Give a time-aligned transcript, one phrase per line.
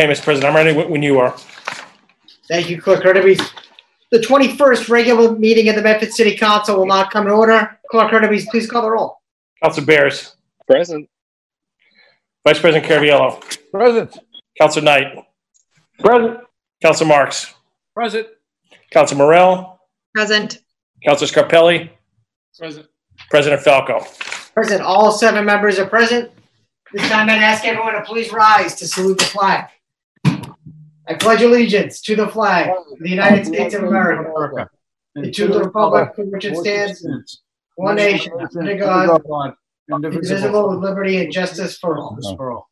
[0.00, 0.24] Okay, Mr.
[0.24, 1.36] President, I'm ready when when you are.
[2.48, 3.46] Thank you, Clerk Hurtubise.
[4.10, 7.78] The 21st regular meeting of the Medford City Council will now come to order.
[7.90, 9.20] Clerk Hurtubise, please call the roll.
[9.62, 10.36] Council Bears,
[10.66, 11.06] Present.
[12.46, 14.18] Vice President Caraviello, Present.
[14.58, 15.18] Council Knight,
[15.98, 16.38] Present.
[16.80, 17.52] Council Marks,
[17.94, 18.26] Present.
[18.90, 19.80] Council Morell,
[20.14, 20.62] Present.
[21.04, 21.90] Council Scarpelli,
[22.58, 22.86] Present.
[23.28, 24.06] President Falco.
[24.54, 26.30] Present, all seven members are present.
[26.90, 29.68] This time I'd ask everyone to please rise to salute the flag.
[31.10, 34.70] I pledge allegiance to the flag oh, of the United States of America
[35.16, 37.42] and to the republic for which it stands,
[37.74, 39.54] one nation, under God,
[39.90, 42.16] indivisible with liberty and justice for all.
[42.36, 42.70] For all.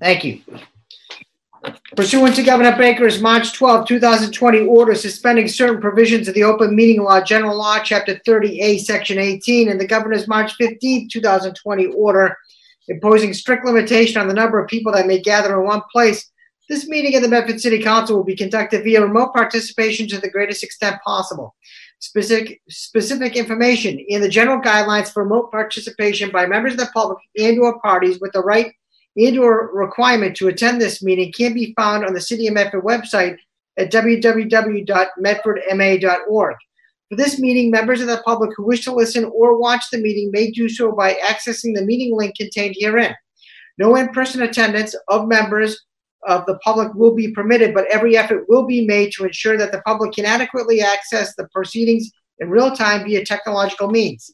[0.00, 0.42] Thank you.
[1.96, 7.02] Pursuant to Governor Baker's March 12, 2020 order suspending certain provisions of the open meeting
[7.02, 12.36] law, general law, chapter 30A, section 18, and the governor's March 15, 2020 order
[12.88, 16.30] imposing strict limitation on the number of people that may gather in one place,
[16.68, 20.30] this meeting of the Medford City Council will be conducted via remote participation to the
[20.30, 21.54] greatest extent possible.
[21.98, 27.18] Specific, specific information in the general guidelines for remote participation by members of the public
[27.38, 28.72] and or parties with the right
[29.16, 32.84] and or requirement to attend this meeting can be found on the City of Medford
[32.84, 33.36] website
[33.78, 36.56] at www.medfordma.org.
[37.10, 40.30] For this meeting, members of the public who wish to listen or watch the meeting
[40.32, 43.14] may do so by accessing the meeting link contained herein.
[43.78, 45.84] No in-person attendance of members
[46.26, 49.72] of the public will be permitted, but every effort will be made to ensure that
[49.72, 54.32] the public can adequately access the proceedings in real time via technological means.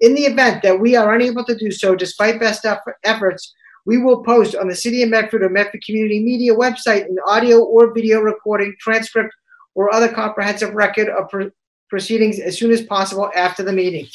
[0.00, 3.52] In the event that we are unable to do so despite best eff- efforts,
[3.88, 7.60] we will post on the City of Medford or Medford Community Media website an audio
[7.60, 9.34] or video recording, transcript,
[9.74, 11.44] or other comprehensive record of pr-
[11.88, 14.06] proceedings as soon as possible after the meeting.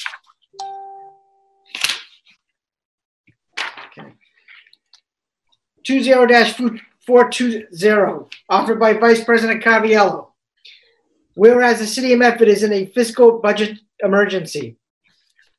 [5.83, 6.27] Two zero,
[8.49, 10.27] offered by Vice President Caraviello.
[11.33, 14.77] Whereas the City of Medford is in a fiscal budget emergency.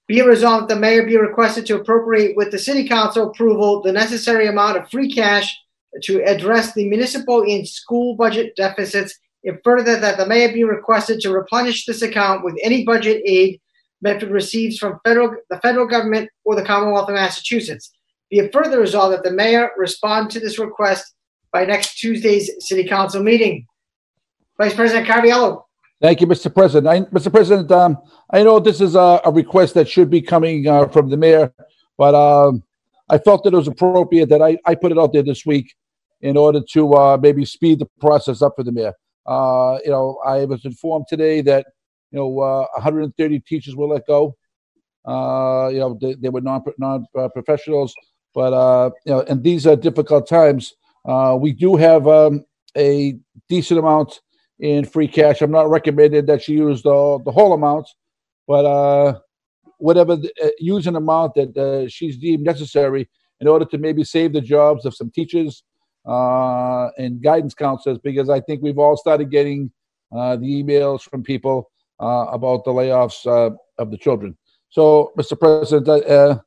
[0.06, 3.82] Be it resolved that the mayor be requested to appropriate with the city council approval
[3.82, 5.56] the necessary amount of free cash
[6.02, 9.18] to address the municipal and school budget deficits.
[9.44, 13.60] And further, that the mayor be requested to replenish this account with any budget aid
[14.04, 17.90] Medford receives from federal, the federal government or the Commonwealth of Massachusetts.
[18.30, 21.14] Be it further resolved that the mayor respond to this request
[21.52, 23.66] by next Tuesday's city council meeting.
[24.58, 25.62] Vice President Caraviello,
[26.00, 26.52] Thank you, Mr.
[26.52, 26.86] President.
[26.88, 27.30] I, Mr.
[27.30, 27.98] President, um,
[28.30, 31.52] I know this is a, a request that should be coming, uh, from the mayor,
[31.96, 32.62] but, um,
[33.08, 35.74] I felt that it was appropriate that I, I put it out there this week
[36.20, 38.92] in order to, uh, maybe speed the process up for the mayor.
[39.26, 41.66] Uh, you know, I was informed today that,
[42.10, 44.36] you know, uh, hundred and thirty teachers were let go.
[45.06, 47.94] Uh, you know, they, they were non, non, uh, professionals,
[48.34, 50.74] but, you know, and these are difficult times.
[51.38, 52.44] We do have, um,
[52.76, 53.16] a
[53.48, 54.20] decent amount
[54.64, 55.42] in free cash.
[55.42, 57.86] I'm not recommending that she use the, the whole amount,
[58.48, 59.18] but uh,
[59.76, 63.06] whatever, the, uh, use an amount that uh, she's deemed necessary
[63.40, 65.64] in order to maybe save the jobs of some teachers
[66.06, 69.70] uh, and guidance counselors, because I think we've all started getting
[70.16, 71.70] uh, the emails from people
[72.00, 74.34] uh, about the layoffs uh, of the children.
[74.70, 75.38] So, Mr.
[75.38, 76.38] President, uh,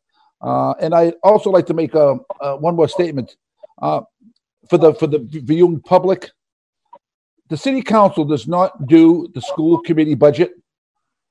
[0.42, 3.36] uh, and I also like to make uh, uh, one more statement
[3.80, 4.02] uh,
[4.72, 6.32] for the for the viewing public
[7.50, 10.52] the city council does not do the school committee budget.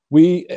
[0.09, 0.47] We,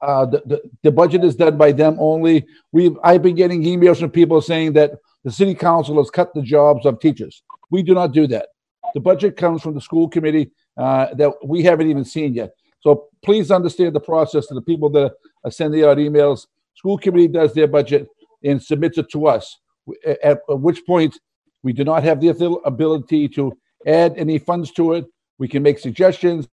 [0.00, 2.46] uh, the, the, the budget is done by them only.
[2.72, 4.92] We've, I've been getting emails from people saying that
[5.24, 7.42] the city council has cut the jobs of teachers.
[7.70, 8.48] We do not do that.
[8.94, 12.54] The budget comes from the school committee, uh, that we haven't even seen yet.
[12.80, 15.12] So please understand the process to the people that
[15.44, 16.46] are sending out emails.
[16.74, 18.06] School committee does their budget
[18.42, 19.58] and submits it to us.
[20.06, 21.18] At, at which point,
[21.62, 22.28] we do not have the
[22.64, 23.56] ability to
[23.86, 25.06] add any funds to it.
[25.38, 26.48] We can make suggestions,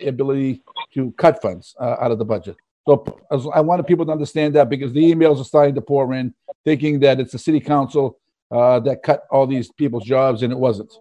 [0.00, 0.62] ability
[0.94, 2.56] to cut funds uh, out of the budget.
[2.88, 3.04] So
[3.52, 6.32] I wanted people to understand that because the emails are starting to pour in,
[6.64, 8.18] thinking that it's the city council
[8.50, 10.92] uh, that cut all these people's jobs, and it wasn't.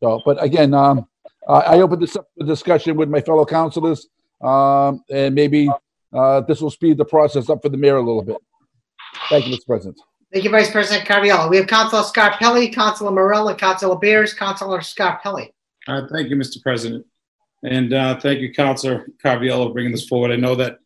[0.00, 1.08] So, but again, um,
[1.48, 4.08] I I opened this up for discussion with my fellow councilors,
[4.40, 5.68] um, and maybe
[6.12, 8.36] uh, this will speed the process up for the mayor a little bit.
[9.28, 9.66] Thank you, Mr.
[9.66, 10.00] President.
[10.32, 11.50] Thank you, Vice President Caraviello.
[11.50, 14.32] We have Councilor Scarpelli, Councilor Morell, and Councilor Bears.
[14.32, 15.52] Councilor Scarpelli.
[15.86, 16.62] Uh, Thank you, Mr.
[16.62, 17.04] President.
[17.64, 20.32] And uh, thank you, Counselor Caraviello, for bringing this forward.
[20.32, 20.78] I know that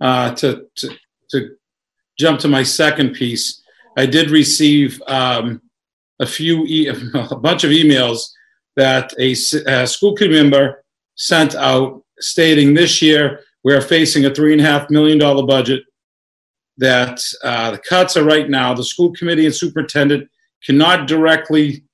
[0.00, 0.90] uh, to, to,
[1.30, 1.50] to
[2.18, 3.62] jump to my second piece,
[3.96, 5.60] I did receive um,
[6.18, 8.30] a few, e- a bunch of emails
[8.76, 10.82] that a school committee member
[11.14, 15.46] sent out stating this year, we are facing a three and a half million dollar
[15.46, 15.84] budget.
[16.78, 20.28] That uh, the cuts are right now, the school committee and superintendent
[20.64, 21.84] cannot directly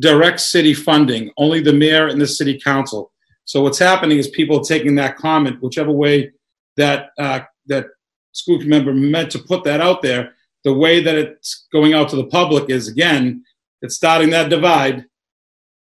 [0.00, 3.12] direct city funding, only the mayor and the city council.
[3.44, 6.32] So what's happening is people are taking that comment, whichever way
[6.76, 7.86] that, uh, that
[8.32, 10.32] school member meant to put that out there,
[10.64, 13.44] the way that it's going out to the public is, again,
[13.82, 15.04] it's starting that divide.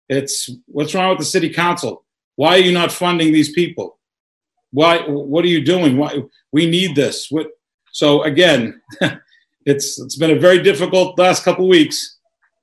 [0.08, 2.04] It's, what's wrong with the city council?
[2.36, 3.98] Why are you not funding these people?
[4.70, 5.96] Why, what are you doing?
[5.96, 6.22] Why,
[6.52, 7.28] we need this.
[7.30, 7.48] What,
[7.96, 8.78] so again,
[9.64, 12.18] it's, it's been a very difficult last couple weeks,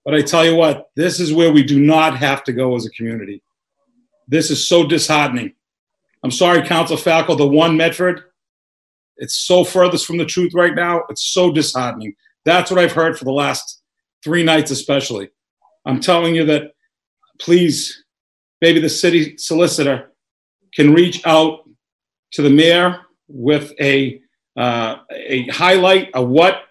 [0.05, 2.85] but I tell you what, this is where we do not have to go as
[2.85, 3.41] a community.
[4.27, 5.55] This is so disheartening.
[6.23, 8.25] I'm sorry, Council Falco, the one Medford,
[9.17, 11.01] it's so furthest from the truth right now.
[11.09, 12.13] It's so disheartening.
[12.45, 13.81] That's what I've heard for the last
[14.23, 15.29] three nights, especially.
[15.83, 16.73] I'm telling you that
[17.39, 18.03] please,
[18.61, 20.11] maybe the city solicitor
[20.75, 21.67] can reach out
[22.33, 24.21] to the mayor with a
[24.55, 26.63] uh, a highlight of what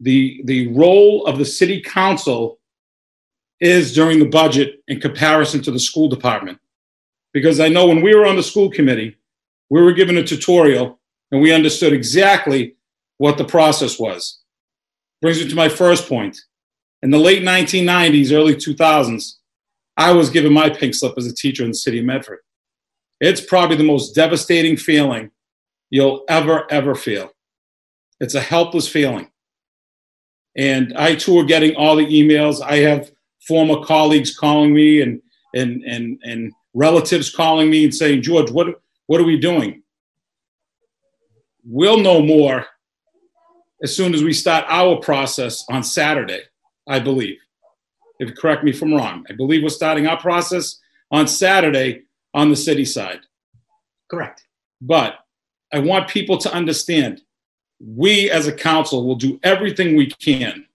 [0.00, 2.58] the the role of the city council
[3.60, 6.58] is during the budget in comparison to the school department.
[7.32, 9.16] Because I know when we were on the school committee,
[9.70, 11.00] we were given a tutorial
[11.30, 12.76] and we understood exactly
[13.18, 14.40] what the process was.
[15.22, 16.38] Brings me to my first point.
[17.02, 19.34] In the late 1990s, early 2000s,
[19.96, 22.40] I was given my pink slip as a teacher in the city of Medford.
[23.20, 25.30] It's probably the most devastating feeling
[25.94, 27.30] you'll ever, ever feel.
[28.18, 29.30] It's a helpless feeling.
[30.56, 32.60] And I too are getting all the emails.
[32.60, 33.12] I have
[33.46, 35.22] former colleagues calling me and
[35.54, 39.84] and and and relatives calling me and saying, George, what what are we doing?
[41.64, 42.66] We'll know more
[43.80, 46.42] as soon as we start our process on Saturday,
[46.88, 47.38] I believe.
[48.18, 49.24] If you correct me if I'm wrong.
[49.30, 50.80] I believe we're starting our process
[51.12, 52.02] on Saturday
[52.32, 53.20] on the city side.
[54.10, 54.44] Correct.
[54.80, 55.23] But
[55.74, 57.20] I want people to understand
[57.80, 60.66] we as a council will do everything we can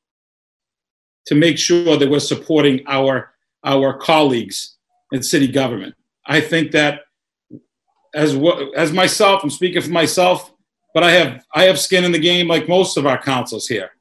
[1.27, 4.75] to make sure that we're supporting our our colleagues
[5.13, 5.95] in city government.
[6.25, 7.03] I think that
[8.13, 8.37] as
[8.75, 10.51] as myself, I'm speaking for myself,
[10.93, 13.91] but I have I have skin in the game like most of our councils here.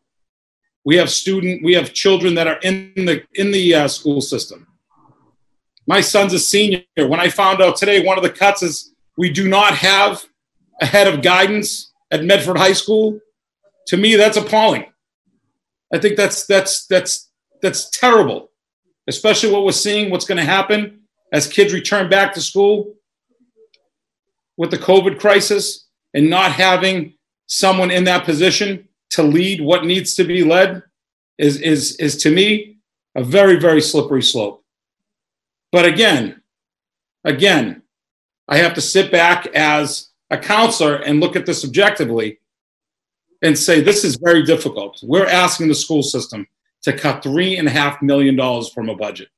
[0.85, 4.67] We have student, we have children that are in the in the uh, school system.
[5.87, 6.83] My son's a senior.
[6.97, 10.25] When I found out today, one of the cuts is we do not have
[10.81, 13.21] a head of guidance at Medford High School.
[13.89, 14.87] To me, that's appalling.
[15.93, 17.31] I think that's that's that's
[17.63, 18.51] that's terrible,
[19.09, 21.01] especially what we're seeing, what's going to happen
[21.33, 22.95] as kids return back to school
[24.57, 27.15] with the COVID crisis and not having
[27.47, 30.83] someone in that position to lead what needs to be led
[31.39, 32.79] is, is, is to me
[33.15, 34.65] a very, very slippery slope.
[35.73, 36.43] But again,
[37.25, 37.83] again,
[38.49, 42.39] I have to sit back as a counselor and look at this objectively
[43.43, 44.99] and say this is very difficult.
[45.03, 46.47] We're asking the school system
[46.83, 49.29] to cut three and a half million dollars from a budget.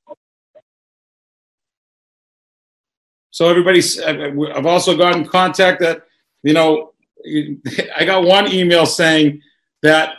[3.30, 3.98] So everybody's.
[3.98, 6.02] Uh, uh, I've also gotten contact that
[6.42, 6.92] you know
[7.96, 9.40] I got one email saying
[9.82, 10.14] that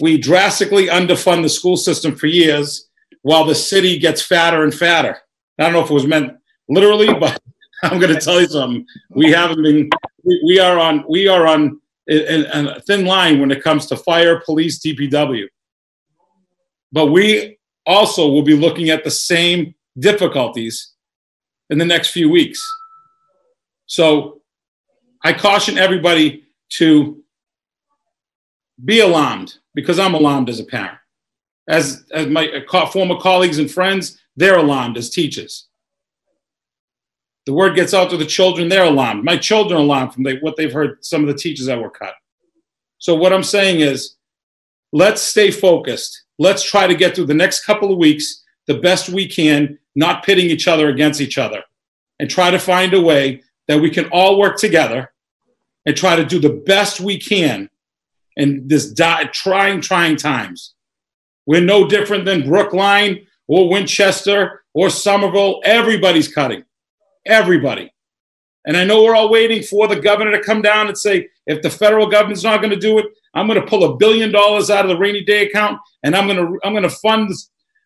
[0.00, 2.88] we drastically underfund the school system for years
[3.22, 5.18] while the city gets fatter and fatter.
[5.58, 6.32] I don't know if it was meant
[6.68, 7.40] literally, but
[7.82, 8.86] I'm going to tell you something.
[9.10, 9.90] We haven't been.
[10.24, 11.04] We, are on.
[11.08, 15.46] We are on a, a thin line when it comes to fire, police, DPW.
[16.92, 20.92] But we also will be looking at the same difficulties
[21.70, 22.60] in the next few weeks.
[23.86, 24.40] So
[25.22, 27.22] I caution everybody to
[28.84, 30.98] be alarmed because I'm alarmed as a parent.
[31.68, 35.68] As, as my uh, former colleagues and friends, they're alarmed as teachers.
[37.46, 39.24] The word gets out to the children, they're alarmed.
[39.24, 42.14] My children are alarmed from what they've heard some of the teachers that were cut.
[42.98, 44.16] So, what I'm saying is,
[44.92, 46.24] let's stay focused.
[46.38, 50.24] Let's try to get through the next couple of weeks the best we can, not
[50.24, 51.62] pitting each other against each other,
[52.18, 55.12] and try to find a way that we can all work together
[55.86, 57.70] and try to do the best we can
[58.36, 60.74] in this di- trying, trying times.
[61.46, 65.60] We're no different than Brookline or Winchester or Somerville.
[65.64, 66.64] Everybody's cutting.
[67.26, 67.92] Everybody.
[68.66, 71.62] And I know we're all waiting for the governor to come down and say, if
[71.62, 74.70] the federal government's not going to do it, I'm going to pull a billion dollars
[74.70, 77.30] out of the rainy day account, and I'm going to I'm going to fund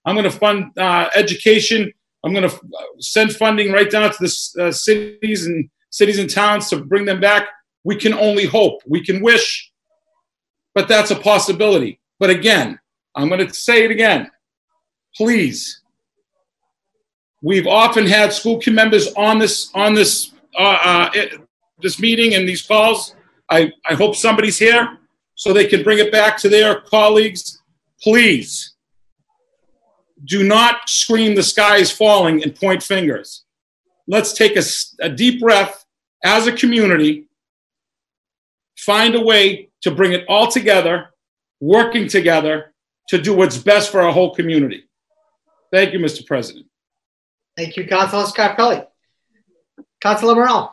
[0.04, 1.92] I'm going to fund uh, education.
[2.24, 2.60] I'm going to
[2.98, 7.20] send funding right down to the uh, cities and cities and towns to bring them
[7.20, 7.48] back.
[7.84, 8.80] We can only hope.
[8.86, 9.70] We can wish,
[10.74, 12.00] but that's a possibility.
[12.18, 12.78] But again,
[13.14, 14.30] I'm going to say it again.
[15.14, 15.82] Please,
[17.44, 21.10] we've often had school committee members on this on this uh, uh,
[21.80, 23.14] this meeting and these calls.
[23.50, 24.98] I, I hope somebody's here.
[25.36, 27.60] so they can bring it back to their colleagues,
[28.00, 28.74] please
[30.24, 33.44] do not scream the sky is falling and point fingers.
[34.06, 34.62] Let's take a,
[35.00, 35.84] a deep breath
[36.22, 37.26] as a community,
[38.78, 41.10] find a way to bring it all together,
[41.60, 42.72] working together
[43.08, 44.84] to do what's best for our whole community.
[45.70, 46.24] Thank you, Mr.
[46.24, 46.66] President.
[47.56, 48.86] Thank you, Councilor Scarpelli.
[50.00, 50.72] Councilor Morell.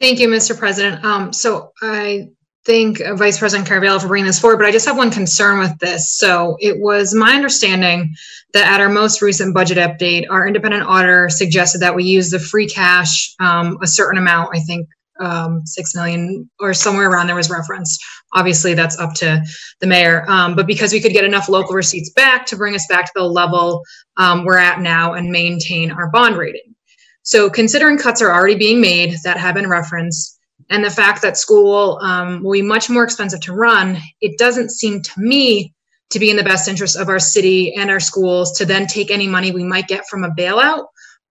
[0.00, 0.56] Thank you, Mr.
[0.56, 1.04] President.
[1.04, 2.30] Um, so I
[2.64, 5.78] thank Vice President Caraviello for bringing this forward, but I just have one concern with
[5.78, 6.16] this.
[6.16, 8.14] So it was my understanding
[8.52, 12.38] that at our most recent budget update, our independent auditor suggested that we use the
[12.38, 14.88] free cash, um, a certain amount, I think
[15.20, 18.02] um, six million or somewhere around there was referenced.
[18.34, 19.42] Obviously, that's up to
[19.80, 20.24] the mayor.
[20.28, 23.12] Um, but because we could get enough local receipts back to bring us back to
[23.14, 23.82] the level
[24.16, 26.74] um, we're at now and maintain our bond rating.
[27.22, 30.38] So, considering cuts are already being made that have been referenced,
[30.70, 34.70] and the fact that school um, will be much more expensive to run, it doesn't
[34.70, 35.74] seem to me
[36.10, 39.10] to be in the best interest of our city and our schools to then take
[39.10, 40.86] any money we might get from a bailout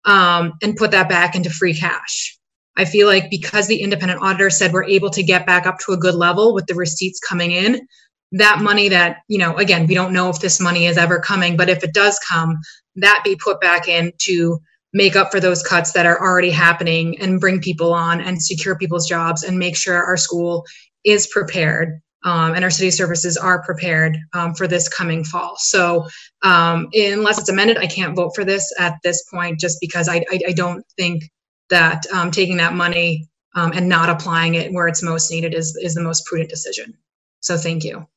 [0.05, 2.36] um, and put that back into free cash.
[2.77, 5.93] I feel like because the independent auditor said we're able to get back up to
[5.93, 7.87] a good level with the receipts coming in,
[8.33, 11.57] that money that, you know, again, we don't know if this money is ever coming,
[11.57, 12.57] but if it does come,
[12.95, 14.59] that be put back in to
[14.93, 18.77] make up for those cuts that are already happening and bring people on and secure
[18.77, 20.65] people's jobs and make sure our school
[21.03, 25.55] is prepared um, and our city services are prepared um, for this coming fall.
[25.57, 26.07] So,
[26.41, 30.25] um, unless it's amended, I can't vote for this at this point just because I,
[30.31, 31.29] I, I don't think
[31.69, 35.75] that um, taking that money um, and not applying it where it's most needed is,
[35.81, 36.97] is the most prudent decision.
[37.39, 38.07] So, thank you.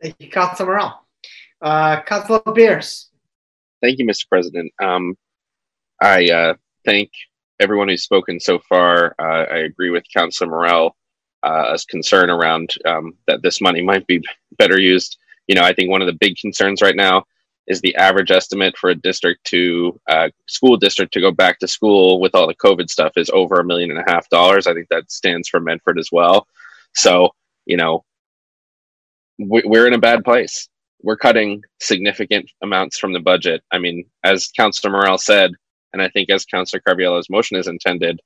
[0.00, 1.06] Thank you, Councilor Morell.
[1.60, 3.10] Uh, Councilor Bears.
[3.80, 4.28] Thank you, Mr.
[4.28, 4.72] President.
[4.82, 5.16] Um,
[6.00, 6.54] I uh,
[6.84, 7.10] thank
[7.60, 9.14] everyone who's spoken so far.
[9.18, 10.96] Uh, I agree with Councilor Morell
[11.42, 14.20] uh, concern around um, that this money might be
[14.58, 15.18] better used.
[15.46, 17.24] You know, I think one of the big concerns right now
[17.68, 21.68] is the average estimate for a district to uh, school district to go back to
[21.68, 24.66] school with all the COVID stuff is over a million and a half dollars.
[24.66, 26.46] I think that stands for Medford as well.
[26.94, 27.30] So,
[27.64, 28.04] you know,
[29.38, 30.68] we, we're in a bad place.
[31.02, 33.62] We're cutting significant amounts from the budget.
[33.72, 35.52] I mean, as Councilor Morell said,
[35.92, 38.20] and I think as Councilor Caraviello's motion is intended,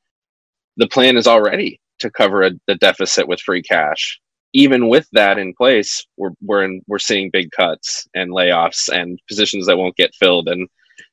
[0.76, 4.20] the plan is already to cover a, the deficit with free cash.
[4.56, 9.20] Even with that in place, we're we're in, we're seeing big cuts and layoffs and
[9.28, 10.66] positions that won't get filled, and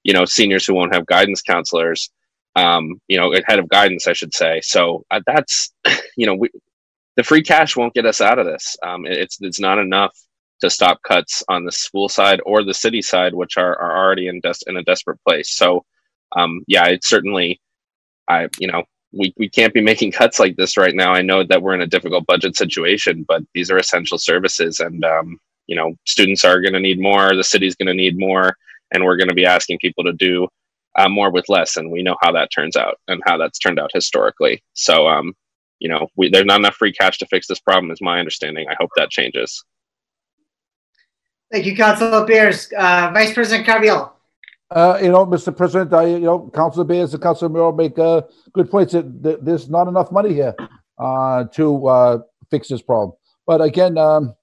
[0.03, 2.09] you know seniors who won't have guidance counselors,
[2.55, 4.61] um, you know, head of guidance, I should say.
[4.63, 5.73] So uh, that's
[6.17, 6.51] you know we,
[7.17, 8.77] the free cash won't get us out of this.
[8.81, 10.15] Um, it's it's not enough
[10.61, 14.27] to stop cuts on the school side or the city side, which are, are already
[14.29, 15.51] in des- in a desperate place.
[15.57, 15.85] So
[16.37, 17.59] um, yeah, it's certainly
[18.29, 21.13] I you know we, we can't be making cuts like this right now.
[21.13, 25.05] I know that we're in a difficult budget situation, but these are essential services, and
[25.05, 27.35] um, you know, students are going to need more.
[27.35, 28.57] The city's going to need more,
[28.91, 30.47] and we're going to be asking people to do
[30.97, 31.77] uh, more with less.
[31.77, 34.63] And we know how that turns out, and how that's turned out historically.
[34.73, 35.33] So, um,
[35.79, 38.67] you know, we, there's not enough free cash to fix this problem, is my understanding.
[38.69, 39.63] I hope that changes.
[41.51, 42.71] Thank you, Councilor Bears.
[42.75, 44.12] Uh, Vice President Caraviello.
[44.73, 45.55] Uh, you know, Mr.
[45.55, 48.93] President, I, you know, Councilor Bears and Councilor Morell make uh, good points.
[48.93, 50.55] That there's not enough money here
[50.97, 52.17] uh, to uh,
[52.49, 53.15] fix this problem.
[53.45, 54.33] But again, um,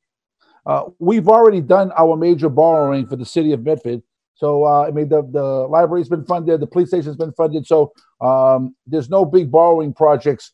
[0.67, 4.03] uh, we've already done our major borrowing for the city of Medford.
[4.35, 7.67] So I mean, the the library's been funded, the police station's been funded.
[7.67, 10.53] So um, there's no big borrowing projects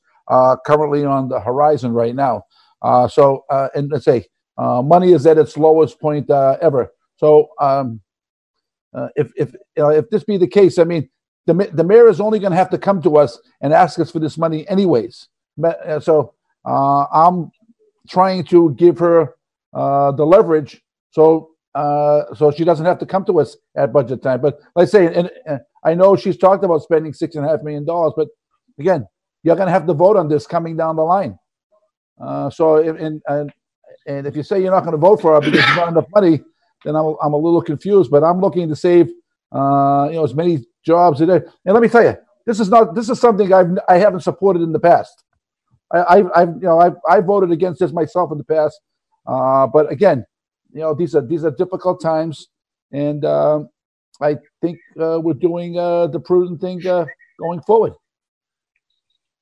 [0.64, 2.44] currently on the horizon right now.
[3.10, 4.24] So and let's say
[4.58, 6.90] money is at its lowest point ever.
[7.18, 8.00] So um,
[8.96, 11.08] uh, if if uh, if this be the case, I mean,
[11.46, 14.10] the the mayor is only going to have to come to us and ask us
[14.10, 15.28] for this money anyways.
[15.62, 16.32] Uh, so
[16.64, 17.52] uh, I'm
[18.08, 19.34] trying to give her
[19.74, 21.50] uh, the leverage so
[22.34, 24.40] so she doesn't have to come to us at budget time.
[24.40, 27.48] But like I say, and, and I know she's talked about spending six and a
[27.48, 28.28] half million dollars, but
[28.78, 29.06] again,
[29.42, 31.38] you're going to have to vote on this coming down the line.
[32.50, 33.52] So and, and
[34.06, 36.06] and if you say you're not going to vote for her because there's not enough
[36.14, 36.40] money,
[36.86, 38.10] then I'm, I'm a little confused.
[38.10, 39.08] But I'm looking to save,
[39.52, 42.16] uh, you know, as many jobs as And let me tell you,
[42.46, 45.24] this is not this is something I've I haven't supported in the past.
[45.92, 48.80] I, I I've you know I I voted against this myself in the past.
[49.26, 50.24] Uh, but again,
[50.72, 52.48] you know these are these are difficult times,
[52.92, 53.64] and uh,
[54.20, 57.04] I think uh, we're doing uh, the prudent thing uh,
[57.40, 57.94] going forward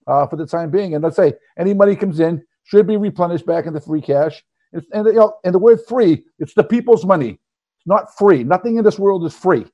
[0.07, 0.95] uh, for the time being.
[0.95, 4.43] And let's say any money comes in should be replenished back into free cash.
[4.75, 7.31] It's, and, you know, and the word free, it's the people's money.
[7.31, 8.45] It's not free.
[8.45, 9.65] Nothing in this world is free.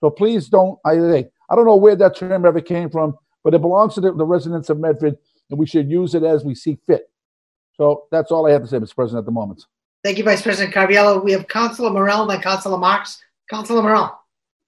[0.00, 3.60] So please don't, I, I don't know where that term ever came from, but it
[3.60, 5.16] belongs to the, the residents of Medford,
[5.50, 7.10] and we should use it as we see fit.
[7.74, 8.94] So that's all I have to say, Mr.
[8.94, 9.64] President, at the moment.
[10.02, 11.22] Thank you, Vice President Caraviello.
[11.22, 13.22] We have Councilor Morell and then Councilor Marks.
[13.50, 14.18] Councilor Morell.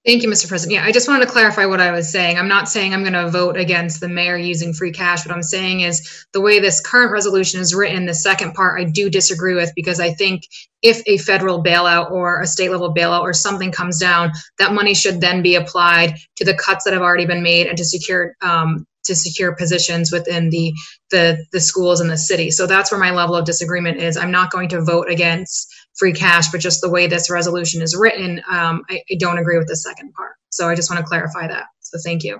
[0.05, 0.47] Thank you, Mr.
[0.47, 0.75] President.
[0.75, 2.37] Yeah, I just wanted to clarify what I was saying.
[2.37, 5.25] I'm not saying I'm going to vote against the mayor using free cash.
[5.25, 8.85] What I'm saying is the way this current resolution is written, the second part I
[8.85, 10.43] do disagree with because I think
[10.81, 14.93] if a federal bailout or a state level bailout or something comes down, that money
[14.93, 18.35] should then be applied to the cuts that have already been made and to secure
[18.41, 20.73] um, to secure positions within the
[21.11, 22.51] the the schools in the city.
[22.51, 24.15] So that's where my level of disagreement is.
[24.15, 27.95] I'm not going to vote against free cash, but just the way this resolution is
[27.95, 30.33] written, um, I, I don't agree with the second part.
[30.49, 31.65] So I just want to clarify that.
[31.81, 32.39] So thank you.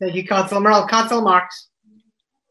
[0.00, 0.86] Thank you, Councilor Morell.
[0.86, 1.68] Councilor Marks.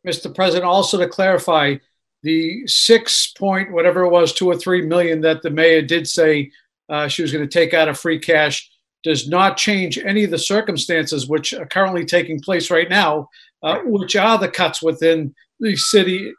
[0.08, 0.34] Mr.
[0.34, 1.76] President, also to clarify,
[2.24, 6.52] the six point, whatever it was, two or three million that the mayor did say
[6.90, 8.70] uh, she was going to take out of free cash
[9.04, 13.30] does not change any of the circumstances which are currently taking place right now,
[13.64, 16.34] uh, which are the cuts within the city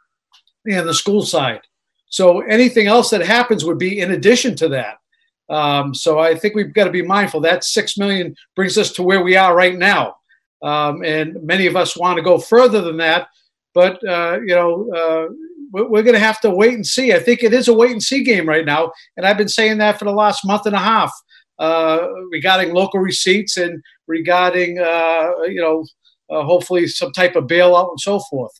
[0.69, 1.61] and the school side.
[2.11, 4.97] So anything else that happens would be in addition to that.
[5.49, 7.41] Um, so I think we've got to be mindful.
[7.41, 10.15] That six million brings us to where we are right now,
[10.61, 13.27] um, and many of us want to go further than that.
[13.73, 15.33] But uh, you know, uh,
[15.71, 17.13] we're, going to have to wait and see.
[17.13, 19.77] I think it is a wait and see game right now, and I've been saying
[19.79, 21.11] that for the last month and a half
[21.59, 25.85] uh, regarding local receipts and regarding uh, you know,
[26.29, 28.53] uh, hopefully some type of bailout and so forth.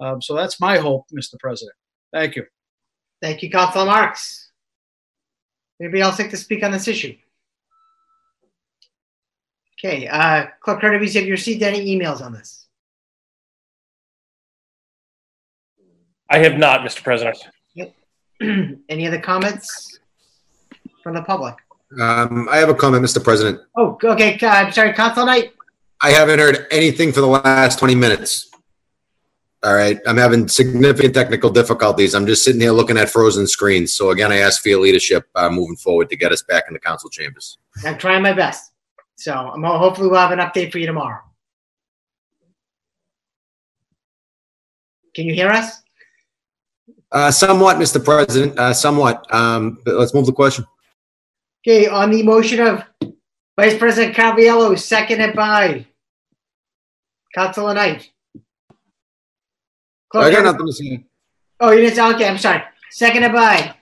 [0.00, 1.38] Um, so that's my hope, Mr.
[1.40, 1.74] President.
[2.12, 2.44] Thank you.
[3.20, 4.50] Thank you, Councilor Marks.
[5.80, 7.16] Anybody else like to speak on this issue?
[9.78, 12.66] Okay, uh, Clerk Kirby, have you received any emails on this?
[16.30, 17.02] I have not, Mr.
[17.02, 17.38] President.
[17.74, 17.94] Yep.
[18.88, 19.98] Any other comments
[21.02, 21.54] from the public?
[21.98, 23.22] Um, I have a comment, Mr.
[23.22, 23.60] President.
[23.76, 25.54] Oh, okay, uh, I'm sorry, Council Knight.
[26.02, 28.50] I haven't heard anything for the last 20 minutes.
[29.64, 32.14] All right, I'm having significant technical difficulties.
[32.14, 33.92] I'm just sitting here looking at frozen screens.
[33.92, 36.74] So again, I ask for your leadership uh, moving forward to get us back in
[36.74, 37.58] the council chambers.
[37.84, 38.72] I'm trying my best.
[39.16, 41.20] So I'm hopefully we'll have an update for you tomorrow.
[45.12, 45.82] Can you hear us?
[47.10, 48.04] Uh, somewhat, Mr.
[48.04, 49.26] President, uh, somewhat.
[49.34, 50.64] Um, but let's move the question.
[51.66, 52.84] Okay, on the motion of
[53.58, 55.84] Vice President Caraviello, seconded by
[57.34, 58.08] Councilor Knight.
[60.14, 61.04] I got nothing to say.
[61.60, 62.62] Oh, you didn't say, okay, I'm sorry.
[62.90, 63.74] Seconded by.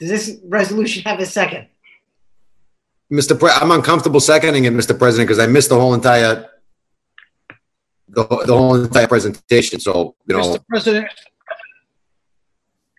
[0.00, 1.68] Does this resolution have a second?
[3.12, 3.38] Mr.
[3.38, 4.98] Pre, I'm uncomfortable seconding it, Mr.
[4.98, 6.48] President, because I missed the whole entire,
[8.08, 9.78] the, the whole entire presentation.
[9.78, 10.64] So, you know, Mr.
[10.68, 11.08] President,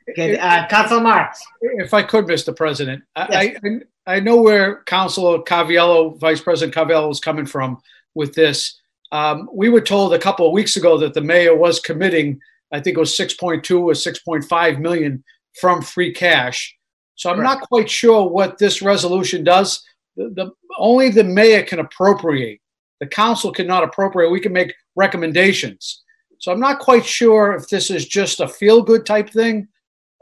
[0.10, 1.42] Okay, uh, Councilor Marks.
[1.62, 2.56] if I could, Mr.
[2.56, 3.56] President, I,
[4.06, 7.80] I, I know where Councilor Caviello, Vice President Caviello is coming from
[8.14, 8.80] with this.
[9.14, 12.40] Um, we were told a couple of weeks ago that the mayor was committing,
[12.72, 15.24] I think it was 6.2 or 6.5 million
[15.62, 16.76] from free cash.
[17.14, 19.84] So I'm not quite sure what this resolution does.
[20.18, 22.60] The, the only the mayor can appropriate.
[23.00, 24.32] The council cannot appropriate.
[24.32, 26.02] We can make recommendations.
[26.40, 29.68] So I'm not quite sure if this is just a feel good type thing.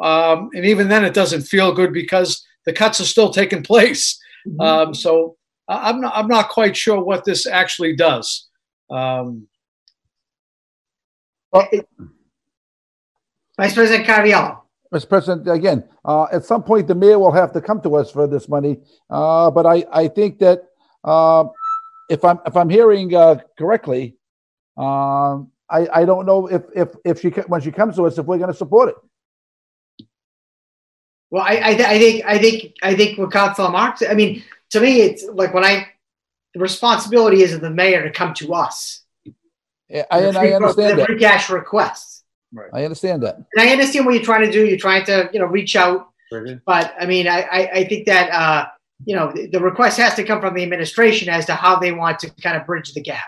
[0.01, 4.19] Um, and even then, it doesn't feel good because the cuts are still taking place.
[4.59, 5.37] Um, so
[5.69, 8.49] I'm not, I'm not quite sure what this actually does.
[8.91, 9.47] Um,
[13.57, 14.61] Vice President Caraviello.
[14.93, 15.07] Mr.
[15.07, 18.27] President, again, uh, at some point, the mayor will have to come to us for
[18.27, 18.77] this money.
[19.09, 20.63] Uh, but I, I think that,
[21.05, 21.45] uh,
[22.09, 24.17] if I'm, if I'm hearing, uh, correctly,
[24.77, 28.25] um, I, I don't know if, if, if she, when she comes to us, if
[28.25, 30.07] we're gonna support it.
[31.29, 34.81] Well, I, I, I think, I think, I think what Councilor Marks, I mean, to
[34.81, 35.87] me, it's like when I,
[36.53, 39.03] the responsibility is of the mayor to come to us.
[39.93, 41.05] I, I The free- understand the that.
[41.07, 42.23] Free cash requests.
[42.73, 43.35] I understand that.
[43.35, 44.65] And I understand what you're trying to do.
[44.65, 46.09] You're trying to, you know, reach out.
[46.65, 48.65] But I mean, I, I, I think that, uh,
[49.05, 51.91] you know, the, the request has to come from the administration as to how they
[51.93, 53.23] want to kind of bridge the gap.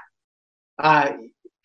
[0.79, 1.13] Uh,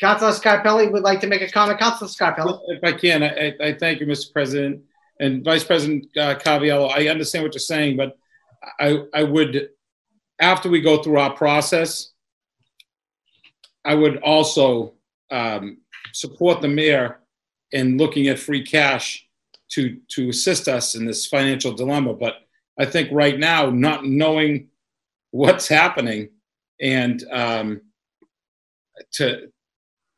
[0.00, 1.78] Councilor Scarpelli would like to make a comment.
[1.80, 2.58] Councilor Scarpelli.
[2.68, 4.32] If I can, I, I- I thank you, Mr.
[4.32, 4.82] President.
[5.20, 8.16] And Vice President uh, Caviello, I understand what you're saying, but
[8.78, 9.70] I, I would,
[10.40, 12.10] after we go through our process,
[13.84, 14.94] I would also
[15.30, 15.78] um,
[16.12, 17.20] support the mayor
[17.72, 19.26] in looking at free cash
[19.70, 22.14] to, to assist us in this financial dilemma.
[22.14, 22.34] But
[22.78, 24.68] I think right now, not knowing
[25.30, 26.30] what's happening
[26.80, 27.80] and um,
[29.12, 29.48] to,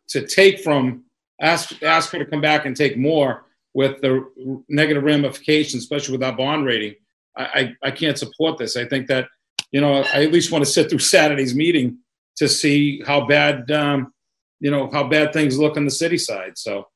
[0.09, 1.05] to take from,
[1.41, 4.27] ask, ask her to come back and take more with the
[4.69, 6.95] negative ramifications, especially with our bond rating,
[7.37, 7.45] I,
[7.83, 8.77] I, I can't support this.
[8.77, 9.29] I think that,
[9.73, 11.99] you know, I at least want to sit through Saturday's meeting
[12.37, 14.13] to see how bad, um,
[14.61, 16.59] you know, how bad things look on the city side.
[16.59, 16.87] So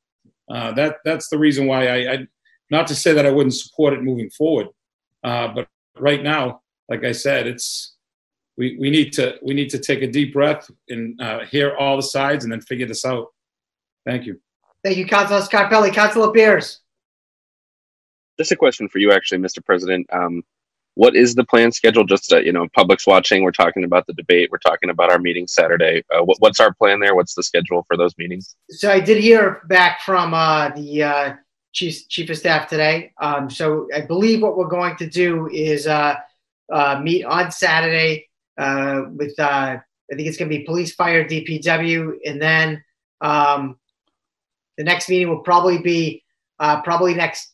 [0.48, 2.26] Uh, that that's the reason why I, I,
[2.68, 4.68] not to say that I wouldn't support it moving forward,
[5.22, 6.60] uh, but right now,
[6.90, 7.96] like I said, it's
[8.58, 11.96] we, we need to we need to take a deep breath and uh, hear all
[11.96, 13.28] the sides and then figure this out.
[14.04, 14.38] Thank you.
[14.82, 15.92] Thank you, Councilor Scarpelli.
[15.94, 16.80] Councilor Bears.
[18.38, 19.64] Just a question for you, actually, Mr.
[19.64, 20.06] President.
[20.12, 20.42] Um,
[20.94, 22.04] what is the plan schedule?
[22.04, 23.42] Just uh, you know, public's watching.
[23.42, 24.50] We're talking about the debate.
[24.50, 26.04] We're talking about our meeting Saturday.
[26.14, 27.14] Uh, what, what's our plan there?
[27.14, 28.56] What's the schedule for those meetings?
[28.70, 31.34] So I did hear back from uh, the uh,
[31.72, 33.12] chief chief of staff today.
[33.20, 36.16] Um, so I believe what we're going to do is uh,
[36.72, 42.40] uh, meet on Saturday with I think it's going to be police, fire, DPW, and
[42.40, 42.84] then
[43.20, 43.78] um,
[44.76, 46.22] the next meeting will probably be
[46.58, 47.53] probably next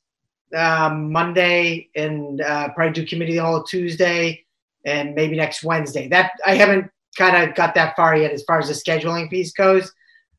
[0.56, 4.44] uh, Monday, and uh, probably do committee whole Tuesday,
[4.84, 6.08] and maybe next Wednesday.
[6.08, 9.52] That I haven't kind of got that far yet as far as the scheduling piece
[9.52, 9.92] goes.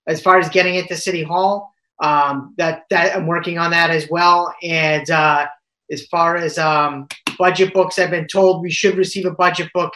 [0.08, 1.72] As far as getting it to City Hall,
[2.02, 4.54] um, that that I'm working on that as well.
[4.64, 5.48] And uh,
[5.92, 9.94] as far as um, budget books, I've been told we should receive a budget book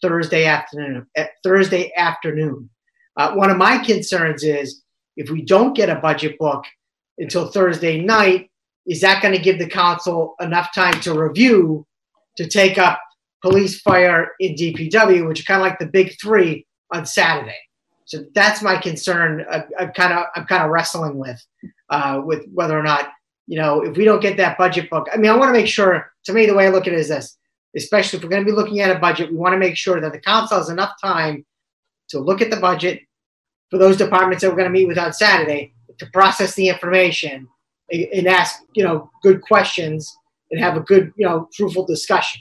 [0.00, 1.06] Thursday afternoon.
[1.42, 2.70] Thursday afternoon.
[3.16, 4.82] Uh, one of my concerns is
[5.16, 6.64] if we don't get a budget book
[7.18, 8.50] until Thursday night,
[8.86, 11.86] is that going to give the council enough time to review
[12.36, 13.00] to take up
[13.42, 17.56] police, fire, and DPW, which are kind of like the big three on Saturday?
[18.06, 19.46] So that's my concern.
[19.50, 21.42] I, I'm kind of I'm kind of wrestling with
[21.88, 23.08] uh, with whether or not
[23.46, 25.08] you know if we don't get that budget book.
[25.12, 26.10] I mean, I want to make sure.
[26.24, 27.36] To me, the way I look at it is this:
[27.76, 30.00] especially if we're going to be looking at a budget, we want to make sure
[30.00, 31.44] that the council has enough time
[32.08, 33.00] to look at the budget
[33.70, 37.48] for those departments that we're going to meet with on Saturday to process the information
[37.90, 40.16] and ask, you know, good questions
[40.50, 42.40] and have a good, you know, fruitful discussion.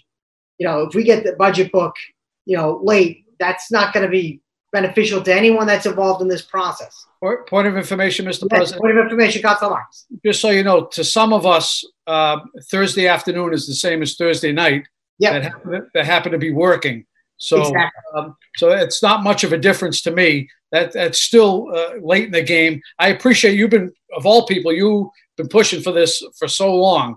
[0.57, 1.95] You know, if we get the budget book,
[2.45, 6.41] you know, late, that's not going to be beneficial to anyone that's involved in this
[6.41, 7.05] process.
[7.47, 8.41] Point of information, Mr.
[8.41, 8.81] Yes, President.
[8.81, 10.05] point of information, Council Marks.
[10.25, 14.15] Just so you know, to some of us, uh, Thursday afternoon is the same as
[14.15, 14.85] Thursday night.
[15.19, 15.31] Yep.
[15.31, 17.05] That happen, that happen to be working.
[17.37, 17.89] So, Exactly.
[18.15, 20.49] um, so it's not much of a difference to me.
[20.71, 22.81] That that's still uh, late in the game.
[22.99, 27.15] I appreciate you've been of all people you've been pushing for this for so long,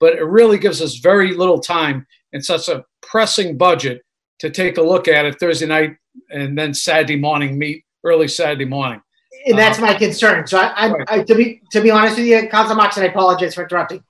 [0.00, 4.02] but it really gives us very little time in such a pressing budget
[4.40, 5.96] to take a look at it Thursday night
[6.30, 9.00] and then Saturday morning meet early Saturday morning.
[9.46, 10.46] And that's my concern.
[10.46, 11.10] So I, I, Right.
[11.10, 14.02] I to be to be honest with you, Council Marks, and I apologize for interrupting.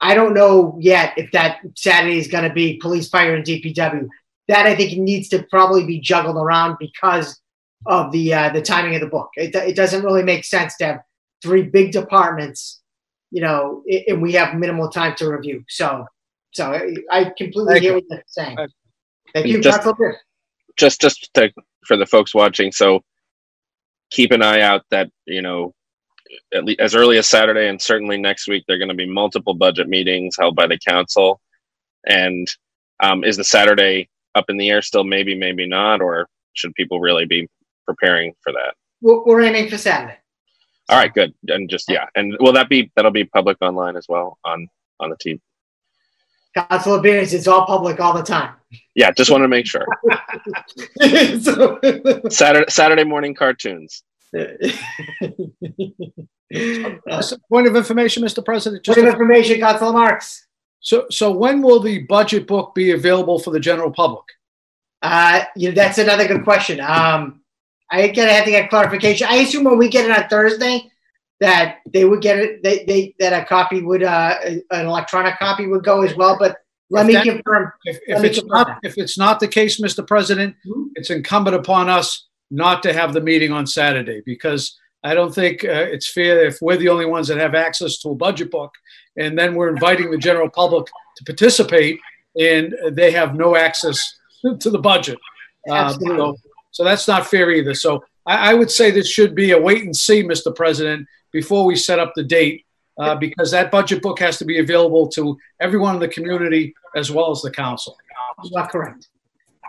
[0.00, 4.08] I don't know yet if that Saturday is going to be police, fire, and DPW.
[4.46, 7.40] That I think needs to probably be juggled around because
[7.86, 9.30] of the uh, the timing of the book.
[9.36, 11.00] It, it doesn't really make sense to have
[11.42, 12.77] three big departments,
[13.30, 15.64] you know, i- and we have minimal time to review.
[15.68, 16.06] So,
[16.52, 17.94] so I, I completely Thank hear you.
[17.96, 18.56] what you're saying.
[18.56, 18.70] Thank
[19.34, 19.82] Thank you, Just-
[20.78, 21.52] just just to,
[21.86, 23.00] for the folks watching so
[24.10, 25.74] keep an eye out that you know
[26.54, 29.06] at least as early as saturday and certainly next week there are going to be
[29.08, 31.40] multiple budget meetings held by the council
[32.06, 32.46] and
[33.02, 37.00] um, is the saturday up in the air still maybe maybe not or should people
[37.00, 37.46] really be
[37.86, 40.16] preparing for that We're, we're aiming for Saturday.
[40.88, 44.06] All right good and just yeah and will that be that'll be public online as
[44.08, 44.68] well on
[45.00, 45.40] on the team?
[46.54, 48.54] Council Pierce, it's all public all the time.
[48.94, 49.86] yeah just want to make sure
[51.40, 51.78] So-
[52.30, 54.02] saturday saturday morning cartoons
[57.50, 58.44] Point of information, Mr.
[58.44, 58.82] President.
[58.84, 60.46] Just Point of information, Council Marks.
[60.80, 64.24] So, so when will the budget book be available for the general public?
[65.02, 66.80] Uh, you know, that's another good question.
[66.80, 67.40] Um,
[67.90, 69.26] I get, I have to get clarification.
[69.30, 70.90] I assume when we get it on Thursday,
[71.40, 75.66] that they would get it, they, they, that a copy would, uh, an electronic copy
[75.66, 76.58] would go as well, but
[76.90, 77.72] let me If that- confirm.
[77.84, 78.78] If, if me it's confirm not, that.
[78.82, 80.06] if it's not the case, Mr.
[80.06, 80.86] President, Mhm.
[80.96, 85.64] it's incumbent upon us not to have the meeting on Saturday because I don't think
[85.64, 88.72] uh, it's fair if we're the only ones that have access to a budget book
[89.16, 90.86] and then we're inviting the general public
[91.18, 92.00] to participate
[92.40, 94.02] and they have no access
[94.60, 95.18] to the budget.
[95.70, 96.16] Um, Absolutely.
[96.18, 96.36] so,
[96.70, 97.74] so that's not fair either.
[97.74, 100.54] So I, I would say this should be a wait and see, Mr.
[100.54, 102.64] President, before we set up the date,
[102.98, 107.12] uh, because that budget book has to be available to everyone in the community as
[107.12, 107.96] well as the council.
[108.56, 109.08] Are correct.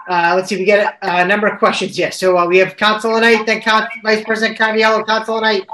[0.10, 1.98] Uh, let's see, we get a, a number of questions.
[1.98, 3.62] Yes, so uh, we have Council Knight, then
[4.04, 5.68] Vice President Caviello, Council Knight.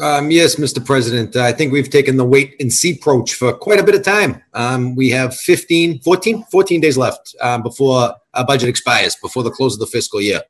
[0.00, 0.82] Um, yes, Mr.
[0.82, 4.02] President, I think we've taken the wait and see approach for quite a bit of
[4.02, 4.42] time.
[4.54, 9.50] Um, we have 15, 14, 14 days left um, before our budget expires, before the
[9.50, 10.40] close of the fiscal year.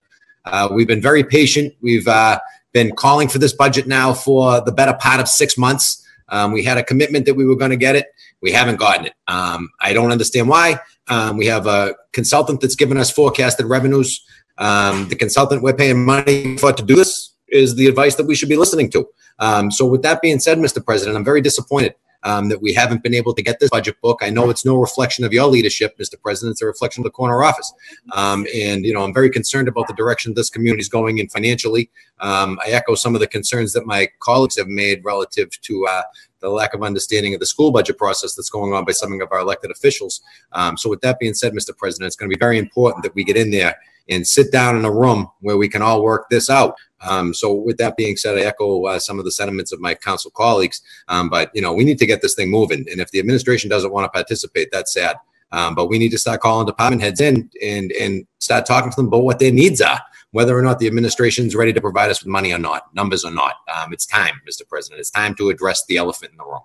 [0.44, 1.74] Uh, we've been very patient.
[1.82, 2.38] We've uh,
[2.72, 6.06] been calling for this budget now for the better part of six months.
[6.28, 8.06] Um, we had a commitment that we were going to get it.
[8.40, 9.14] We haven't gotten it.
[9.26, 10.78] Um, I don't understand why.
[11.08, 14.24] Um, we have a consultant that's given us forecasted revenues.
[14.58, 18.48] The consultant we're paying money for to do this is the advice that we should
[18.48, 19.08] be listening to.
[19.40, 20.84] Um, so with that being said, Mr.
[20.84, 24.20] President, I'm very disappointed um, that we haven't been able to get this budget book.
[24.22, 26.20] I know it's no reflection of your leadership, Mr.
[26.20, 26.52] President.
[26.52, 27.72] It's a reflection of the corner office.
[28.12, 31.28] Um, and, you know, I'm very concerned about the direction this community is going in
[31.28, 31.90] financially.
[32.20, 36.02] Um, I echo some of the concerns that my colleagues have made relative to uh,
[36.40, 39.28] the lack of understanding of the school budget process that's going on by some of
[39.30, 40.20] our elected officials.
[40.52, 41.76] Um, so with that being said, Mr.
[41.76, 43.76] President, it's going to be very important that we get in there
[44.10, 46.76] and sit down in a room where we can all work this out.
[47.00, 49.94] Um, so with that being said, I echo uh, some of the sentiments of my
[49.94, 50.82] council colleagues.
[51.08, 52.86] Um, but you know, we need to get this thing moving.
[52.90, 55.16] And if the administration doesn't want to participate, that's sad.
[55.52, 58.96] Um, but we need to start calling department heads in and and start talking to
[58.96, 62.10] them about what their needs are, whether or not the administration is ready to provide
[62.10, 63.54] us with money or not, numbers or not.
[63.74, 64.68] Um, it's time, Mr.
[64.68, 65.00] President.
[65.00, 66.60] It's time to address the elephant in the room.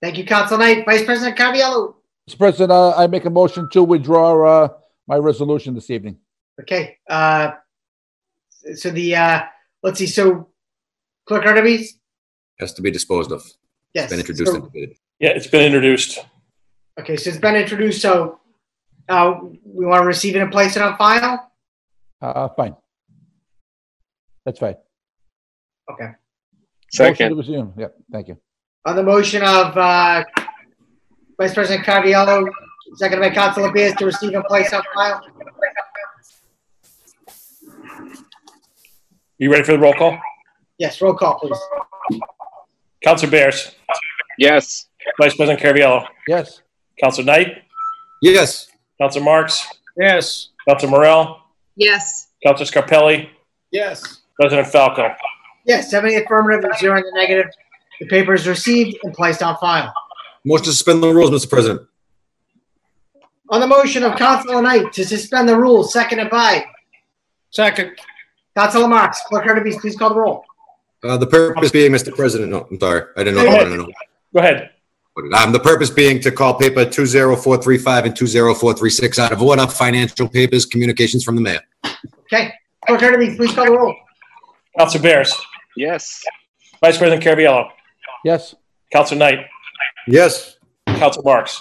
[0.00, 0.84] Thank you, Council Knight.
[0.86, 1.94] Vice President Caraviello.
[2.28, 2.38] Mr.
[2.38, 4.68] President, uh, I make a motion to withdraw uh,
[5.10, 6.16] my resolution this evening.
[6.60, 6.96] Okay.
[7.08, 7.50] Uh,
[8.74, 9.40] so the uh,
[9.82, 10.06] let's see.
[10.06, 10.48] So
[11.26, 11.98] Clerk Artemis.
[12.60, 13.42] Has to be disposed of.
[13.92, 14.10] Yes.
[14.10, 14.70] Been introduced So-
[15.18, 16.20] Yeah, it's been introduced.
[17.00, 18.40] Okay, so it's been introduced, so
[19.08, 21.50] uh, we want to receive it and place it on file?
[22.20, 22.76] Uh, fine.
[24.44, 24.76] That's fine.
[25.90, 26.04] Okay.
[26.04, 26.16] Motion
[26.92, 27.72] to Second, resume.
[27.78, 28.36] Yep, thank you.
[28.84, 30.24] On the motion of uh,
[31.38, 32.46] Vice President Caraviello,
[32.96, 35.20] seconded by Councilor Bears to receive and place on file?
[39.38, 40.18] You ready for the roll call?
[40.78, 42.20] Yes, roll call, please.
[43.02, 43.74] Counselor Bears,
[44.38, 44.86] yes.
[45.20, 46.60] Vice President Caraviello, Yes.
[47.02, 47.48] Counselor Knight,
[48.20, 48.68] Yes.
[49.00, 50.48] Counselor Marks, Yes.
[50.68, 51.40] Counselor Morell,
[51.76, 52.28] Yes.
[52.44, 53.30] Counselor Scarpelli,
[53.70, 54.20] Yes.
[54.38, 55.14] President Falco.
[55.66, 57.46] Yes, seven in affirmative and zero in the negative.
[58.00, 59.92] The paper is received and placed on file.
[60.44, 61.48] Motion to suspend the rules, Mr.
[61.50, 61.82] President.
[63.50, 66.64] On the motion of Councilor Knight to suspend the rules, seconded by
[67.50, 67.98] Second.
[68.56, 69.20] Councilor Marks.
[69.26, 70.44] Clerk Artemis, please call the roll.
[71.02, 72.14] Uh, the purpose being, Mr.
[72.14, 73.02] President, no, I'm sorry.
[73.16, 73.42] I didn't know.
[73.44, 73.64] Go ahead.
[73.64, 73.92] didn't know.
[74.34, 74.70] Go ahead.
[75.36, 80.64] Um, the purpose being to call paper 20435 and 20436 out of order, financial papers,
[80.64, 81.60] communications from the mayor.
[82.32, 82.52] Okay.
[82.86, 83.96] Clerk Artemis, please call the roll.
[84.78, 85.34] Counselor Bears,
[85.76, 86.22] Yes.
[86.80, 87.68] Vice President Caraviello,
[88.24, 88.54] Yes.
[88.92, 89.38] Counselor Knight,
[90.06, 90.56] Yes.
[90.86, 91.60] Counselor Marks,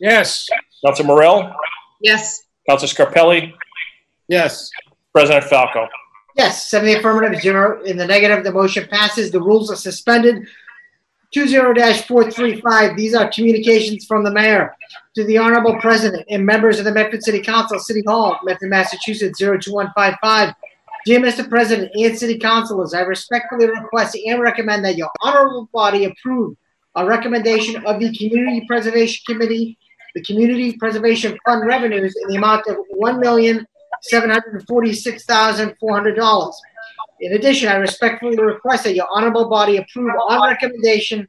[0.00, 0.46] Yes.
[0.84, 1.54] Counselor Morell,
[2.00, 2.42] Yes.
[2.68, 3.52] Counselor Scarpelli,
[4.28, 4.70] Yes.
[5.12, 5.88] President Falco.
[6.36, 8.44] Yes, seven in the affirmative, zero in the negative.
[8.44, 9.30] The motion passes.
[9.30, 10.46] The rules are suspended.
[11.32, 11.74] Two zero
[12.06, 12.96] four three five.
[12.96, 14.74] These are communications from the mayor
[15.14, 19.38] to the honorable president and members of the Medford City Council, City Hall, Medford, Massachusetts,
[19.38, 20.54] zero two one five five.
[21.06, 21.48] Dear Mr.
[21.48, 26.56] President and City Councilors, I respectfully request and recommend that your honorable body approve
[26.96, 29.78] a recommendation of the Community Preservation Committee,
[30.16, 33.66] the Community Preservation Fund revenues in the amount of one million
[34.00, 36.58] seven hundred forty-six thousand four hundred dollars.
[37.20, 41.28] In addition, I respectfully request that your honorable body approve on recommendation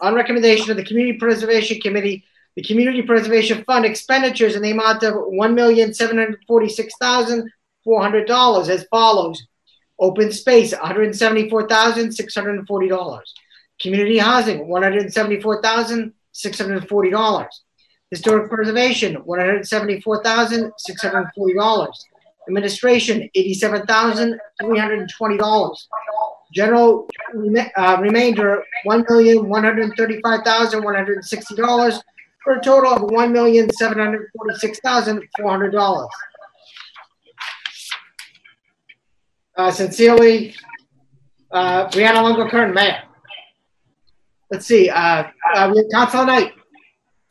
[0.00, 5.02] on recommendation of the Community Preservation Committee, the Community Preservation Fund expenditures in the amount
[5.02, 7.50] of one million seven hundred forty-six thousand
[7.82, 9.44] four hundred dollars as follows.
[9.98, 13.34] Open space, one hundred seventy-four thousand six hundred forty dollars.
[13.80, 14.84] Community housing, one
[16.42, 17.62] hundred seventy-four thousand six hundred forty dollars.
[18.10, 22.04] Historic preservation, one hundred seventy-four thousand, six hundred and forty dollars.
[22.48, 25.88] Administration, eighty-seven thousand, three hundred and twenty dollars.
[26.54, 27.08] General
[27.76, 32.00] uh, remainder, one million, one hundred and thirty-five thousand, one hundred and sixty dollars,
[32.44, 36.08] for a total of one million, seven hundred forty-six thousand, four hundred dollars.
[39.56, 40.54] Uh, sincerely,
[41.50, 43.02] uh, Breanna Lungo-Koehn, Mayor.
[44.50, 46.52] Let's see, uh, uh, Council Knight.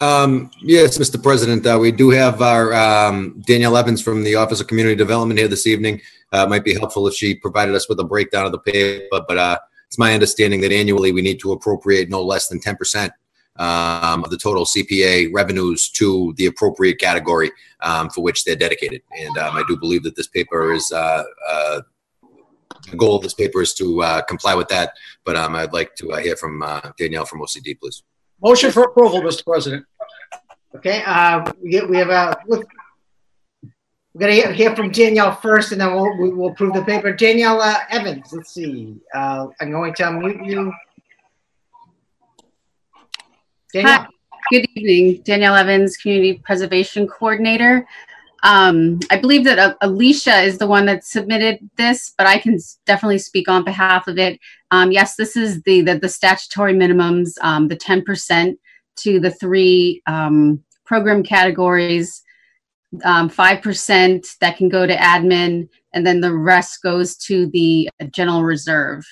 [0.01, 1.21] Um, yes, Mr.
[1.21, 5.39] President, uh, we do have our, um, Danielle Evans from the Office of Community Development
[5.39, 6.01] here this evening.
[6.34, 9.38] Uh, might be helpful if she provided us with a breakdown of the paper, but,
[9.38, 13.13] uh, it's my understanding that annually we need to appropriate no less than ten percent
[13.58, 17.51] um, of the total CPA revenues to the appropriate category,
[17.82, 19.01] um, for which they're dedicated.
[19.17, 21.82] And, um, I do believe that this paper is, uh, uh,
[22.89, 24.93] the goal of this paper is to, uh, comply with that,
[25.24, 28.04] but, um, I'd like to, uh, hear from, uh, Danielle from OCD, please.
[28.41, 29.43] Motion for approval, Mr.
[29.45, 29.86] President.
[30.76, 32.38] Okay, uh, we get, we have a.
[32.48, 32.63] We're
[34.19, 37.13] gonna hear, hear from Danielle first and then we'll, we will approve the paper.
[37.13, 40.74] Danielle, uh, Evans, let's see, uh, I'm going to unmute you.
[43.74, 44.08] Danielle,
[44.52, 47.88] Good evening, Danielle Evans, Community Preservation Coordinator.
[48.46, 52.60] Um, I believe that uh, Alicia is the one that submitted this, but I can
[52.86, 54.40] definitely speak on behalf of it.
[54.70, 58.56] Um, yes, this is the, the, the statutory minimums, um, the 10%
[58.98, 62.22] to the three, um, program categories.
[63.04, 68.44] Um, 5% that can go to admin and then the rest goes to the general
[68.44, 69.04] reserve.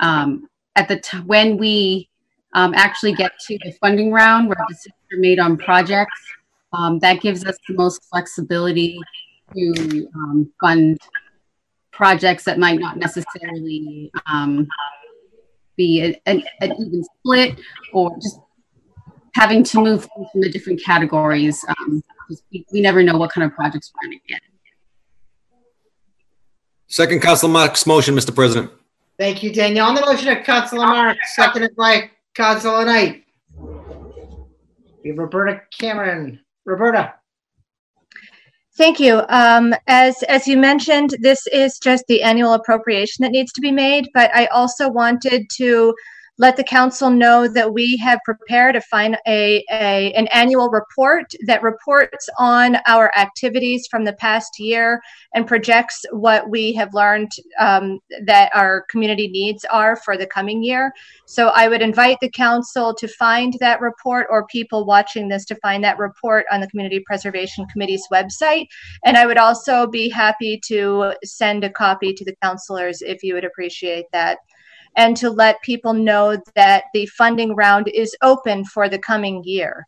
[0.00, 2.10] Um, at the when we
[2.52, 6.20] um, actually get to the funding round where decisions are made on projects,
[6.72, 8.98] um, that gives us the most flexibility
[9.54, 10.98] to um, fund
[11.90, 14.66] projects that might not necessarily um,
[15.76, 17.60] be a- an, an even split
[17.92, 18.38] or just
[19.34, 21.64] having to move from the different categories.
[21.68, 24.40] Um, 'cause we, we never know what kind of projects we're going to get.
[26.86, 28.34] Second Council Marks motion, Mr.
[28.34, 28.70] President.
[29.18, 29.88] Thank you, Danielle.
[29.88, 33.24] On the motion of Councilor Marks, seconded by Councilor Knight.
[35.02, 36.40] We have Roberta Cameron.
[36.64, 37.14] Roberta,
[38.74, 39.22] Thank you.
[39.28, 43.70] Um, as, as you mentioned, this is just the annual appropriation that needs to be
[43.70, 45.94] made, but I also wanted to
[46.42, 51.32] let the council know that we have prepared a fine, a, a, an annual report
[51.46, 55.00] that reports on our activities from the past year
[55.36, 60.64] and projects what we have learned, um, that our community needs are for the coming
[60.64, 60.92] year.
[61.26, 65.54] So I would invite the council to find that report or people watching this to
[65.62, 68.66] find that report on the Community Preservation Committee's website.
[69.04, 73.34] And I would also be happy to send a copy to the councilors if you
[73.34, 74.38] would appreciate that.
[74.96, 79.86] And to let people know that the funding round is open for the coming year.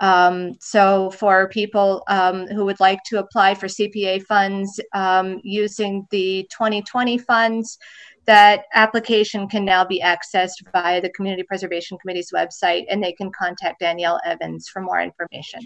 [0.00, 6.06] Um, so for people um, who would like to apply for CPA funds um, using
[6.10, 7.78] the 2020 funds,
[8.26, 13.32] that application can now be accessed via the Community Preservation Committee's website, and they can
[13.32, 15.60] contact Danielle Evans for more information.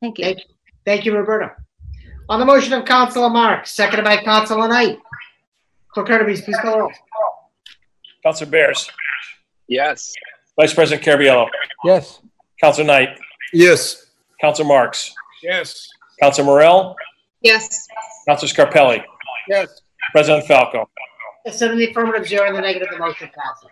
[0.00, 0.24] Thank you.
[0.24, 0.38] Thank
[0.86, 1.54] thank you, Roberta.
[2.30, 4.98] On the motion of Councilor Marks, seconded by Councilor Knight.
[5.92, 6.92] Clerk Hurtubise, please call the roll.
[8.28, 8.90] Councilor Bears.
[9.68, 10.12] Yes.
[10.60, 11.46] Vice President Caraviello.
[11.82, 12.20] Yes.
[12.60, 13.08] Councilor Knight.
[13.54, 14.04] Yes.
[14.38, 15.14] Councilor Marks.
[15.42, 15.88] Yes.
[16.20, 16.94] Councilor Morell.
[17.40, 17.88] Yes.
[18.28, 19.02] Councilor Scarpelli.
[19.48, 19.80] Yes.
[20.12, 20.90] President Falco.
[21.50, 23.70] Seven in the affirmative, zero in the negative, the motion passes.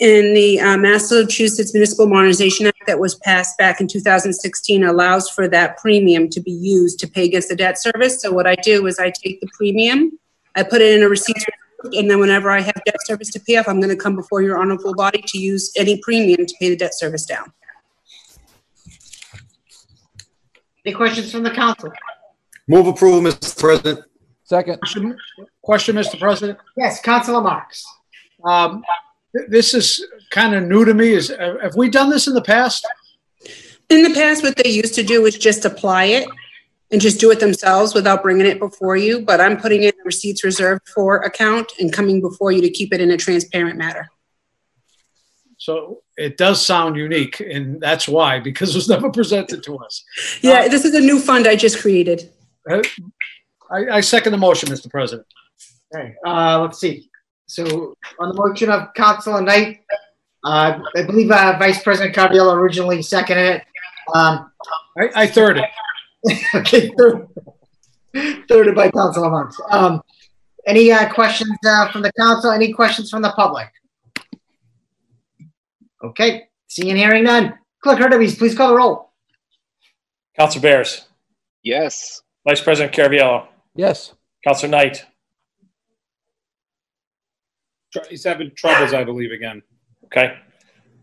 [0.00, 4.82] In the uh, Massachusetts Municipal Modernization Act that was passed back in two thousand sixteen
[4.82, 8.22] allows for that premium to be used to pay against the debt service.
[8.22, 10.18] So what I do is I take the premium,
[10.56, 11.36] I put it in a receipt,
[11.92, 14.58] and then whenever I have debt service to pay off, I'm gonna come before your
[14.58, 17.52] honorable body to use any premium to pay the debt service down.
[20.86, 21.92] Any questions from the council?
[22.66, 23.58] Move approval, Mr.
[23.58, 24.00] President.
[24.44, 24.78] Second.
[24.78, 25.16] Question,
[25.60, 26.18] question, Mr.
[26.18, 26.58] President.
[26.74, 27.84] Yes, Councilor Marks.
[28.42, 28.84] Um, th-
[29.32, 31.12] This is kind of new to me.
[31.12, 32.86] Is, have have we done this in the past?
[33.88, 36.28] In the past, what they used to do was just apply it
[36.90, 39.20] and just do it themselves without bringing it before you.
[39.20, 42.92] But I'm putting in a receipts reserved for account and coming before you to keep
[42.92, 44.08] it in a transparent matter.
[45.58, 50.02] So it does sound unique, and that's why, because it was never presented to us.
[50.40, 52.30] Yeah, this is a new fund I just created.
[52.68, 52.82] Uh,
[53.70, 54.90] I, I second the motion, Mr.
[54.90, 55.26] President.
[55.94, 57.09] Okay, uh, let's see.
[57.50, 59.80] So on the motion of Councilor Knight,
[60.44, 63.62] uh, I believe, uh, Vice President Caraviello originally seconded it.
[64.14, 64.52] Um,
[64.96, 65.64] I, I third it.
[66.54, 67.26] okay, third,
[68.14, 69.60] thirded by Councilor Marks.
[69.68, 70.00] Um,
[70.64, 72.52] any, uh, questions, uh, from the council?
[72.52, 73.68] Any questions from the public?
[76.04, 77.58] Okay, seeing and hearing none.
[77.82, 79.10] Clerk Hurtubise, please call the roll.
[80.38, 81.08] Councilor Bears.
[81.64, 82.22] Yes.
[82.46, 83.48] Vice President Caraviello.
[83.74, 84.14] Yes.
[84.44, 85.04] Councilor Knight.
[87.92, 89.62] Tr- He's having troubles, I believe, again.
[90.06, 90.36] Okay.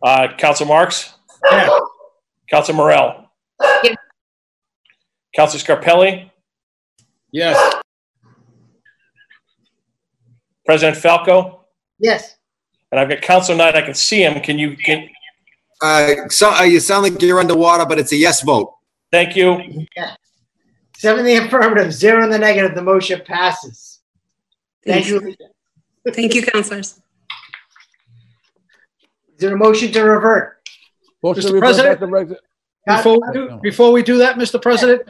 [0.01, 1.13] Uh, Councilor Marks.
[1.51, 1.69] Yeah.
[2.49, 3.29] Councilor Morell.
[3.83, 3.95] Yes.
[5.35, 6.31] Councilor Scarpelli.
[7.31, 7.75] Yes.
[10.65, 11.65] President Falco.
[11.99, 12.35] Yes,
[12.91, 13.75] And I've got Councilor Knight.
[13.75, 14.39] I can see him.
[14.41, 15.09] Can you, can,
[15.81, 18.71] Uh, so, uh, you sound like you're underwater, but it's a yes vote.
[19.11, 19.85] Thank you.
[20.97, 22.75] Seven in the affirmative, zero in the negative.
[22.75, 24.01] The motion passes.
[24.85, 25.35] Thank you.
[26.07, 27.01] Is Thank you, councillors.
[29.33, 30.57] Is there a motion to revert?
[31.21, 31.53] Motion to Mr.
[31.53, 31.99] revert President?
[32.85, 34.61] back to Before we do, before we do that, Mr.
[34.61, 35.09] President,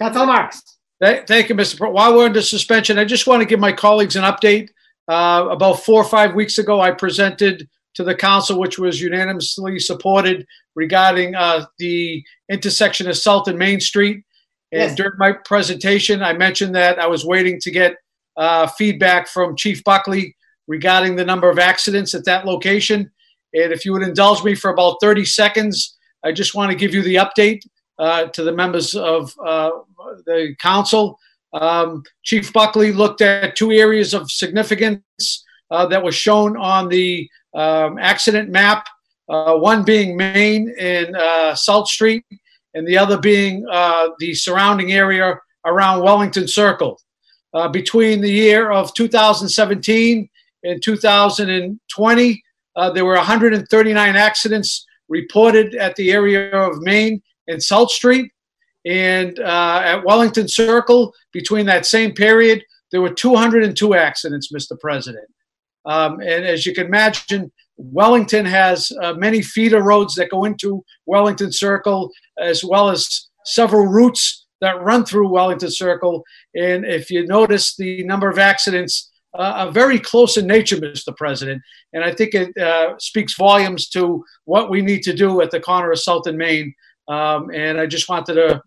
[0.00, 0.78] Council Marks.
[1.00, 1.78] Thank thank you, Mr.
[1.78, 1.90] Pro.
[1.90, 4.70] While we're under suspension, I just want to give my colleagues an update.
[5.08, 9.78] Uh, About four or five weeks ago, I presented to the council, which was unanimously
[9.78, 10.44] supported
[10.74, 14.24] regarding uh, the intersection of South and Main Street.
[14.72, 14.88] Yes.
[14.88, 17.96] And during my presentation, I mentioned that I was waiting to get
[18.36, 23.10] uh, feedback from Chief Buckley regarding the number of accidents at that location.
[23.54, 26.94] And if you would indulge me for about 30 seconds, I just want to give
[26.94, 27.60] you the update
[27.98, 29.70] uh, to the members of uh,
[30.26, 31.18] the council.
[31.52, 37.28] Um, Chief Buckley looked at two areas of significance uh, that was shown on the
[37.54, 38.86] um, accident map.
[39.28, 42.24] Uh, one being Main and uh, South Street,
[42.74, 43.62] and the other being
[44.18, 47.00] the surrounding area around Wellington Circle.
[47.56, 50.28] Uh, between the year of 2017
[50.64, 52.44] and 2020,
[52.76, 58.30] uh, there were 139 accidents reported at the area of Main and South Street.
[58.84, 64.78] And uh, at Wellington Circle, between that same period, there were 202 accidents, Mr.
[64.78, 65.26] President.
[65.86, 70.84] Um, and as you can imagine, Wellington has uh, many feeder roads that go into
[71.06, 76.24] Wellington Circle, as well as several routes that run through Wellington Circle.
[76.54, 81.14] And if you notice, the number of accidents uh, are very close in nature, Mr.
[81.16, 81.62] President.
[81.92, 85.60] And I think it uh, speaks volumes to what we need to do at the
[85.60, 86.74] corner of South and Main.
[87.08, 88.62] Um, and I just wanted to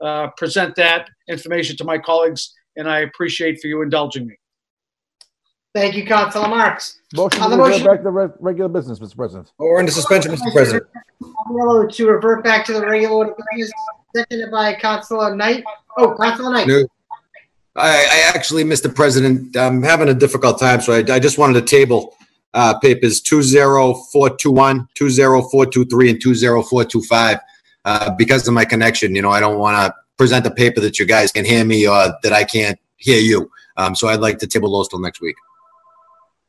[0.00, 4.36] uh, present that information to my colleagues, and I appreciate for you indulging me.
[5.74, 6.98] Thank you, Councilor Marks.
[7.14, 9.16] Motion On to the revert motion- back to reg- regular business, Mr.
[9.16, 9.52] President.
[9.58, 10.52] Or We're suspension, Mr.
[10.52, 10.84] President.
[11.22, 13.72] Caraviello to revert back to the regular order of business,
[14.14, 15.64] seconded by Councilor Knight.
[15.96, 16.68] Oh, Councilor Knight.
[16.68, 16.84] No.
[17.74, 18.94] I, I actually, Mr.
[18.94, 22.14] President, I'm having a difficult time, so I, I just wanted to table
[22.52, 27.38] uh, papers 20421, 20423, and 20425.
[27.84, 30.98] Uh, because of my connection, you know, I don't want to present a paper that
[30.98, 33.50] you guys can hear me or that I can't hear you.
[33.78, 35.34] Um, so I'd like to table those till next week.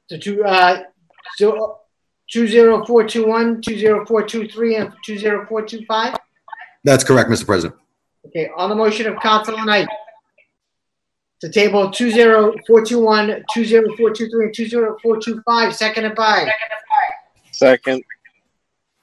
[0.10, 0.84] So two, uh,
[1.38, 1.80] so
[2.30, 5.86] two zero four two one, two zero four two three, and two zero four two
[5.86, 6.16] five?
[6.84, 7.45] That's correct, Mr.
[7.45, 7.80] President.
[8.28, 9.88] Okay, on the motion of Councilor Knight.
[11.41, 14.97] To table two zero four two one, two zero four two three, and two zero
[15.04, 16.49] four two five, seconded by
[17.51, 18.04] Second.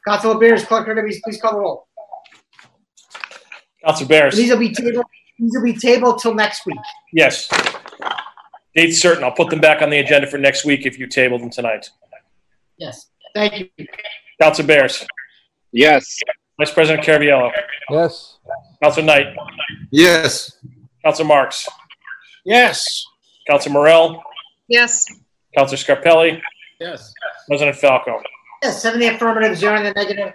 [0.06, 1.86] Councilor Bears, Clerk Kirby, please call the roll.
[3.84, 4.36] Council Bears.
[4.36, 5.04] These will be tabled,
[5.38, 6.78] these will be tabled till next week.
[7.12, 7.48] Yes.
[8.74, 9.24] Date certain.
[9.24, 11.90] I'll put them back on the agenda for next week if you table them tonight.
[12.78, 13.86] Yes, thank you.
[14.40, 15.04] Council Bears.
[15.72, 16.18] Yes.
[16.58, 17.50] Vice President Caraviello.
[17.90, 18.36] Yes.
[18.82, 19.26] Council Knight.
[19.90, 20.56] Yes.
[21.04, 21.68] Council Marks.
[22.44, 23.04] Yes.
[23.48, 24.22] Council Morell.
[24.68, 25.06] Yes.
[25.56, 26.40] Council Scarpelli.
[26.78, 27.12] Yes.
[27.48, 28.22] President Falco.
[28.62, 30.32] Yes, seven in the affirmative, zero in the negative.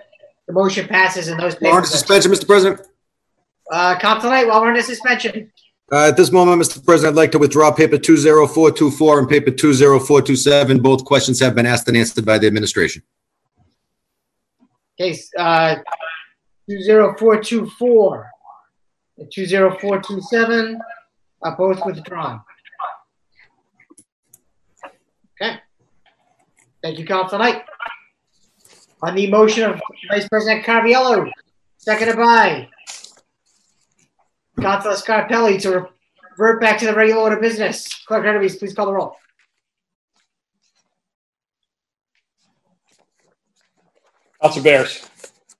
[0.48, 1.92] The motion passes and those We're under papers.
[1.92, 2.46] suspension, Mr.
[2.48, 2.88] President.
[3.72, 5.52] Uh, Council Knight, while we're under suspension,
[5.92, 6.84] Uh, At this moment, Mr.
[6.84, 10.80] President, I'd like to withdraw paper 20424 and paper 20427.
[10.82, 13.04] Both questions have been asked and answered by the administration.
[14.98, 15.76] case, uh,
[16.68, 18.32] two zero four two four
[19.18, 20.80] and two zero four two seven
[21.44, 22.42] are both withdrawn.
[25.40, 25.60] Okay.
[26.82, 27.64] Thank you, Council Knight.
[29.04, 29.80] On the motion of
[30.10, 31.30] Vice President Caraviello,
[31.78, 32.70] seconded by
[34.62, 35.90] Councilor Scarpelli to
[36.38, 37.94] revert back to the regular order of business.
[38.06, 39.16] Clerk Hernandez, please call the roll.
[44.42, 45.10] Council Bears.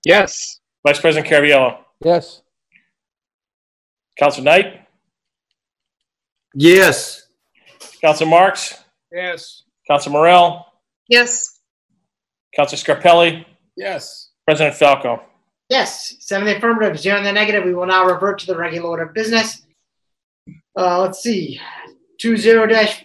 [0.06, 0.60] Yes.
[0.86, 1.80] Vice President Caraviello.
[2.04, 2.42] Yes.
[4.20, 4.82] Council Knight.
[6.54, 7.28] Yes.
[8.02, 8.76] Council Marks.
[9.12, 9.64] Yes.
[9.88, 10.66] Council Morell.
[11.10, 11.60] Yes.
[12.56, 13.46] Council Scarpelli.
[13.76, 14.30] Yes.
[14.46, 15.22] President Falco.
[15.70, 17.64] Yes, seven affirmative, zero in the negative.
[17.66, 19.64] We will now revert to the regular order of business.
[20.78, 21.60] Uh, let's see,
[22.20, 23.04] two zero dash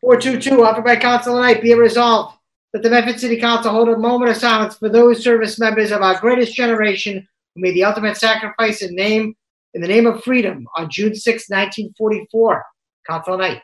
[0.00, 2.36] four two two, offered by Council Knight, be it resolved
[2.72, 6.02] that the Medford City Council hold a moment of silence for those service members of
[6.02, 9.34] our greatest generation who made the ultimate sacrifice in name,
[9.74, 12.64] in the name of freedom on June 6, nineteen forty-four.
[13.08, 13.60] Council Knight.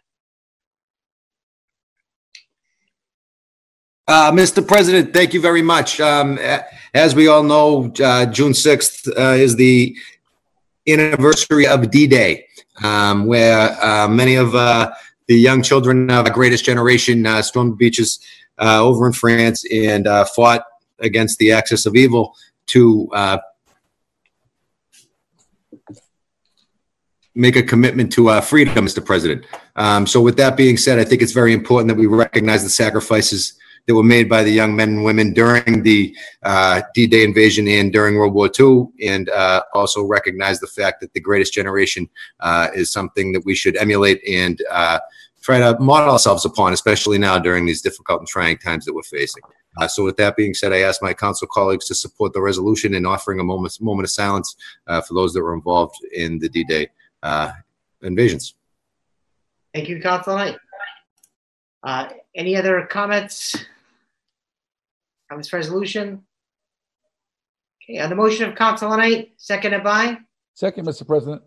[4.08, 4.66] Uh, Mr.
[4.66, 6.00] President, thank you very much.
[6.00, 6.38] Um,
[6.94, 9.96] as we all know, uh, June 6th uh, is the
[10.86, 12.46] anniversary of D-Day,
[12.84, 14.92] um, where uh, many of uh,
[15.26, 18.20] the young children of the greatest generation uh, stormed the beaches
[18.58, 20.62] over in France and fought
[21.00, 22.36] against the axis of evil
[22.66, 23.10] to
[27.34, 29.04] make a commitment to uh, freedom, Mr.
[29.04, 29.44] President.
[29.74, 32.70] Um, so, with that being said, I think it's very important that we recognize the
[32.70, 37.68] sacrifices that were made by the young men and women during the uh, D-Day invasion
[37.68, 42.08] and during World War II, and uh, also recognize the fact that the greatest generation
[42.40, 44.98] uh, is something that we should emulate and uh,
[45.40, 49.02] try to model ourselves upon, especially now during these difficult and trying times that we're
[49.02, 49.42] facing.
[49.78, 52.94] Uh, so, with that being said, I ask my council colleagues to support the resolution
[52.94, 54.56] and offering a moment, moment of silence
[54.86, 56.88] uh, for those that were involved in the D-Day
[58.02, 58.54] invasions.
[59.74, 60.56] Thank you, Council Knight.
[61.82, 63.64] Uh, any other comments
[65.30, 66.22] on this resolution?
[67.82, 70.18] Okay, on the motion of Council Knight, seconded by,
[70.54, 71.06] Second, Mr.
[71.06, 71.42] President.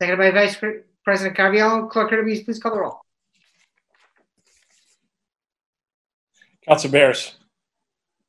[0.00, 0.56] seconded by Vice
[1.04, 1.88] President Caraviello.
[1.90, 3.00] Clerk Kirby, please call the roll.
[6.66, 7.36] Council Bears,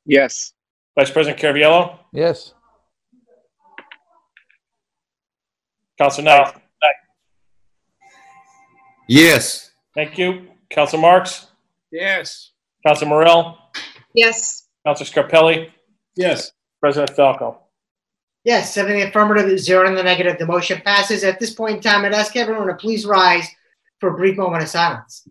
[0.04, 0.52] Yes.
[0.98, 2.52] Vice President Caraviello, Yes.
[5.98, 6.54] Council Knight.
[9.08, 9.70] Yes.
[9.94, 10.48] Thank you.
[10.68, 11.46] Council Marks,
[11.90, 12.52] Yes.
[12.86, 13.56] Council Morell,
[14.14, 14.65] Yes.
[14.86, 15.68] Council Scarpelli,
[16.14, 16.52] Yes.
[16.80, 17.58] President Falco.
[18.44, 20.38] Yes, seven in the affirmative, zero in the negative.
[20.38, 21.24] The motion passes.
[21.24, 23.48] At this point in time, I'd ask everyone to please rise
[23.98, 25.26] for a brief moment of silence.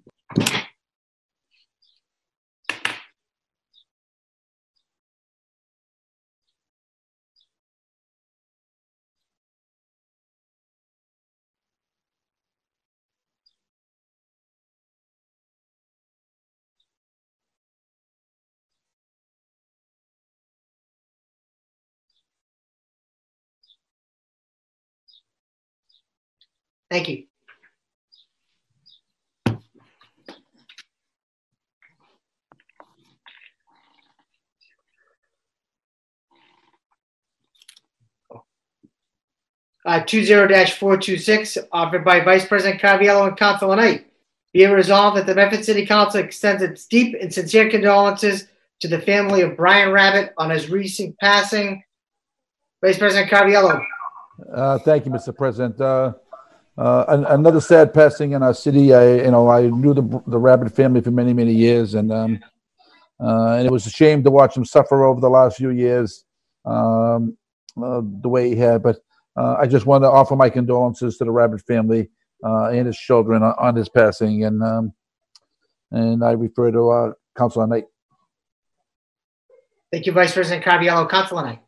[26.89, 27.25] Thank you.
[39.85, 44.07] Uh, two zero dash four two six, offered by Vice President Caraviello and Council Knight.
[44.51, 48.47] Be it resolved that the Medford City Council extends its deep and sincere condolences
[48.79, 51.83] to the family of Brian Rabbit on his recent passing.
[52.83, 53.85] Vice President Caraviello.
[54.53, 55.35] Uh, Thank you, Mr.
[55.35, 55.79] President.
[55.79, 56.13] Uh,
[56.77, 58.93] uh, an- Another sad passing in our city.
[58.93, 62.39] I, you know, I knew the the Rabbit family for many, many years, and um,
[63.23, 66.25] uh, and it was a shame to watch him suffer over the last few years
[66.65, 67.37] um,
[67.81, 68.83] uh, the way he had.
[68.83, 68.99] But
[69.37, 72.09] uh, I just want to offer my condolences to the Rabbit family
[72.43, 74.93] uh, and his children on, on his passing, and um,
[75.91, 77.85] and I refer to uh, Councilor Knight.
[79.91, 81.09] Thank you, Vice President Caraviello.
[81.09, 81.59] Council Knight.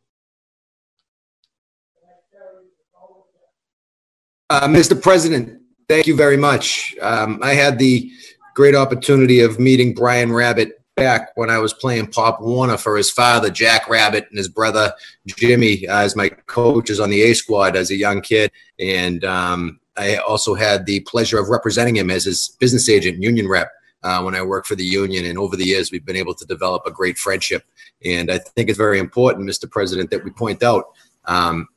[4.50, 5.00] Uh, Mr.
[5.00, 6.96] President, thank you very much.
[7.02, 8.10] Um, I had the
[8.56, 13.12] great opportunity of meeting Brian Rabbit back when I was playing Pop Warner for his
[13.12, 14.94] father, Jack Rabbit, and his brother,
[15.28, 18.50] Jimmy, uh, as my coaches on the A squad as a young kid.
[18.80, 23.50] And um, I also had the pleasure of representing him as his business agent, union
[23.50, 23.70] rep,
[24.04, 25.26] uh, when I worked for the union.
[25.26, 27.64] And over the years, we've been able to develop a great friendship.
[28.06, 29.70] And I think it's very important, Mr.
[29.70, 30.86] President, that we point out
[31.26, 31.68] um,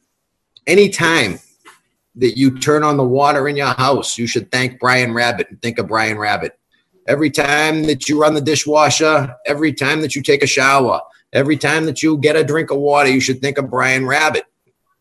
[0.68, 1.40] anytime
[2.20, 5.60] that you turn on the water in your house, you should thank Brian Rabbit and
[5.60, 6.58] think of Brian Rabbit.
[7.08, 11.00] Every time that you run the dishwasher, every time that you take a shower,
[11.32, 14.44] every time that you get a drink of water, you should think of Brian Rabbit.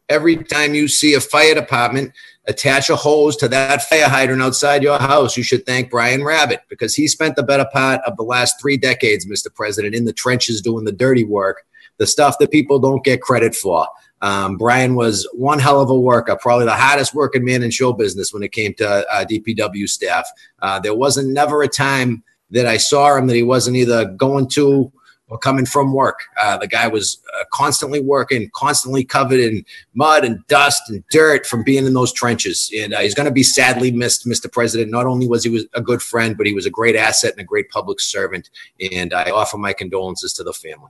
[0.07, 2.13] Every time you see a fire department
[2.47, 6.61] attach a hose to that fire hydrant outside your house, you should thank Brian Rabbit
[6.69, 9.53] because he spent the better part of the last three decades, Mr.
[9.53, 11.63] President, in the trenches doing the dirty work,
[11.97, 13.87] the stuff that people don't get credit for.
[14.21, 17.93] Um, Brian was one hell of a worker, probably the hottest working man in show
[17.93, 20.27] business when it came to uh, DPW staff.
[20.61, 24.47] Uh, there wasn't never a time that I saw him that he wasn't either going
[24.49, 24.91] to
[25.29, 26.23] or coming from work.
[26.41, 29.63] Uh, the guy was uh, constantly working, constantly covered in
[29.93, 32.71] mud and dust and dirt from being in those trenches.
[32.75, 34.51] And uh, he's going to be sadly missed, Mr.
[34.51, 34.91] President.
[34.91, 37.41] Not only was he was a good friend, but he was a great asset and
[37.41, 38.49] a great public servant.
[38.91, 40.89] And I offer my condolences to the family.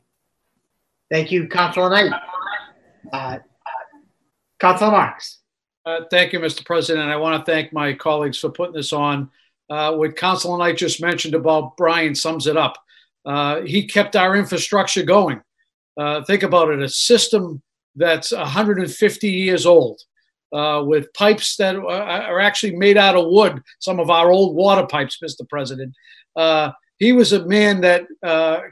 [1.12, 2.14] Thank you, Council Knight.
[3.12, 3.40] Uh,
[4.60, 5.40] Council Marks.
[5.86, 6.66] Uh, Thank you, Mr.
[6.66, 7.10] President.
[7.10, 9.30] I want to thank my colleagues for putting this on.
[9.70, 12.78] Uh, What Councilor Knight just mentioned about Brian sums it up.
[13.26, 15.42] Uh, He kept our infrastructure going.
[15.98, 17.62] Uh, Think about it, a system
[17.96, 20.00] that's 150 years old
[20.54, 24.86] uh, with pipes that are actually made out of wood, some of our old water
[24.86, 25.48] pipes, Mr.
[25.48, 25.94] President.
[26.36, 28.06] Uh, He was a man that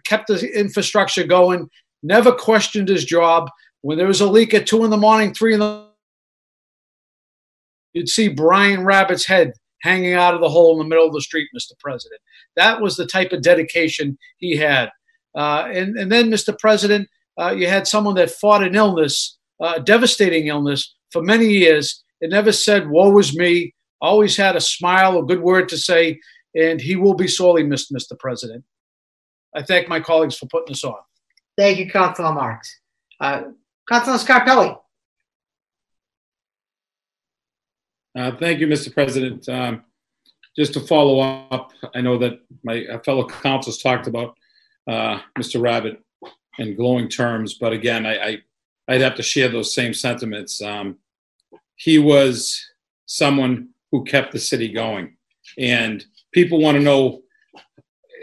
[0.06, 1.70] kept the infrastructure going,
[2.04, 3.50] never questioned his job.
[3.88, 5.88] When there was a leak at two in the morning, three in the
[7.94, 11.22] you'd see Brian Rabbit's head hanging out of the hole in the middle of the
[11.22, 11.72] street, Mr.
[11.80, 12.20] President.
[12.58, 14.90] That was the type of dedication he had.
[15.34, 16.60] Uh, and, and then, Mr.
[16.60, 17.08] President,
[17.40, 22.04] uh, you had someone that fought an illness, uh, devastating illness, for many years.
[22.20, 23.74] It never said, Woe is me.
[24.02, 26.20] Always had a smile, a good word to say,
[26.54, 28.20] and he will be sorely missed, Mr.
[28.20, 28.66] President.
[29.56, 30.98] I thank my colleagues for putting this on.
[31.58, 32.82] Thank you, Councilor Marks.
[33.22, 33.44] Uh,
[33.90, 34.78] Councilor Scarpelli.
[38.18, 38.94] Uh, Thank you, Mr.
[38.94, 39.48] President.
[39.48, 39.84] Um,
[40.56, 41.20] Just to follow
[41.52, 44.36] up, I know that my fellow councils talked about
[44.90, 45.62] uh, Mr.
[45.62, 46.02] Rabbit
[46.58, 48.42] in glowing terms, but again, I, I-
[48.90, 50.62] I'd have to share those same sentiments.
[50.62, 50.98] Um,
[51.76, 52.66] He was
[53.06, 55.18] someone who kept the city going.
[55.58, 57.22] And people want to know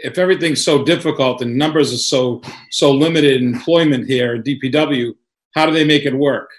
[0.03, 2.41] if everything's so difficult and numbers are so,
[2.71, 5.15] so limited in employment here at DPW,
[5.55, 6.51] how do they make it work?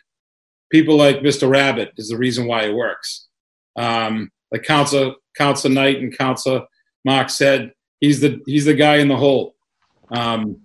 [0.70, 1.49] People like Mr.
[1.49, 3.28] Rabbit is the reason why it works.
[3.76, 6.66] Um, like Council, Council Knight and Council
[7.05, 9.55] Mark said, he's the, he's the guy in the hole.
[10.11, 10.61] Um,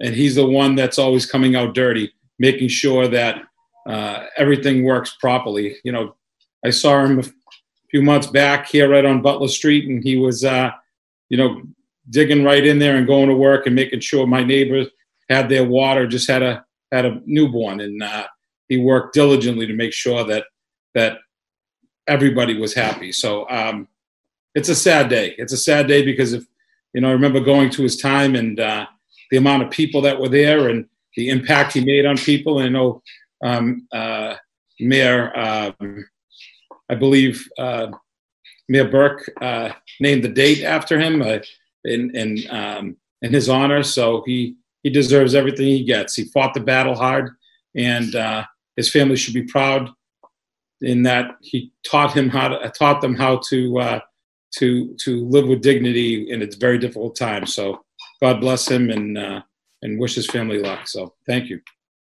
[0.00, 3.42] and he's the one that's always coming out dirty, making sure that,
[3.86, 5.76] uh, everything works properly.
[5.84, 6.16] You know,
[6.64, 7.24] I saw him a
[7.90, 10.70] few months back here right on Butler Street and he was, uh,
[11.28, 11.62] you know,
[12.10, 14.88] digging right in there and going to work and making sure my neighbors
[15.28, 18.26] had their water, just had a, had a newborn and, uh,
[18.68, 20.44] he worked diligently to make sure that,
[20.94, 21.18] that
[22.06, 23.12] everybody was happy.
[23.12, 23.88] So um,
[24.54, 25.34] it's a sad day.
[25.36, 26.44] It's a sad day because if
[26.94, 28.86] you know, I remember going to his time and uh,
[29.30, 32.60] the amount of people that were there and the impact he made on people.
[32.60, 33.02] And I know
[33.42, 34.36] um, uh,
[34.78, 36.06] Mayor, um,
[36.88, 37.88] I believe uh,
[38.68, 39.70] Mayor Burke uh,
[40.00, 41.38] named the date after him uh,
[41.84, 43.82] in in um, in his honor.
[43.82, 46.14] So he he deserves everything he gets.
[46.14, 47.32] He fought the battle hard,
[47.74, 48.44] and uh,
[48.76, 49.90] his family should be proud
[50.80, 54.00] in that he taught him how to taught them how to uh,
[54.58, 57.46] to to live with dignity in a very difficult time.
[57.46, 57.84] So
[58.20, 59.42] God bless him and uh,
[59.82, 60.86] and wish his family luck.
[60.86, 61.60] So thank you.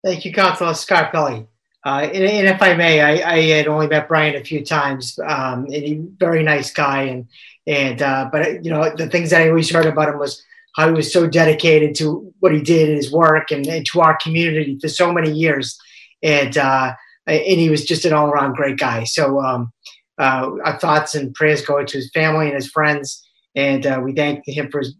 [0.04, 1.48] Thank you, Councilor Scarpelli.
[1.86, 5.20] Uh, and, and if I may, I, I had only met Brian a few times,
[5.20, 7.28] um, and he very nice guy, and
[7.68, 10.44] and uh, but you know the things that I always heard about him was
[10.76, 14.02] how he was so dedicated to what he did in his work and, and to
[14.02, 15.78] our community for so many years,
[16.22, 16.94] and uh,
[17.28, 19.04] and he was just an all around great guy.
[19.06, 19.72] So um,
[20.20, 24.14] uh, our thoughts and prayers go to his family and his friends, and uh, we
[24.14, 24.96] thank him for his,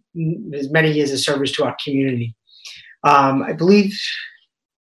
[0.52, 2.36] his many years of service to our community.
[3.04, 3.98] Um, I believe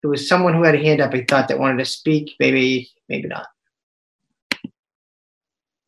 [0.02, 1.14] there was someone who had a hand up.
[1.14, 2.32] I thought that wanted to speak.
[2.40, 3.48] Maybe, maybe not.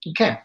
[0.07, 0.37] Okay.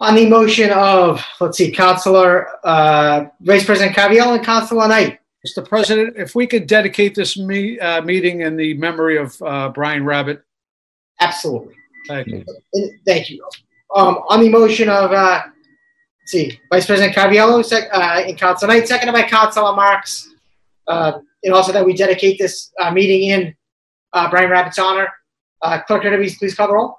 [0.00, 5.18] On the motion of, let's see, Councilor, uh, Vice President Caviello and Councilor Knight.
[5.44, 5.66] Mr.
[5.66, 10.04] President, if we could dedicate this me, uh, meeting in the memory of uh, Brian
[10.04, 10.42] Rabbit.
[11.20, 11.74] Absolutely.
[12.06, 12.44] Thank you.
[12.74, 13.44] And Thank you.
[13.94, 18.74] Um, on the motion of, uh, let's see, Vice President Caviello, sec, uh, and Councilor
[18.74, 20.32] Knight, seconded by Councilor Marks.
[20.86, 23.54] Uh, and also that we dedicate this, uh, meeting in,
[24.12, 25.08] uh, Brian Rabbit's honor.
[25.60, 26.98] Uh, Clerk Derby, please call the roll.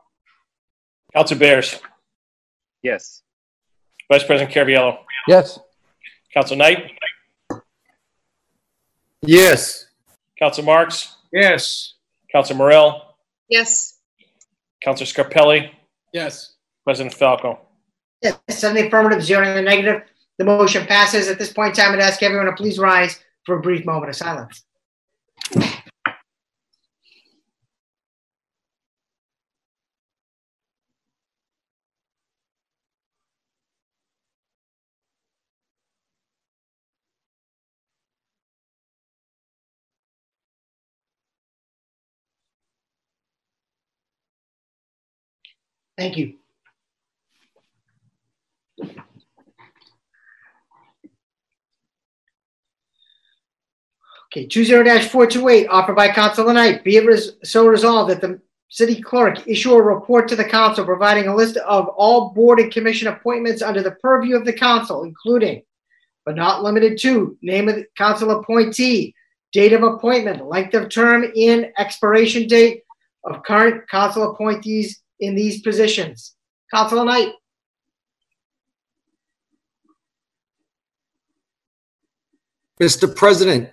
[1.14, 1.80] Councilor Bears,
[2.84, 3.22] Yes.
[4.12, 5.60] Vice President Caraviello, Yes.
[6.34, 6.92] Councilor Knight,
[9.22, 9.86] Yes.
[10.38, 11.94] Councilor Marks, Yes.
[12.32, 13.16] Councilor Morell.
[13.50, 13.96] Yes.
[14.84, 15.72] Councilor Scarpelli,
[16.14, 16.54] Yes.
[16.86, 17.60] President Falco.
[18.22, 20.02] Yes, seven the affirmative, zero in the negative.
[20.38, 21.28] The motion passes.
[21.28, 24.10] At this point in time, I'd ask everyone to please rise for a brief moment
[24.10, 24.64] of silence.
[46.00, 46.36] Thank you.
[54.32, 56.86] Okay, two zero dash four two eight, offered by Councilor Knight.
[56.86, 58.40] Be it res- so resolved that the
[58.70, 62.72] city clerk issue a report to the council providing a list of all board and
[62.72, 65.62] commission appointments under the purview of the council, including
[66.26, 69.14] but not limited to name of the council appointee,
[69.52, 72.84] date of appointment, length of term, and expiration date
[73.26, 76.36] of current council appointees in these positions.
[76.72, 77.34] Councilor Knight.
[82.82, 83.14] Mr.
[83.14, 83.70] President,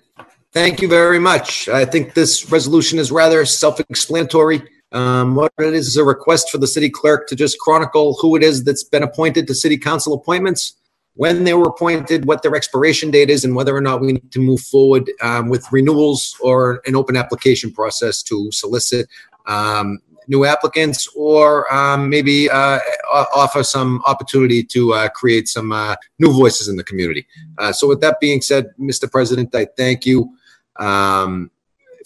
[0.53, 1.68] thank you very much.
[1.68, 4.62] I think this resolution is rather self-explanatory.
[4.90, 8.34] Um, what it is is a request for the city clerk to just chronicle who
[8.34, 10.74] it is that's been appointed to city council appointments,
[11.14, 14.32] when they were appointed, what their expiration date is, and whether or not we need
[14.32, 19.09] to move forward um, with renewals or an open application process to solicit
[19.47, 19.99] um,
[20.29, 22.79] new applicants or um, maybe uh,
[23.12, 27.27] offer some opportunity to uh, create some uh, new voices in the community.
[27.59, 29.11] Uh, So with that being said, Mr.
[29.11, 30.37] President, I thank you
[30.77, 31.51] um,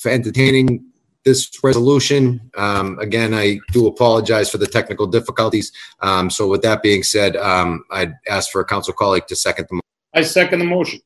[0.00, 0.84] for entertaining
[1.24, 2.40] this resolution.
[2.56, 5.72] Um, Again, I do apologize for the technical difficulties.
[6.00, 9.66] Um, So with that being said, um, I'd ask for a council colleague to second
[9.68, 9.90] the motion.
[10.14, 11.00] I second the motion.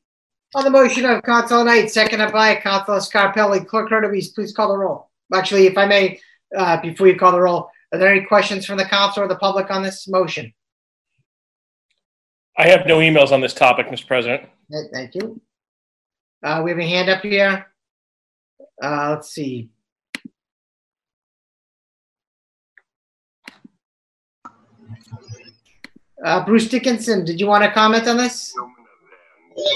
[0.55, 4.77] On the motion of Council Knight, seconded by Council Scarpelli, Clerk Hurtubise, please call the
[4.77, 5.09] roll.
[5.33, 6.21] Actually, if I may,
[6.55, 9.35] uh, before you call the roll, are there any questions from the council or the
[9.35, 10.53] public on this motion?
[12.57, 14.07] I have no emails on this topic, Mr.
[14.07, 14.43] President.
[14.73, 15.41] Okay, Thank you.
[16.43, 17.65] Uh, we have a hand up here.
[18.81, 19.69] Uh, let's see.
[26.23, 28.53] Uh, Bruce Dickinson, did you want to comment on this?
[29.57, 29.73] It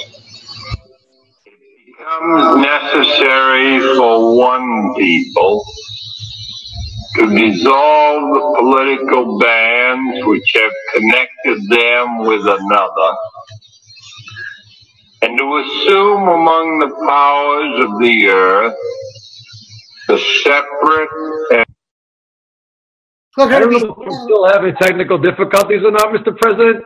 [1.86, 5.64] becomes necessary for one people
[7.16, 13.16] to dissolve the political bands which have connected them with another
[15.22, 18.76] and to assume among the powers of the earth
[20.08, 21.10] the separate
[21.54, 21.66] and
[23.36, 26.36] Clerk I don't know if we're still having technical difficulties or not, Mr.
[26.38, 26.84] President.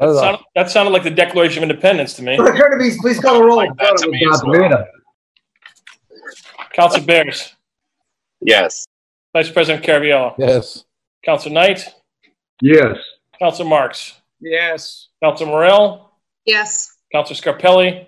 [0.00, 0.20] I don't know.
[0.20, 2.36] Sound- That sounded like the Declaration of Independence to me.
[2.36, 3.60] Clerk Hurtubise, please call the roll.
[3.60, 4.86] I thought it was Darth
[6.72, 7.54] Council Bears,
[8.40, 8.86] Yes.
[9.34, 10.84] Vice President Caraviello, Yes.
[11.24, 11.92] Council Knight,
[12.62, 12.96] Yes.
[13.38, 15.08] Council Marks, Yes.
[15.22, 16.10] Council Morell,
[16.46, 16.96] Yes.
[17.12, 18.06] Council Scarpelli,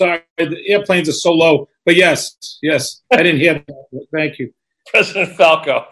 [0.00, 4.06] Sorry, the airplanes are so low, but yes, yes, I didn't hear that.
[4.12, 4.52] Thank you.
[4.88, 5.84] President Falco.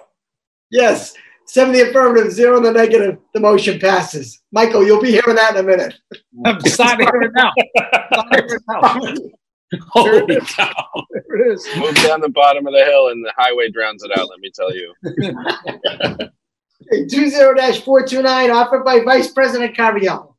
[0.71, 1.13] Yes,
[1.47, 3.19] seven the affirmative, zero in the negative.
[3.35, 4.41] The motion passes.
[4.53, 5.95] Michael, you'll be hearing that in a minute.
[6.47, 7.53] I'm starting to hear it now.
[9.91, 10.73] Starting to it now.
[10.73, 11.07] Cow.
[11.11, 11.69] There it is.
[11.77, 14.51] Move down the bottom of the hill and the highway drowns it out, let me
[14.55, 14.95] tell you.
[17.09, 20.35] Two zero dash four two nine, offered by Vice President Caraviello.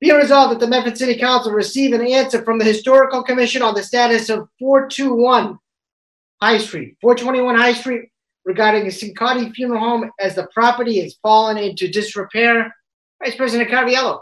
[0.00, 3.74] Be resolved that the Medford City Council receive an answer from the Historical Commission on
[3.74, 5.58] the status of four two one
[6.42, 8.10] High Street, four twenty-one High Street
[8.44, 12.74] regarding the Sincotti Funeral Home as the property has fallen into disrepair.
[13.22, 14.20] Vice President Caraviello.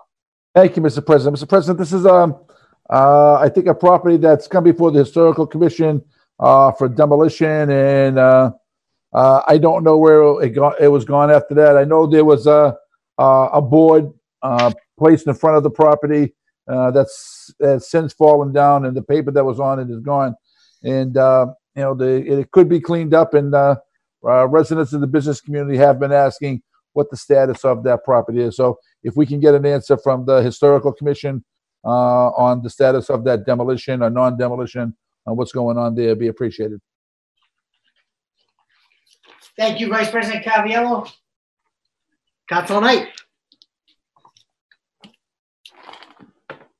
[0.55, 1.05] Thank you, Mr.
[1.05, 1.37] President.
[1.37, 1.49] Mr.
[1.49, 2.37] President, this is, um,
[2.91, 6.03] uh, I think a property that's come before the Historical Commission,
[6.41, 8.51] uh, for demolition and, uh,
[9.13, 11.77] uh, I don't know where it got, it was gone after that.
[11.77, 12.77] I know there was a,
[13.19, 14.13] a board,
[14.43, 16.35] uh, placed in front of the property,
[16.69, 20.35] uh, that's, that's since fallen down and the paper that was on it is gone.
[20.83, 23.55] And, you know, the, it could be cleaned up and,
[24.23, 26.63] residents of the business community have been asking
[26.95, 28.57] what the status of that property is.
[28.57, 31.45] So if we can get an answer from the historical commission
[31.91, 34.95] on the status of that demolition or non-demolition,
[35.27, 36.81] on what's going on there, be appreciated.
[39.57, 41.11] Thank you, Vice President Caviello.
[42.49, 43.09] Council Knight.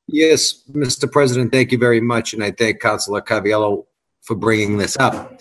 [0.07, 1.11] Yes, Mr.
[1.11, 3.87] President, thank you very much, and I thank Councilor Caviello
[4.23, 5.41] for bringing this up.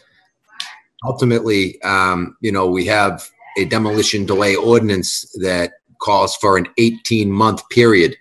[1.06, 7.68] Ultimately, um, you know, we have a demolition delay ordinance that calls for an 18-month
[7.70, 8.16] period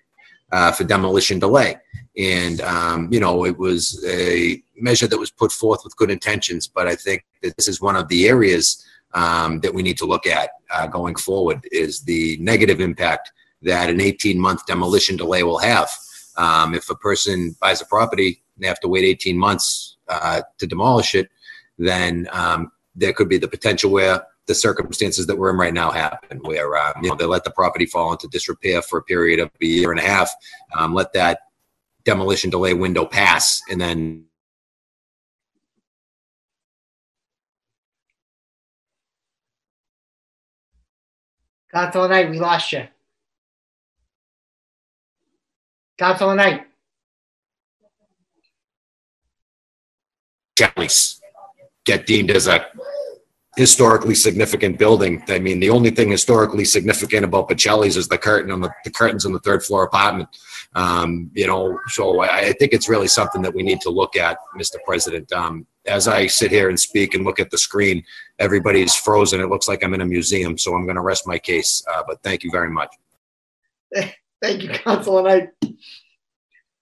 [0.53, 1.77] uh, for demolition delay.
[2.17, 6.67] And, um, you know, it was a measure that was put forth with good intentions,
[6.67, 8.85] but I think that this is one of the areas
[9.15, 13.33] um, that we need to look at uh, going forward is the negative impact
[13.63, 15.89] that an 18-month demolition delay will have.
[16.37, 20.43] Um, if a person buys a property and they have to wait 18 months uh,
[20.59, 21.31] to demolish it,
[21.79, 24.23] then um, there could be the potential where
[24.53, 27.51] the circumstances that we're in right now happen, where uh, you know they let the
[27.51, 30.31] property fall into disrepair for a period of a year and a half,
[30.77, 31.41] um, let that
[32.05, 34.27] demolition delay window pass, and then
[41.73, 42.87] Council Knight, we lost you.
[45.97, 46.67] Council Knight.
[50.59, 51.21] Challies
[51.85, 52.67] get deemed as a
[53.57, 55.23] historically significant building.
[55.29, 58.91] I mean, the only thing historically significant about Pacelli's is the curtain on the, the
[58.91, 60.29] curtains on the third floor apartment.
[60.75, 64.17] Um, you know, so I, I think it's really something that we need to look
[64.17, 64.77] at, Mr.
[64.87, 65.31] President.
[65.33, 68.05] Um, as I sit here and speak and look at the screen,
[68.39, 69.41] everybody's frozen.
[69.41, 71.85] It looks like I'm in a museum, so I'm going to rest my case.
[71.93, 72.95] Uh, but thank you very much.
[74.43, 75.29] Thank you, Council And
[75.63, 75.75] I,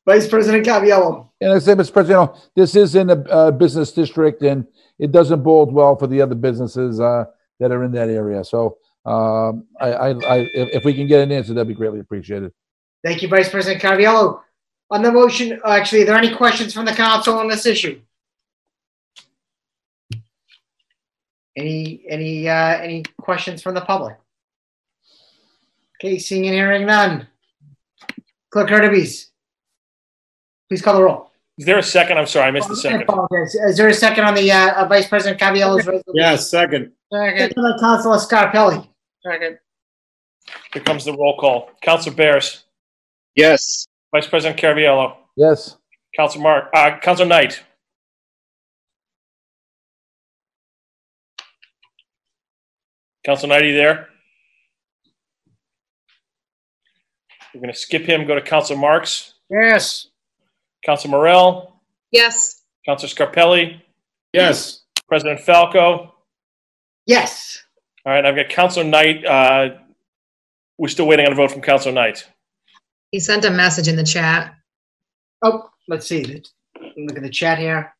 [0.07, 1.29] Vice President Caraviello.
[1.43, 1.93] And I say, Mr.
[1.93, 4.67] President, you know, this is in a uh, business district and
[5.01, 7.25] it doesn't bode well for the other businesses uh,
[7.59, 8.45] that are in that area.
[8.45, 8.77] So
[9.07, 12.53] um, I, I, I, if, we can get an answer, that'd be greatly appreciated.
[13.03, 14.43] Thank you, Vice President Caraviello.
[14.91, 18.01] On the motion, actually, are there any questions from the council on this issue?
[21.57, 24.17] Any, any, uh, any questions from the public?
[25.97, 27.27] Okay, seeing and hearing none.
[28.51, 29.27] Clerk Hurtubise.
[30.69, 31.30] Please call the roll.
[31.61, 32.17] Is there a second?
[32.17, 33.03] I'm sorry, I missed the I second.
[33.03, 33.55] apologize.
[33.55, 36.05] Is there a second on the, uh, uh, Vice President Caviello's resolution?
[36.15, 36.93] Yes, second.
[37.13, 38.89] Second by Councilor Scarpelli.
[39.23, 39.59] Second.
[40.73, 41.69] Here comes the roll call.
[41.83, 42.65] Counselor Bears,
[43.35, 43.87] Yes.
[44.11, 45.77] Vice President Caraviello, Yes.
[46.17, 47.63] Counselor Mark, uh, Counselor Knight.
[53.25, 54.09] Counselor Knight, are you there?
[57.55, 60.07] We're going to skip him, go to Counselor Marks, Yes.
[60.85, 61.73] Counselor Morell,
[62.11, 62.63] Yes.
[62.87, 63.81] Counselor Scarpelli,
[64.33, 64.83] Yes.
[65.09, 66.15] President Falco.
[67.07, 67.63] Yes.
[68.07, 69.25] All right, I've got Counselor Knight.
[69.25, 69.77] Uh,
[70.79, 72.27] we're still waiting on a vote from Counselor Knight.
[73.11, 74.55] He sent a message in the chat.
[75.43, 76.43] Oh, let's see.
[76.97, 77.95] Look at the chat here.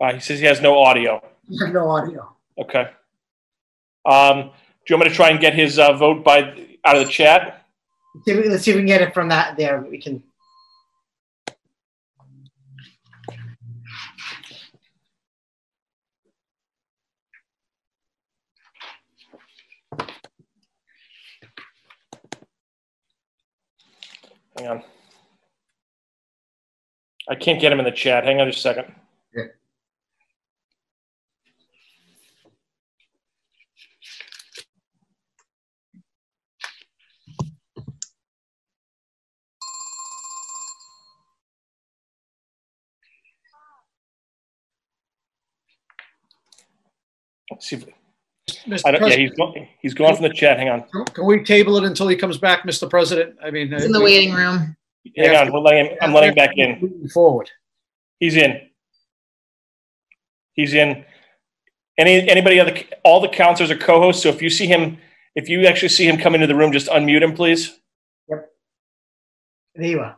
[0.00, 1.20] Uh, he says he has no audio.
[1.48, 2.34] You have no audio.
[2.56, 2.88] Okay.
[4.06, 4.42] Um,
[4.86, 6.40] do you want me to try and get his uh, vote by
[6.84, 7.66] out of the chat?
[8.24, 9.80] See if we- Let's see if we can get it from that there.
[9.82, 10.22] We can.
[24.58, 24.84] Hang on.
[27.28, 28.24] I can't get him in the chat.
[28.24, 28.94] Hang on just a second.
[47.50, 47.76] Let's see
[48.68, 48.82] Mr.
[48.84, 50.58] I don't, yeah, President, he's, go- he's gone from the chat.
[50.58, 51.06] Hang on.
[51.06, 52.88] can we table it until he comes back, Mr.
[52.88, 53.36] President?
[53.42, 53.72] I mean.
[53.72, 54.76] He's in the uh, waiting room.
[55.16, 55.52] Hang on.
[55.52, 57.08] We're letting him, I'm letting him back in.
[57.08, 57.50] Forward.
[58.20, 58.60] He's in.
[60.52, 61.04] He's in.
[61.96, 62.76] Any anybody other?
[63.04, 64.22] All the counselors are co-hosts.
[64.22, 64.98] So if you see him,
[65.34, 67.78] if you actually see him come into the room, just unmute him, please.
[68.28, 70.16] There you are.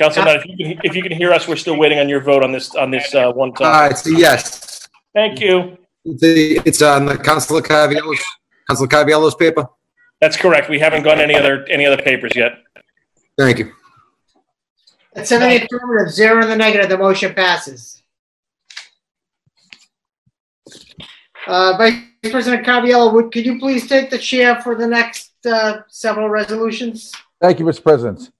[0.00, 2.22] Council Knight, if you can, if you can hear us, we're still waiting on your
[2.22, 3.90] vote on this on this uh, one Uh, time.
[3.90, 4.88] it's a yes.
[5.14, 5.76] Thank you.
[6.06, 8.24] The, it's on the Councilor Caviello's,
[8.66, 9.66] Councilor Caviello's paper.
[10.22, 10.70] That's correct.
[10.70, 12.52] We haven't gone any other any other papers yet.
[13.36, 13.72] Thank you.
[15.14, 18.02] At seven in the affirmative, zero in the negative, the motion passes.
[21.46, 25.78] Uh, Vice President Caviello, would, could you please take the chair for the next, uh,
[25.88, 27.12] several resolutions?
[27.40, 27.82] Thank you, Mr.
[27.82, 28.30] President.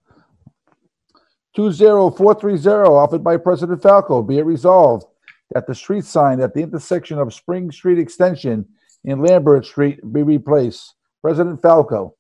[1.57, 5.07] 20430, offered by President Falco, be it resolved
[5.53, 8.65] that the street sign at the intersection of Spring Street Extension
[9.05, 10.95] and Lambert Street be replaced.
[11.23, 12.15] President Falco.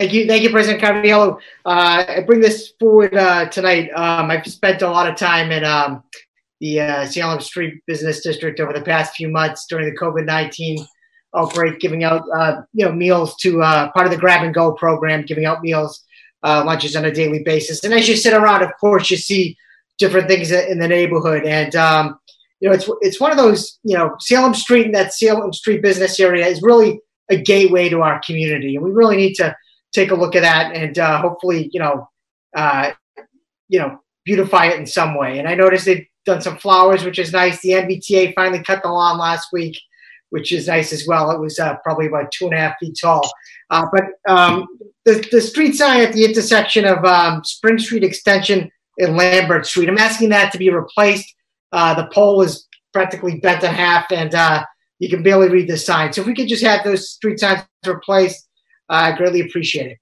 [0.00, 1.38] Thank you, thank you, President Caraviello.
[1.64, 3.90] Uh, I bring this forward, uh, tonight.
[3.94, 6.02] Um, I've spent a lot of time in, um,
[6.60, 10.84] the, uh, Salem Street Business District over the past few months during the COVID-19
[11.36, 14.72] outbreak, giving out, uh, you know, meals to, uh, part of the grab and go
[14.72, 16.03] program, giving out meals,
[16.44, 17.82] uh, lunches on a daily basis.
[17.82, 19.56] And as you sit around, of course, you see
[19.98, 21.44] different things in the neighborhood.
[21.44, 22.18] And, um,
[22.60, 25.82] you know, it's, it's one of those, you know, Salem Street and that Salem Street
[25.82, 28.76] business area is really a gateway to our community.
[28.76, 29.56] And we really need to
[29.92, 32.08] take a look at that and uh, hopefully, you know,
[32.54, 32.92] uh,
[33.68, 35.38] you know, beautify it in some way.
[35.38, 37.60] And I noticed they've done some flowers, which is nice.
[37.60, 39.78] The MBTA finally cut the lawn last week,
[40.34, 41.30] which is nice as well.
[41.30, 43.22] It was uh, probably about two and a half feet tall.
[43.70, 44.66] Uh, but um,
[45.04, 48.68] the, the street sign at the intersection of um, Spring Street Extension
[48.98, 51.32] and Lambert Street, I'm asking that to be replaced.
[51.70, 54.64] Uh, the pole is practically bent in half and uh,
[54.98, 56.12] you can barely read the sign.
[56.12, 58.48] So if we could just have those street signs replaced,
[58.88, 59.98] I greatly appreciate it.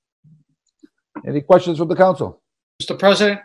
[1.29, 2.41] Any questions from the council?
[2.83, 2.99] Mr.
[2.99, 3.39] President,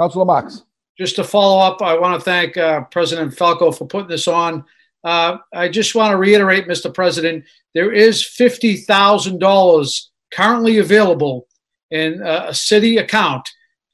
[0.00, 0.62] Councilor Marks.
[0.96, 4.64] just to follow up, I want to thank uh, President Falco for putting this on.
[5.02, 6.92] Uh, I just want to reiterate, Mr.
[6.92, 7.44] President,
[7.74, 11.46] there is $50,000 currently available
[11.90, 13.48] in uh, a city account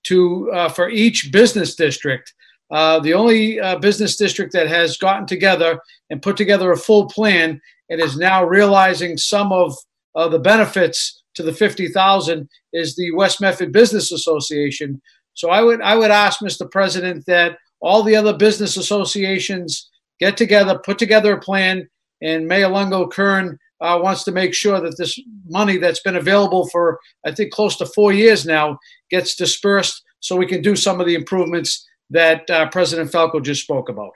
[0.05, 2.33] to, uh, for each business district.
[2.71, 5.79] Uh, The only uh, business district that has gotten together
[6.11, 9.77] and put together a full plan and is now realizing some of
[10.17, 15.01] uh, the benefits to the 50,000 is the West Medford Business Association.
[15.35, 16.69] So I would, I would ask, Mr.
[16.69, 19.89] President, that all the other business associations
[20.21, 21.89] get together, put together a plan,
[22.23, 26.99] and Mayor Lungo-Koehn uh, wants to make sure that this money that's been available for,
[27.25, 28.79] I think, close to four years now
[29.11, 33.63] gets dispersed so we can do some of the improvements that uh, President Falco just
[33.63, 34.13] spoke about.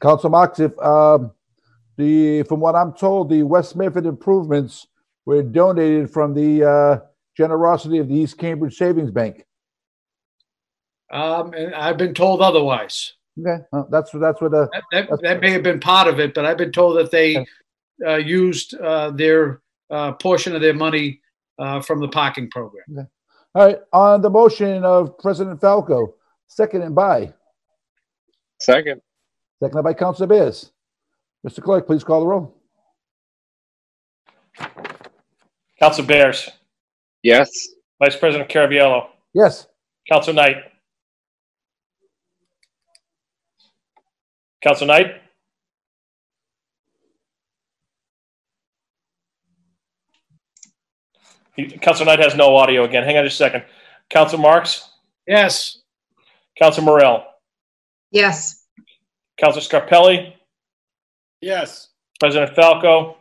[0.00, 1.32] Council Marks, if, um,
[1.96, 4.86] the, from what I'm told, the West Medford improvements
[5.26, 6.98] were donated from the uh,
[7.36, 9.44] generosity of the East Cambridge Savings Bank.
[11.12, 13.14] Um, and I've been told otherwise.
[13.38, 16.34] Okay, well, that's that's what uh, That, that, that may have been part of it,
[16.34, 17.46] but I've been told that they
[18.06, 19.60] uh, used uh, their
[19.90, 21.20] uh, portion of their money
[21.58, 23.08] uh, from the parking program.
[23.54, 26.14] all right on the motion of President Falco,
[26.48, 27.32] second and by
[28.60, 29.00] Second.
[29.62, 30.72] seconded by Councilor Bears.
[31.46, 31.62] Mr.
[31.62, 32.54] Clerk, please call the roll.
[35.78, 36.50] Council Bears,
[37.22, 37.50] Yes.
[38.02, 39.66] Vice President Caraviello, Yes.
[40.10, 40.56] Council Knight.
[44.62, 45.20] Council Knight,
[51.56, 53.04] He- Council Knight has no audio again.
[53.04, 53.64] Hang on just a second.
[54.08, 54.88] Council Marks,
[55.26, 55.78] Yes.
[56.58, 57.24] Council Morell,
[58.10, 58.66] Yes.
[59.38, 60.34] Council Scarpelli,
[61.40, 61.88] Yes.
[62.18, 63.16] President Falco.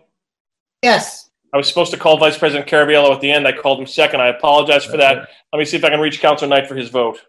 [0.83, 1.29] Yes.
[1.53, 3.47] I was supposed to call Vice President Caraviello at the end.
[3.47, 4.21] I called him second.
[4.21, 5.29] I apologize for that.
[5.51, 7.19] Let me see if I can reach Council Knight for his vote.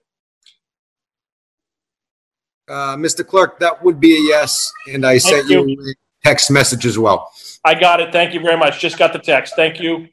[2.70, 3.26] Uh, Mr.
[3.26, 5.66] Clerk, that would be a yes, and I sent you.
[5.66, 7.32] you a text message as well.
[7.64, 8.12] I got it.
[8.12, 8.78] Thank you very much.
[8.80, 9.54] Just got the text.
[9.56, 10.06] Thank you.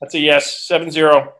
[0.00, 1.34] That's a yes, seven zero.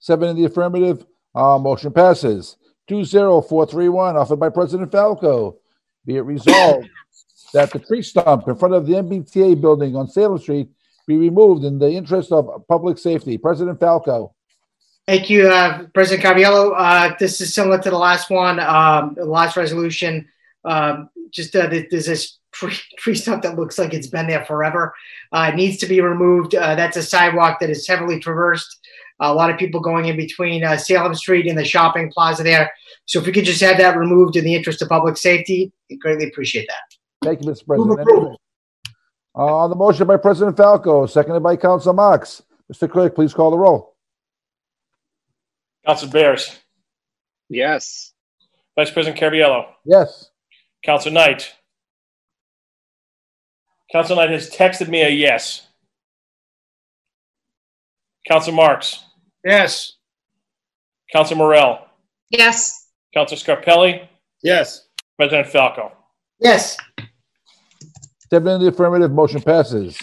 [0.00, 1.06] Seven in the affirmative.
[1.36, 2.56] Uh, motion passes.
[2.88, 5.58] Two zero four three one, offered by President Falco.
[6.04, 6.88] Be it resolved
[7.52, 10.68] that the tree stump in front of the MBTA building on Salem Street
[11.06, 13.38] be removed in the interest of public safety.
[13.38, 14.34] President Falco.
[15.06, 16.74] Thank you, uh, President Caraviello.
[16.76, 20.26] Uh, this is similar to the last one, um, the last resolution.
[20.64, 24.92] Um, just uh, there's this tree, tree stump that looks like it's been there forever.
[25.30, 26.56] Uh, it needs to be removed.
[26.56, 28.80] Uh, that's a sidewalk that is heavily traversed.
[29.20, 32.72] a lot of people going in between uh, Salem Street and the shopping plaza there.
[33.04, 35.98] So if we could just have that removed in the interest of public safety, we
[35.98, 36.96] greatly appreciate that.
[37.24, 37.62] Thank you, Mr.
[37.68, 38.00] Move President.
[38.00, 38.40] approval.
[39.36, 42.42] Uh, on the motion by President Falco, seconded by Council Marks.
[42.72, 42.90] Mr.
[42.90, 43.95] Clerk, please call the roll.
[45.86, 46.58] Council Bears,
[47.48, 48.12] Yes.
[48.76, 50.30] Vice President Caraviello, Yes.
[50.84, 51.54] Council Knight.
[53.92, 55.66] Council Knight has texted me a yes.
[58.28, 59.04] Council Marks,
[59.44, 59.92] Yes.
[61.12, 61.86] Council Morell,
[62.30, 62.88] Yes.
[63.14, 64.08] Council Scarpelli,
[64.42, 64.88] Yes.
[65.16, 65.92] President Falco.
[66.40, 66.76] Yes.
[68.28, 69.96] Seven in the affirmative, motion passes.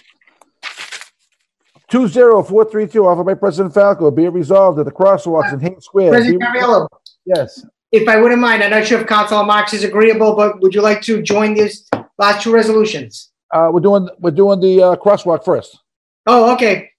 [1.93, 5.53] Two zero four three two, offered by President Falco, be it resolved that the crosswalks
[5.53, 6.09] in Haines Square.
[6.09, 6.87] President be-
[7.23, 10.73] Yes, if I wouldn't mind, I'm not sure if Councilor Marks is agreeable, but would
[10.73, 11.87] you like to join these
[12.17, 13.31] last two resolutions?
[13.53, 15.77] uh, we're doing, we're doing the, uh, crosswalk first.
[16.25, 16.89] Oh, okay.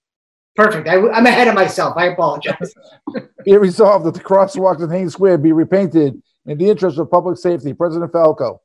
[0.55, 0.87] Perfect.
[0.87, 1.95] I, I'm ahead of myself.
[1.97, 2.73] I apologize.
[3.45, 7.11] Be it resolved that the crosswalks in Haines Square be repainted in the interest of
[7.11, 7.73] public safety.
[7.73, 8.63] President Falco.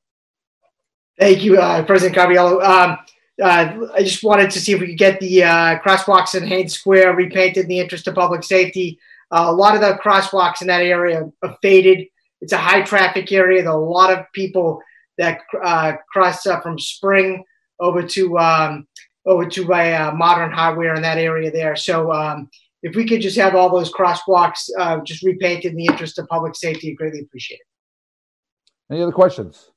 [1.20, 2.64] Thank you, uh, President Caraviello.
[2.64, 3.00] Um,
[3.42, 6.74] uh, I just wanted to see if we could get the uh, crosswalks in Haines
[6.74, 9.00] Square repainted in the interest of public safety.
[9.32, 12.08] Uh, a lot of the crosswalks in that area are faded.
[12.42, 13.62] It's a high traffic area.
[13.62, 14.82] There are a lot of people
[15.18, 17.44] that uh, cross uh, from Spring
[17.80, 18.88] over to um,
[19.26, 21.76] over to by uh, Modern Hardware in that area there.
[21.76, 22.50] So um,
[22.82, 24.70] if we could just have all those crosswalks
[25.06, 28.94] just repainted in the interest of public safety, I'd greatly appreciate it.
[28.94, 29.72] Any other questions?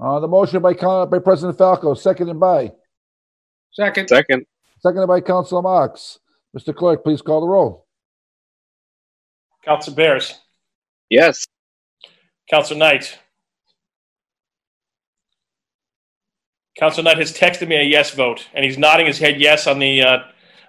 [0.00, 0.74] Uh, the motion by,
[1.06, 2.72] by President Falco, seconded by,
[3.72, 4.08] Second.
[4.08, 4.46] Second.
[4.80, 6.18] seconded by Councilor Marks.
[6.56, 6.74] Mr.
[6.74, 7.86] Clerk, please call the roll.
[9.64, 10.34] Council Bears,
[11.10, 11.46] Yes.
[12.50, 13.18] Council Knight.
[16.78, 19.78] Council Knight has texted me a yes vote, and he's nodding his head yes on
[19.80, 20.18] the, uh,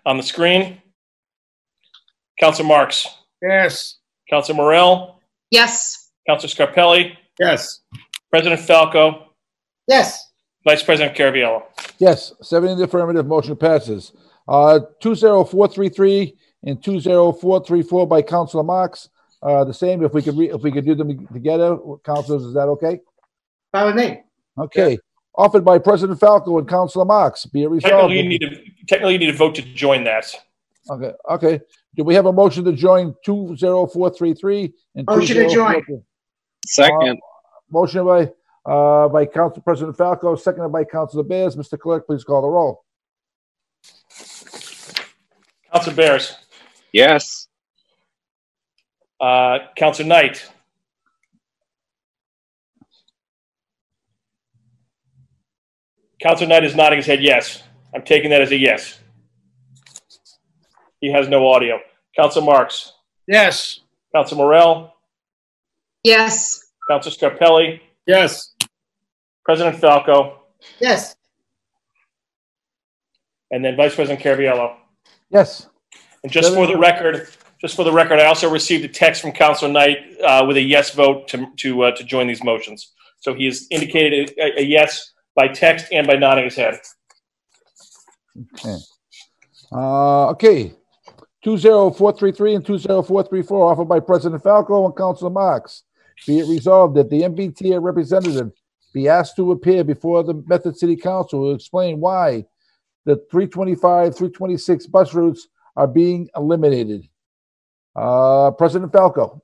[0.05, 0.81] on the screen.
[2.39, 3.07] Council Marks,
[3.41, 3.97] Yes.
[4.29, 5.19] Council Morell,
[5.51, 6.09] Yes.
[6.27, 7.81] Council Scarpelli, Yes.
[8.29, 9.25] President Falco,
[9.87, 10.27] Yes.
[10.65, 11.63] Vice President Caraviello.
[11.97, 14.11] Yes, seven in the affirmative, motion passes.
[14.47, 19.09] Uh, two zero four three three and two zero four three four by Councilor Marks.
[19.41, 22.53] Uh, the same, if we could re, if we could do them together, councilors, is
[22.53, 22.99] that okay?
[23.71, 24.21] Fine with me.
[24.57, 24.97] Okay,
[25.35, 28.11] offered by President Falco and Councilor Marks, be it resolved.
[28.11, 30.25] Technically, you need to, technically, you need to vote to join that.
[30.89, 31.61] Okay, okay.
[31.95, 35.07] Do we have a motion to join two zero four three three and?
[35.07, 35.55] Motion to 2043?
[35.55, 36.03] join.
[36.65, 37.19] Second.
[37.71, 38.31] Motion by,
[38.65, 41.55] uh, by Council President Falco, seconded by Councilor Bears.
[41.55, 41.77] Mr.
[41.79, 42.83] Clerk, please call the roll.
[45.71, 46.35] Council Bears,
[46.91, 47.47] Yes.
[49.21, 50.49] uh, Council Knight,
[56.21, 57.63] Council Knight is nodding his head yes.
[57.93, 58.99] I'm taking that as a yes.
[61.01, 61.79] He has no audio.
[62.15, 62.93] Council Marks,
[63.27, 63.79] Yes.
[64.13, 64.93] Council Morell,
[66.03, 66.68] Yes.
[66.89, 68.55] Council Scarpelli, Yes.
[69.45, 70.39] President Falco,
[70.79, 71.15] Yes.
[73.51, 74.75] and then Vice President Caraviello.
[75.29, 75.67] Yes.
[76.23, 77.29] And just for the record,
[77.61, 80.61] just for the record, I also received a text from Councilor Knight uh, with a
[80.61, 82.91] yes vote to to uh, to join these motions.
[83.19, 86.79] So he has indicated a, a yes by text and by nodding his head.
[88.55, 88.75] Okay.
[89.71, 90.73] Uh, okay.
[91.43, 95.83] 20433 and 20434 offered by President Falco and Councilor Marks.
[96.27, 98.51] Be it resolved that the MBTA representative
[98.93, 102.45] be asked to appear before the Medford City Council to explain why
[103.05, 107.07] the 325, 326 bus routes are being eliminated.
[107.95, 109.41] Uh, President Falco.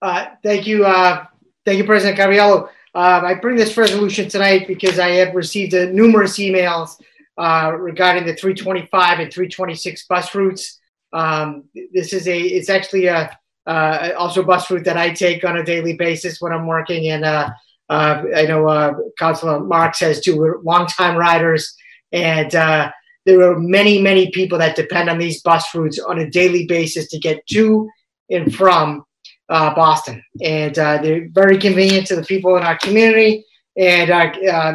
[0.00, 1.24] Uh, Thank you, uh,
[1.64, 2.68] thank you, President Caraviello.
[2.94, 7.00] Uh, I bring this resolution tonight because I have received numerous emails
[7.36, 10.80] uh, regarding the 325 and 326 bus routes.
[11.12, 15.56] Um, This is a, it's actually a, uh, also bus route that I take on
[15.56, 17.10] a daily basis when I'm working.
[17.10, 17.50] And uh,
[17.88, 21.74] uh, I know uh, Councilor Marks has we're longtime riders.
[22.12, 22.90] And uh,
[23.24, 27.08] there are many, many people that depend on these bus routes on a daily basis
[27.08, 27.88] to get to
[28.30, 29.04] and from
[29.48, 30.22] uh, Boston.
[30.42, 33.44] And uh, they're very convenient to the people in our community.
[33.76, 34.74] And uh, uh,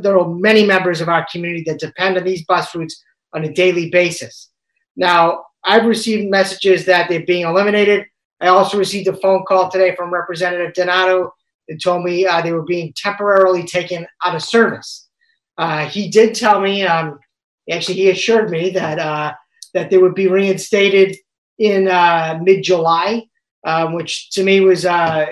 [0.00, 3.02] there are many members of our community that depend on these bus routes
[3.32, 4.50] on a daily basis.
[4.96, 8.06] Now, I've received messages that they're being eliminated.
[8.40, 11.32] I also received a phone call today from Representative Donato
[11.68, 15.08] that told me uh, they were being temporarily taken out of service.
[15.56, 17.18] Uh, he did tell me, um,
[17.70, 19.32] actually, he assured me that uh,
[19.74, 21.16] that they would be reinstated
[21.58, 23.22] in uh, mid-July,
[23.64, 25.26] um, which to me was uh,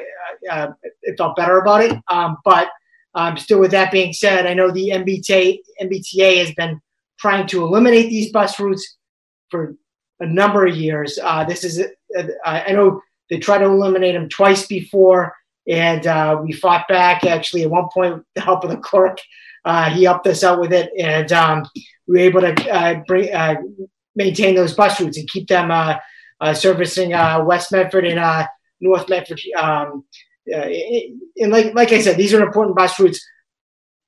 [0.48, 0.68] uh,
[1.02, 1.98] it felt better about it.
[2.08, 2.68] Um, but
[3.14, 6.80] um, still, with that being said, I know the MBTA MBTA has been
[7.18, 8.96] trying to eliminate these bus routes
[9.50, 9.74] for
[10.20, 11.18] a number of years.
[11.22, 11.80] Uh, this is
[12.16, 15.34] uh, I know they tried to eliminate them twice before,
[15.68, 17.24] and uh, we fought back.
[17.24, 19.18] Actually, at one point, with the help of the clerk,
[19.64, 21.66] uh, he helped us out with it, and um,
[22.06, 23.56] we were able to uh, bring uh,
[24.14, 25.96] maintain those bus routes and keep them
[26.54, 28.48] servicing West Medford and
[28.80, 29.40] North Medford.
[29.58, 30.04] Um,
[30.46, 33.24] and like like I said, these are important bus routes.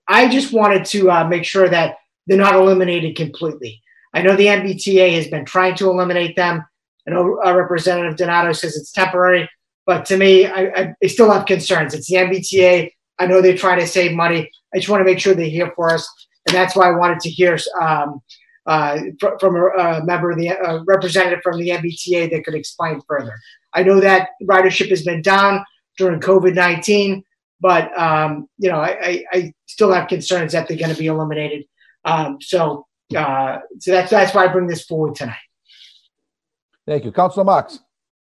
[0.08, 1.96] I just wanted to make sure that
[2.26, 3.81] they're not eliminated completely.
[4.14, 6.64] I know the MBTA has been trying to eliminate them.
[7.06, 9.48] I know uh, Representative Donato says it's temporary,
[9.86, 11.94] but to me, I, I, still have concerns.
[11.94, 12.90] It's the MBTA.
[13.18, 14.50] I know they're trying to save money.
[14.72, 16.08] I just want to make sure they're here for us,
[16.46, 18.20] and that's why I wanted to hear um,
[18.66, 23.00] uh, fr- from a, a member of the representative from the MBTA that could explain
[23.08, 23.34] further.
[23.72, 25.64] I know that ridership has been down
[25.98, 27.24] during COVID nineteen,
[27.60, 31.06] but um, you know, I, I, I still have concerns that they're going to be
[31.06, 31.64] eliminated.
[32.04, 35.36] Um, so, uh, so that's that's why I bring this forward tonight.
[36.86, 37.12] Thank you.
[37.12, 37.78] Councilor Marks.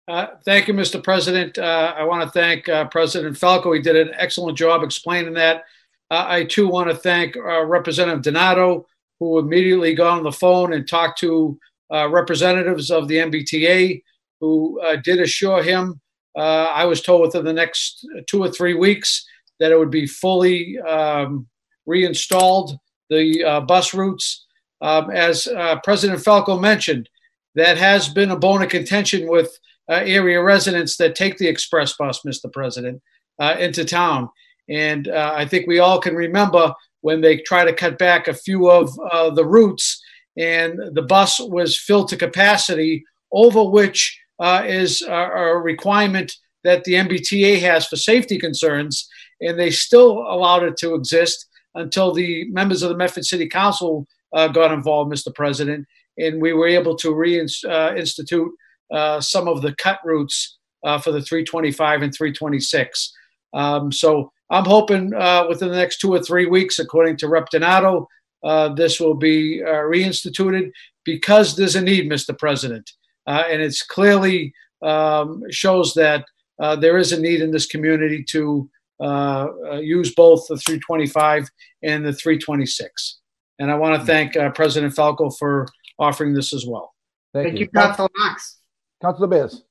[0.07, 1.03] Uh, Thank you, Mr.
[1.03, 1.57] President.
[1.57, 3.73] Uh, I want to thank uh, President Falco.
[3.73, 5.65] He did an excellent job explaining that.
[6.09, 8.87] Uh, I too want to thank uh, Representative Donato,
[9.19, 11.59] who immediately got on the phone and talked to
[11.93, 14.01] uh, representatives of the MBTA,
[14.39, 15.99] who uh, did assure him,
[16.37, 19.25] uh, I was told within the next two or three weeks,
[19.59, 21.47] that it would be fully um,
[21.85, 22.77] reinstalled,
[23.09, 24.45] the uh, bus routes.
[24.81, 27.09] Um, As uh, President Falco mentioned,
[27.55, 29.57] that has been a bone of contention with
[29.89, 32.51] uh, area residents that take the express bus, Mr.
[32.51, 33.01] President,
[33.39, 34.29] uh, into town.
[34.69, 38.33] And uh, I think we all can remember when they try to cut back a
[38.33, 40.01] few of uh, the routes
[40.37, 46.83] and the bus was filled to capacity, over which uh, is a, a requirement that
[46.83, 49.09] the MBTA has for safety concerns.
[49.41, 54.07] And they still allowed it to exist until the members of the Medford City Council
[54.33, 55.33] uh, got involved, Mr.
[55.33, 55.85] President.
[56.17, 58.49] And we were able to reinstitute
[58.91, 63.13] uh, some of the cut routes uh, for the 325 and 326.
[63.53, 67.49] Um, so I'm hoping uh, within the next two or three weeks, according to Rep
[67.49, 68.07] Donato,
[68.43, 70.71] uh, this will be uh, reinstituted
[71.03, 72.37] because there's a need, Mr.
[72.37, 72.89] President.
[73.25, 76.25] Uh, and it's clearly um, shows that
[76.59, 81.49] uh, there is a need in this community to uh, uh, use both the 325
[81.83, 83.19] and the 326.
[83.59, 85.67] And I want to thank uh, President Falco for
[85.97, 86.93] offering this as well.
[87.33, 88.59] Thank you, Councilor Marks.
[89.01, 89.63] Councilor Bears.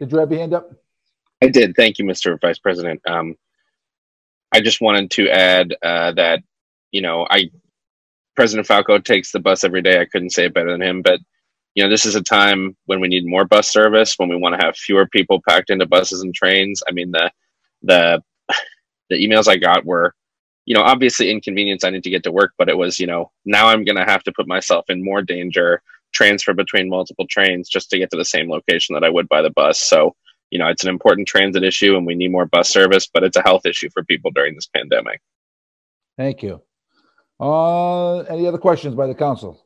[0.00, 0.70] Did you have your hand up?
[1.42, 1.74] I did.
[1.76, 2.40] Thank you, Mr.
[2.40, 3.00] Vice President.
[3.06, 3.36] Um,
[4.52, 6.42] I just wanted to add uh, that,
[6.90, 7.50] you know, I
[8.34, 10.00] President Falco takes the bus every day.
[10.00, 11.20] I couldn't say it better than him, but
[11.74, 14.58] you know, this is a time when we need more bus service, when we want
[14.58, 16.82] to have fewer people packed into buses and trains.
[16.88, 17.30] I mean, the
[17.82, 18.22] the
[19.10, 20.14] the emails I got were,
[20.68, 21.82] you know, obviously inconvenience.
[21.82, 24.04] I need to get to work, but it was, you know, now I'm going to
[24.04, 25.80] have to put myself in more danger,
[26.12, 29.40] transfer between multiple trains just to get to the same location that I would by
[29.40, 29.80] the bus.
[29.80, 30.14] So,
[30.50, 33.38] you know, it's an important transit issue and we need more bus service, but it's
[33.38, 35.22] a health issue for people during this pandemic.
[36.18, 36.60] Thank you.
[37.40, 39.64] Uh, any other questions by the council?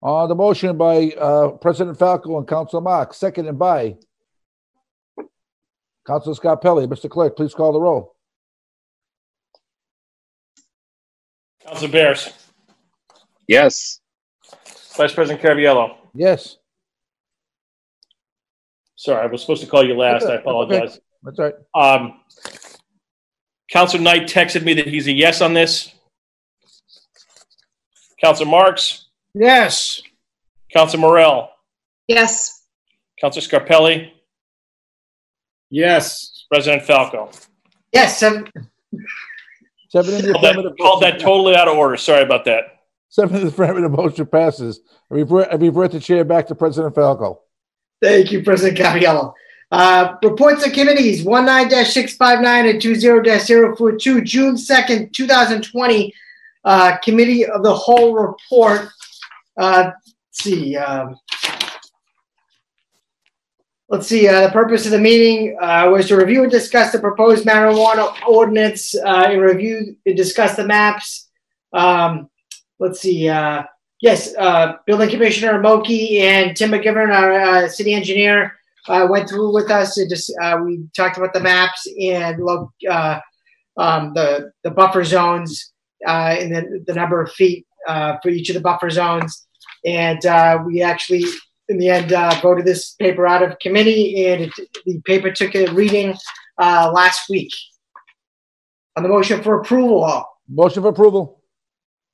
[0.00, 3.96] Uh, the motion by, uh, President Falco and Council Marks, seconded by
[6.06, 6.86] Council Scarpelli.
[6.86, 7.10] Mr.
[7.10, 8.14] Clerk, please call the roll.
[11.68, 12.30] Council Bears,
[13.46, 14.00] Yes.
[14.96, 15.96] Vice President Caraviello.
[16.14, 16.56] Yes,
[18.96, 20.26] Sorry, I was supposed to call you last.
[20.26, 20.98] I apologize.
[21.22, 21.54] that's right.
[21.72, 22.20] Um,
[23.70, 25.92] Council Knight texted me that he's a yes on this.
[28.20, 30.02] Council Marks, Yes.
[30.74, 31.50] Council Morell,
[32.08, 32.64] Yes.
[33.20, 34.10] Council Scarpelli,
[35.70, 36.44] Yes.
[36.50, 37.30] President Falco.
[37.92, 38.50] Yes, seven,
[39.88, 41.96] Seven in the Called that, called that totally out of order.
[41.96, 42.84] Sorry about that.
[43.08, 44.80] Seven in the affirmative motion passes.
[45.10, 47.40] I revert, I revert the chair back to President Falco.
[48.02, 49.32] thank you, President Caraviello.
[49.70, 53.76] Uh, reports of committees, one nine dash six five nine and two zero dash zero
[53.76, 56.14] four two, June second, two thousand twenty,
[56.64, 58.88] uh, Committee of the Whole Report.
[59.58, 61.16] Uh, let's see, um,
[63.88, 66.98] let's see, uh, the purpose of the meeting, uh, was to review and discuss the
[66.98, 71.28] proposed marijuana ordinance, uh, and review and discuss the maps.
[71.72, 72.28] Um,
[72.78, 73.62] let's see, uh,
[74.00, 78.52] yes, uh, Building Commissioner Mochi and Tim McGivern, our, uh, city engineer,
[78.88, 80.32] uh, went through with us and just,
[80.64, 82.40] we talked about the maps and
[83.78, 85.72] um, the, the buffer zones,
[86.06, 89.46] and then the number of feet, for each of the buffer zones.
[89.84, 90.20] And,
[90.66, 91.24] we actually,
[91.68, 94.52] in the end, uh, voted this paper out of committee and it,
[94.86, 96.14] the paper took a reading,
[96.58, 97.52] uh, last week.
[98.96, 101.40] On the motion for approval Motion for approval.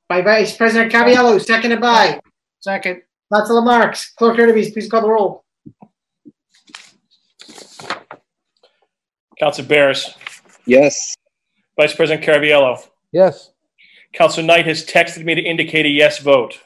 [0.08, 2.20] by Vice President Caraviello, seconded by
[2.60, 3.02] Second.
[3.32, 4.12] Councilor Marks.
[4.12, 5.44] Clerk Hurtubise, please call the roll.
[9.38, 10.14] Council Bears,
[10.66, 11.14] Yes.
[11.78, 12.82] Vice President Caraviello.
[13.12, 13.50] Yes,
[14.12, 16.58] Council Knight has texted me to indicate a yes vote.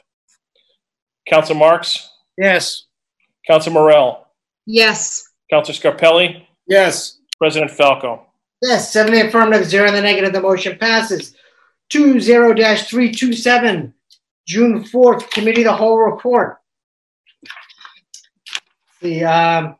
[1.27, 2.08] Council Marks,
[2.39, 2.83] Yes.
[3.45, 4.25] Council Morell,
[4.65, 5.27] Yes.
[5.51, 7.17] Council Scarpelli, Yes.
[7.37, 8.25] President Falco.
[8.61, 11.35] Yes, seven in the affirmative, zero in the negative, the motion passes.
[11.89, 13.93] Two zero dash three two seven,
[14.47, 16.57] June fourth, Committee of the Whole Report.
[19.01, 19.75] The, um,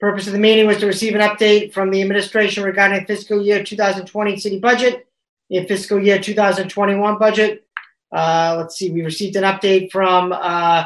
[0.00, 3.62] purpose of the meeting was to receive an update from the administration regarding fiscal year
[3.64, 5.06] two thousand twenty city budget
[5.50, 7.64] and fiscal year two thousand twenty-one budget.
[8.10, 10.84] Uh, let's see, we received an update from, uh,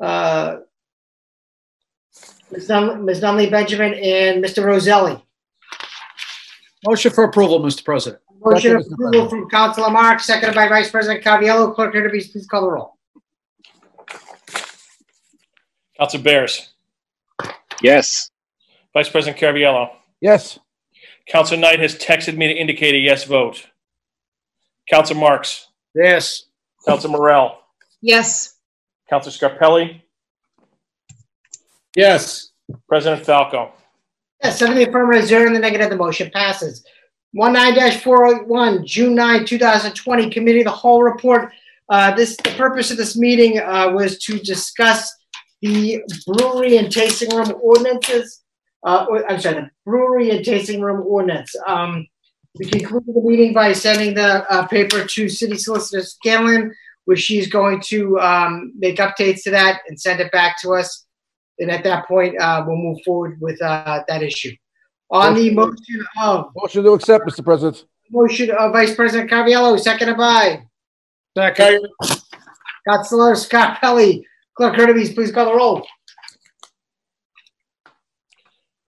[0.00, 0.56] uh,
[2.50, 2.68] Ms.
[2.68, 3.20] Nunley Ms.
[3.20, 4.64] Nunley Benjamin and Mr.
[4.64, 5.20] Roselli.
[6.86, 7.84] Motion for approval, Mr.
[7.84, 8.20] President.
[8.44, 8.94] Motion of Second, Mr.
[8.94, 9.30] approval President.
[9.30, 11.74] from Councilor Marks, seconded by Vice President Caraviello.
[11.74, 12.94] Clerk Hurtubise, please call the roll.
[15.98, 16.70] Council Bears,
[17.82, 18.30] Yes.
[18.92, 19.90] Vice President Caraviello.
[20.20, 20.58] yes,
[21.26, 23.66] Council Knight has texted me to indicate a yes vote.
[24.90, 26.44] Council Marks, Yes.
[26.86, 27.58] Council Morell,
[28.02, 28.53] Yes.
[29.08, 30.00] Council Scarpelli,
[31.96, 32.50] Yes.
[32.88, 33.72] President Falco.
[34.42, 36.84] Yes, seven in the affirmative, zero in the negative, the motion passes.
[37.32, 41.52] One nine four oh one, June 9, two thousand twenty, Committee of the Whole Report.
[41.88, 45.12] Uh, this, the purpose of this meeting, uh, was to discuss
[45.60, 48.42] the brewery and tasting room ordinances.
[48.84, 51.54] Uh, or- I'm sorry, the brewery and tasting room ordinance.
[51.66, 52.06] Um,
[52.58, 56.74] we concluded the meeting by sending the, uh, paper to City Solicitor Scanlon,
[57.04, 61.06] where she's going to, um, make updates to that and send it back to us.
[61.58, 64.52] And at that point, uh, we'll move forward with, uh, that issue.
[65.10, 67.44] On the motion of, motion to accept, Mr.
[67.44, 67.84] President.
[68.10, 70.64] motion of Vice President Caraviello, seconded by
[71.36, 71.86] Second.
[72.88, 74.22] Councilor Scarpelli.
[74.56, 75.84] Clerk Hurtubise, please call the roll.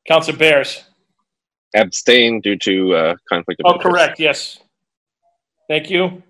[0.07, 0.85] Council Bears.
[1.75, 3.87] Abstain due to uh, conflict of interest.
[3.87, 4.07] Oh, interest.
[4.07, 4.59] correct, yes.
[5.69, 6.23] Thank you.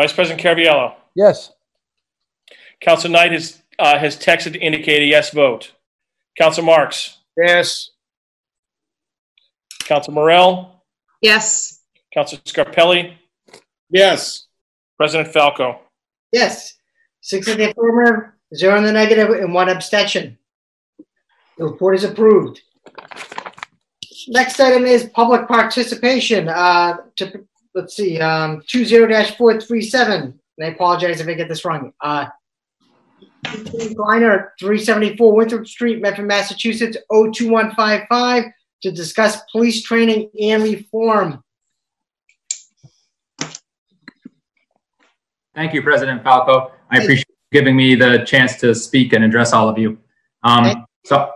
[0.00, 0.94] Vice President Caraviello.
[1.14, 1.52] Yes,
[2.80, 5.72] Council Knight has, uh, has texted to indicate a yes vote.
[6.38, 7.90] Council Marks, Yes.
[9.84, 10.82] Council Morell,
[11.20, 11.80] Yes.
[12.12, 13.14] Council Scarpelli,
[13.90, 14.46] Yes.
[14.96, 15.80] President Falco.
[16.32, 16.74] Yes,
[17.20, 20.38] six in the affirmative, zero in the negative, and one abstention.
[21.58, 22.60] The report is approved.
[24.28, 26.48] Next item is public participation.
[26.48, 27.44] Uh, to,
[27.74, 30.38] let's see, um, two zero dash four three seven.
[30.58, 31.92] And I apologize if I get this wrong.
[32.00, 32.26] Uh,
[33.96, 38.44] Kleiner, three seventy-four Winthrop Street, Medford, Massachusetts, 02155,
[38.82, 41.42] to discuss police training and reform.
[45.54, 46.72] Thank you, President Falco.
[46.90, 49.98] I appreciate you giving me the chance to speak and address all of you.
[50.42, 51.30] Um, so,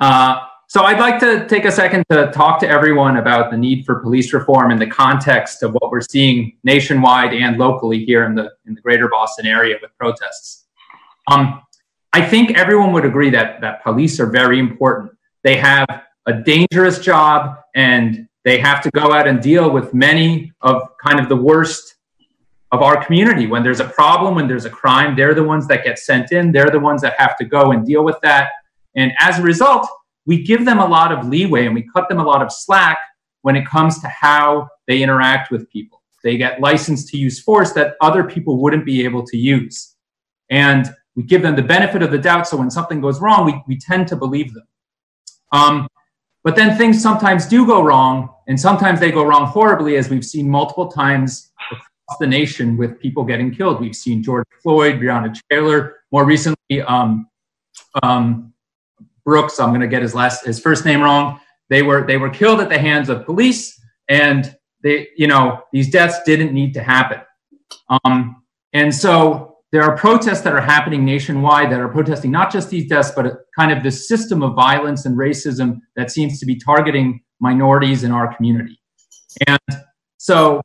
[0.00, 3.86] uh, so I'd like to take a second to talk to everyone about the need
[3.86, 8.34] for police reform in the context of what we're seeing nationwide and locally here in
[8.34, 10.66] the in the greater Boston area with protests.
[11.30, 11.62] Um,
[12.12, 15.12] I think everyone would agree that that police are very important.
[15.44, 15.86] They have
[16.26, 21.20] a dangerous job and they have to go out and deal with many of kind
[21.20, 21.96] of the worst
[22.72, 23.46] of our community.
[23.46, 26.50] When there's a problem, when there's a crime, they're the ones that get sent in.
[26.50, 28.50] They're the ones that have to go and deal with that.
[28.96, 29.88] And as a result,
[30.26, 32.98] we give them a lot of leeway and we cut them a lot of slack
[33.42, 36.02] when it comes to how they interact with people.
[36.24, 39.94] They get licensed to use force that other people wouldn't be able to use.
[40.50, 42.48] And we give them the benefit of the doubt.
[42.48, 44.66] So when something goes wrong, we, we tend to believe them.
[45.52, 45.88] Um,
[46.42, 50.24] but then things sometimes do go wrong, and sometimes they go wrong horribly, as we've
[50.24, 53.80] seen multiple times across the nation with people getting killed.
[53.80, 57.28] We've seen George Floyd, Breonna Taylor, more recently, um,
[58.02, 58.52] um,
[59.26, 59.60] Brooks.
[59.60, 61.38] I'm going to get his last his first name wrong.
[61.68, 63.78] They were they were killed at the hands of police,
[64.08, 67.20] and they you know these deaths didn't need to happen.
[67.90, 68.42] Um,
[68.72, 72.88] and so there are protests that are happening nationwide that are protesting not just these
[72.88, 73.26] deaths, but
[73.58, 78.12] kind of this system of violence and racism that seems to be targeting minorities in
[78.12, 78.80] our community.
[79.46, 79.58] And
[80.18, 80.62] so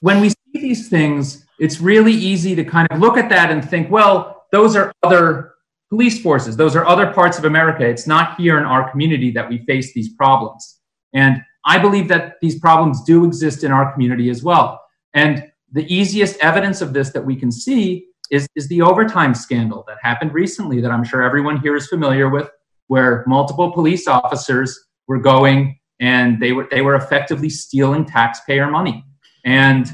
[0.00, 3.68] when we see these things, it's really easy to kind of look at that and
[3.68, 5.53] think, well, those are other
[5.94, 6.56] police forces.
[6.56, 7.86] Those are other parts of America.
[7.86, 10.80] It's not here in our community that we face these problems.
[11.12, 14.82] And I believe that these problems do exist in our community as well.
[15.14, 19.84] And the easiest evidence of this that we can see is, is the overtime scandal
[19.86, 22.50] that happened recently, that I'm sure everyone here is familiar with,
[22.88, 24.76] where multiple police officers
[25.06, 29.04] were going and they were, they were effectively stealing taxpayer money.
[29.44, 29.92] And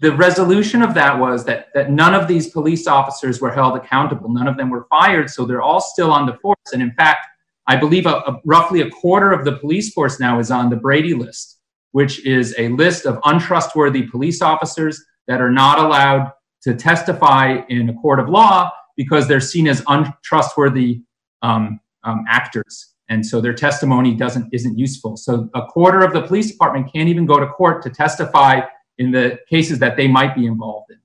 [0.00, 4.28] the resolution of that was that, that none of these police officers were held accountable.
[4.28, 6.56] None of them were fired, so they're all still on the force.
[6.72, 7.26] And in fact,
[7.66, 10.76] I believe a, a, roughly a quarter of the police force now is on the
[10.76, 11.58] Brady list,
[11.92, 17.88] which is a list of untrustworthy police officers that are not allowed to testify in
[17.88, 21.02] a court of law because they're seen as untrustworthy
[21.42, 26.22] um, um, actors and so their testimony doesn't isn't useful so a quarter of the
[26.22, 28.60] police department can't even go to court to testify
[28.98, 30.98] in the cases that they might be involved in.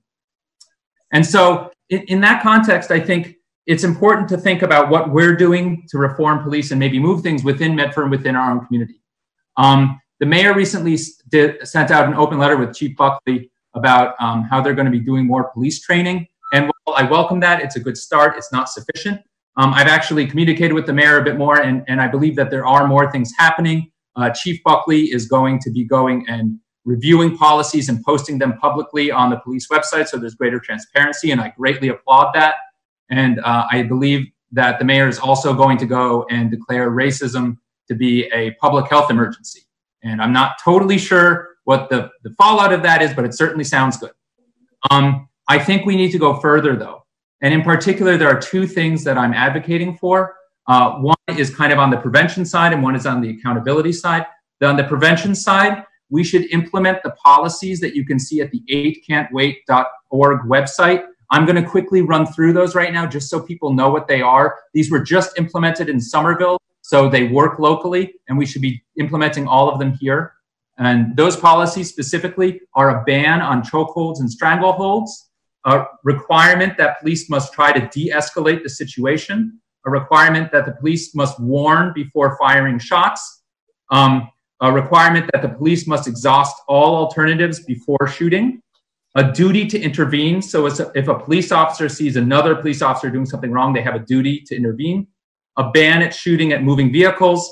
[1.12, 5.36] And so, in, in, that context, I think it's important to think about what we're
[5.36, 9.00] doing to reform police and maybe move things within Medford and within our own community.
[9.56, 10.98] Um, the mayor recently
[11.30, 14.92] did, sent out an open letter with Chief Buckley about um, how they're going to
[14.92, 16.26] be doing more police training.
[16.52, 18.36] And while I welcome that, it's a good start.
[18.36, 19.20] It's not sufficient.
[19.56, 22.50] Um, I've actually communicated with the mayor a bit more, and, and I believe that
[22.50, 23.90] there are more things happening.
[24.16, 29.10] Uh, Chief Buckley is going to be going and reviewing policies and posting them publicly
[29.10, 32.56] on the police website so there's greater transparency, and I greatly applaud that.
[33.10, 37.58] And uh, I believe that the mayor is also going to go and declare racism
[37.88, 39.62] to be a public health emergency.
[40.02, 43.64] And I'm not totally sure what the, the fallout of that is, but it certainly
[43.64, 44.12] sounds good.
[44.90, 47.04] Um, I think we need to go further, though.
[47.40, 50.36] And in particular, there are two things that I'm advocating for.
[50.66, 53.92] Uh, one is kind of on the prevention side, and one is on the accountability
[53.92, 54.26] side.
[54.62, 58.62] On the prevention side, we should implement the policies that you can see at the
[58.70, 61.04] 8can'twait.org website.
[61.30, 64.20] I'm going to quickly run through those right now just so people know what they
[64.20, 64.58] are.
[64.72, 69.48] These were just implemented in Somerville, so they work locally, and we should be implementing
[69.48, 70.34] all of them here.
[70.78, 75.10] And those policies specifically are a ban on chokeholds and strangleholds,
[75.64, 80.72] a requirement that police must try to de escalate the situation, a requirement that the
[80.72, 83.42] police must warn before firing shots,
[83.90, 84.28] um,
[84.64, 88.62] a requirement that the police must exhaust all alternatives before shooting,
[89.14, 90.40] a duty to intervene.
[90.40, 93.98] So if a police officer sees another police officer doing something wrong, they have a
[93.98, 95.06] duty to intervene,
[95.58, 97.50] a ban at shooting at moving vehicles,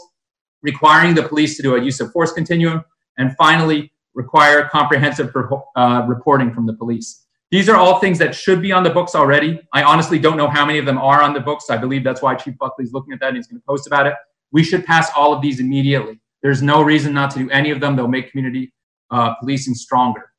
[0.63, 2.83] requiring the police to do a use of force continuum,
[3.19, 5.35] and finally, require comprehensive
[5.77, 7.27] uh, reporting from the police.
[7.51, 9.61] These are all things that should be on the books already.
[9.75, 11.69] I honestly don't know how many of them are on the books.
[11.69, 13.87] I believe that's why Chief Buckley is looking at that and he's going to post
[13.87, 14.15] about it.
[14.51, 16.22] We should pass all of these immediately.
[16.43, 17.97] There's no reason not to do any of them.
[17.97, 18.73] They'll make community
[19.11, 20.33] uh, policing stronger.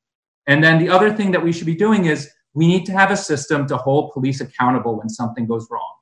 [0.47, 3.11] And then the other thing that we should be doing is we need to have
[3.11, 5.93] a system to hold police accountable when something goes wrong.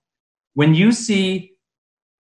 [0.53, 1.53] When you see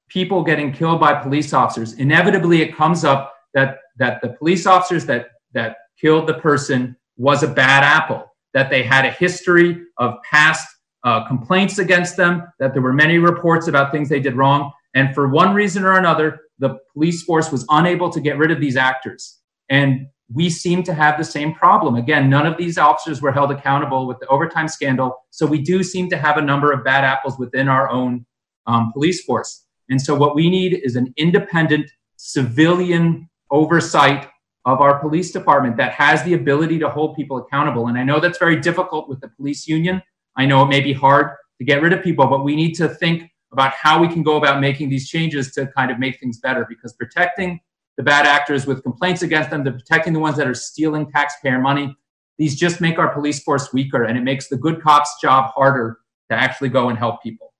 [0.09, 5.05] people getting killed by police officers, inevitably it comes up that, that the police officers
[5.05, 10.15] that, that killed the person was a bad apple, that they had a history of
[10.29, 10.67] past
[11.03, 14.71] uh, complaints against them, that there were many reports about things they did wrong.
[14.93, 18.61] And for one reason or another, the police force was unable to get rid of
[18.61, 19.39] these actors.
[19.69, 21.95] And we seem to have the same problem.
[21.95, 25.25] Again, none of these officers were held accountable with the overtime scandal.
[25.31, 28.25] So we do seem to have a number of bad apples within our own
[28.67, 29.65] um, police force.
[29.89, 34.29] And so what we need is an independent civilian oversight
[34.65, 37.87] of our police department that has the ability to hold people accountable.
[37.87, 40.01] And I know that's very difficult with the police union.
[40.37, 42.87] I know it may be hard to get rid of people, but we need to
[42.87, 46.39] think about how we can go about making these changes to kind of make things
[46.39, 47.59] better because protecting
[47.97, 51.59] the bad actors with complaints against them, to protecting the ones that are stealing taxpayer
[51.59, 51.95] money,
[52.37, 55.99] these just make our police force weaker and it makes the good cops' job harder
[56.29, 57.53] to actually go and help people.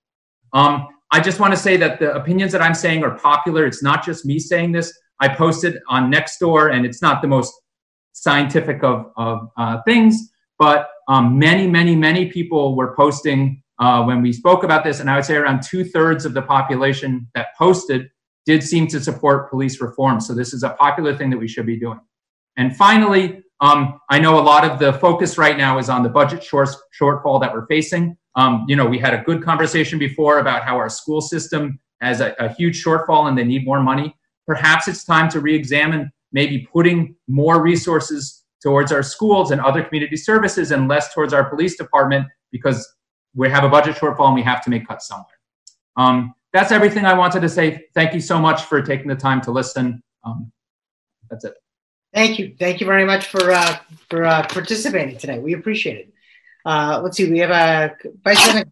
[0.52, 3.66] Um, I just want to say that the opinions that I'm saying are popular.
[3.66, 4.98] It's not just me saying this.
[5.20, 7.52] I posted on Nextdoor, and it's not the most
[8.12, 14.22] scientific of, of uh, things, but um, many, many, many people were posting uh, when
[14.22, 17.48] we spoke about this, and I would say around two thirds of the population that
[17.58, 18.10] posted
[18.44, 20.20] did seem to support police reform.
[20.20, 22.00] So this is a popular thing that we should be doing.
[22.56, 26.08] And finally, um, I know a lot of the focus right now is on the
[26.08, 26.68] budget short,
[27.00, 28.16] shortfall that we're facing.
[28.34, 32.20] Um, you know, we had a good conversation before about how our school system has
[32.20, 34.16] a, a huge shortfall and they need more money.
[34.46, 40.16] Perhaps it's time to re-examine maybe putting more resources towards our schools and other community
[40.16, 42.88] services and less towards our police department because
[43.34, 45.26] we have a budget shortfall and we have to make cuts somewhere.
[45.96, 47.86] Um, that's everything I wanted to say.
[47.94, 50.02] Thank you so much for taking the time to listen.
[50.24, 50.52] Um,
[51.30, 51.54] that's it.
[52.12, 52.54] Thank you.
[52.58, 53.78] Thank you very much for uh,
[54.10, 55.38] for uh, participating today.
[55.38, 56.12] We appreciate it.
[56.64, 57.30] Uh, let's see.
[57.30, 58.70] We have a Vice President,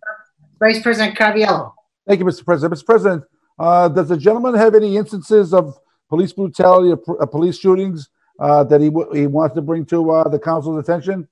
[0.59, 1.73] Vice President Caraviello.
[2.07, 2.45] Thank you, Mr.
[2.45, 2.78] President.
[2.78, 2.87] Mr.
[2.87, 3.24] President,
[3.59, 5.78] uh, does the gentleman have any instances of
[6.11, 10.28] police brutality or uh, police shootings uh, that he he wants to bring to uh,
[10.28, 11.27] the council's attention?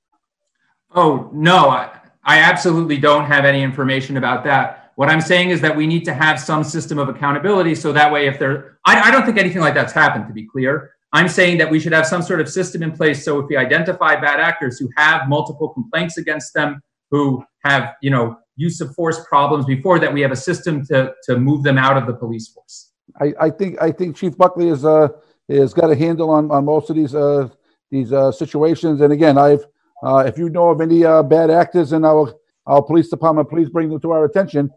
[0.95, 1.91] Oh no, I,
[2.25, 4.93] I absolutely don't have any information about that.
[4.97, 8.13] What I'm saying is that we need to have some system of accountability, so that
[8.13, 10.27] way, if there, I, I don't think anything like that's happened.
[10.27, 13.25] To be clear, I'm saying that we should have some sort of system in place.
[13.25, 18.11] So if we identify bad actors who have multiple complaints against them, who have, you
[18.11, 21.79] know, use of force problems before that, we have a system to, to move them
[21.79, 22.93] out of the police force.
[23.21, 25.09] I, I think I think Chief Buckley has uh,
[25.49, 27.49] has got a handle on, on most of these uh,
[27.91, 29.01] these uh, situations.
[29.01, 29.65] And again, I've
[30.03, 32.35] uh, if you know of any uh, bad actors in our
[32.67, 34.71] our police department, please bring them to our attention,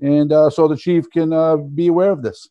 [0.00, 2.48] and uh, so the chief can uh, be aware of this.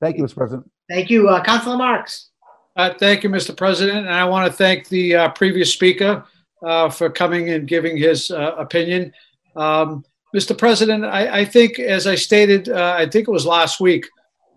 [0.00, 0.34] Thank you, Mr.
[0.34, 0.70] President.
[0.88, 2.30] Thank you, uh, Councilor Marks.
[2.76, 3.56] Uh, thank you, Mr.
[3.56, 4.06] President.
[4.06, 6.24] And I want to thank the uh, previous speaker
[6.64, 9.12] uh, for coming and giving his uh, opinion.
[9.56, 10.04] Um,
[10.34, 10.56] Mr.
[10.56, 14.06] President, I, I, think, as I stated, uh, I think it was last week,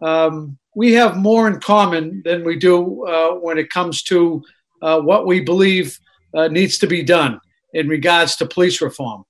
[0.01, 4.41] um, we have more in common than we do uh, when it comes to
[4.81, 5.99] what we believe
[6.34, 7.39] needs to be done
[7.73, 9.23] in regards to police reform.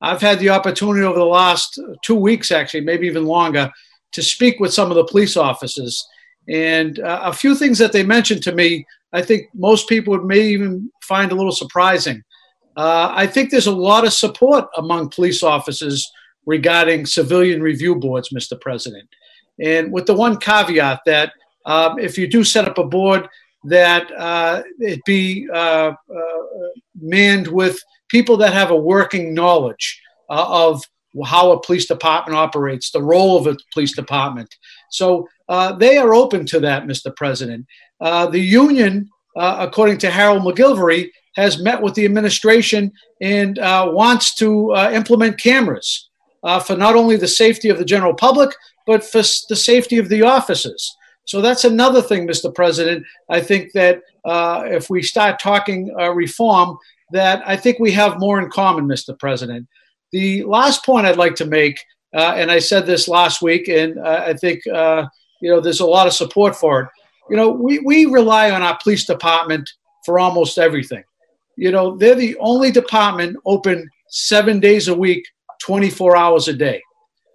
[0.00, 3.70] I've had the opportunity over the last two weeks, actually, maybe even longer,
[4.12, 6.04] to speak with some of the police officers.
[6.48, 10.40] And uh, a few things that they mentioned to me, I think most people may
[10.40, 12.22] even find a little surprising.
[12.76, 16.10] Uh, I think there's a lot of support among police officers
[16.46, 18.58] regarding civilian review boards, Mr.
[18.58, 19.08] President.
[19.60, 21.32] And with the one caveat that
[21.66, 23.28] um, if you do set up a board,
[23.64, 25.94] that uh, it be uh, uh,
[27.00, 27.78] manned with
[28.08, 30.00] people that have a working knowledge
[30.30, 30.82] uh, of
[31.24, 34.54] how a police department operates, the role of a police department.
[34.90, 37.14] So uh, they are open to that, Mr.
[37.14, 37.66] President.
[38.00, 45.40] The union, according to Harold McGilvery, has met with the administration and wants to implement
[45.40, 46.10] cameras
[46.42, 48.50] uh, for not only the safety of the general public,
[48.90, 50.96] but for the safety of the officers.
[51.24, 52.52] So that's another thing, Mr.
[52.52, 53.06] President.
[53.28, 54.02] I think that
[54.76, 56.76] if we start talking reform,
[57.12, 59.16] that I think we have more in common, Mr.
[59.16, 59.68] President.
[60.10, 61.78] The last point I'd like to make,
[62.16, 65.06] uh, and I said this last week, and uh, I think uh,
[65.40, 66.88] you know there's a lot of support for it.
[67.30, 69.70] You know, we, we rely on our police department
[70.04, 71.04] for almost everything.
[71.56, 75.24] You know, they're the only department open seven days a week,
[75.60, 76.82] 24 hours a day.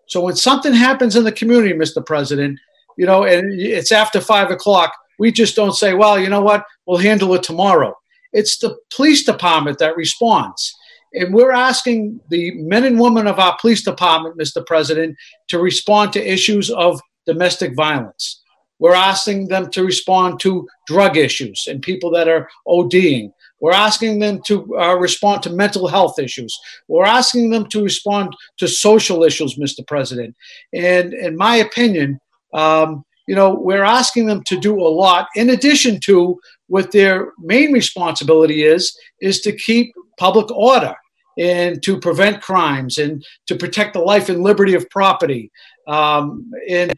[0.08, 2.06] So when something happens in the community, Mr.
[2.06, 2.60] President,
[2.98, 6.66] you know, and it's after five o'clock, we just don't say, well, you know what,
[6.86, 7.94] we'll handle it tomorrow.
[8.34, 10.76] It's the police department that responds.
[11.14, 14.66] And we're asking the men and women of our police department, Mr.
[14.66, 15.16] President,
[15.48, 18.42] to respond to issues of domestic violence.
[18.80, 23.32] We're asking them to respond to drug issues and people that are ODing.
[23.62, 26.58] We're asking them to uh, respond to mental health issues.
[26.88, 29.86] We're asking them to respond to social issues, Mr.
[29.88, 30.36] President.
[30.74, 32.20] And in my opinion,
[32.54, 37.32] um, you know, we're asking them to do a lot in addition to what their
[37.40, 40.96] main responsibility is, is to keep public order
[41.38, 45.52] and to prevent crimes and to protect the life and liberty of property.
[45.88, 46.94] Um, and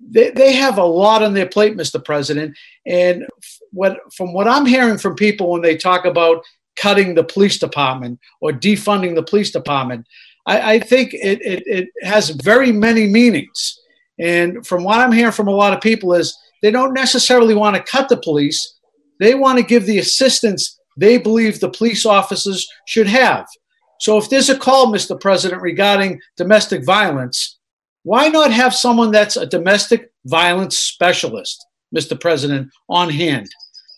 [0.00, 2.02] they, they have a lot on their plate, Mr.
[2.04, 2.56] President.
[2.86, 3.26] And
[3.70, 6.44] what, from what I'm hearing from people when they talk about
[6.76, 10.06] cutting the police department or defunding the police department,
[10.46, 13.80] I, I think it, it, it has very many meanings.
[14.18, 17.76] And from what I'm hearing from a lot of people is they don't necessarily want
[17.76, 18.78] to cut the police.
[19.20, 23.46] They want to give the assistance they believe the police officers should have.
[24.00, 25.18] So if there's a call, Mr.
[25.18, 27.58] President, regarding domestic violence,
[28.06, 32.18] why not have someone that's a domestic violence specialist, Mr.
[32.18, 33.48] President, on hand?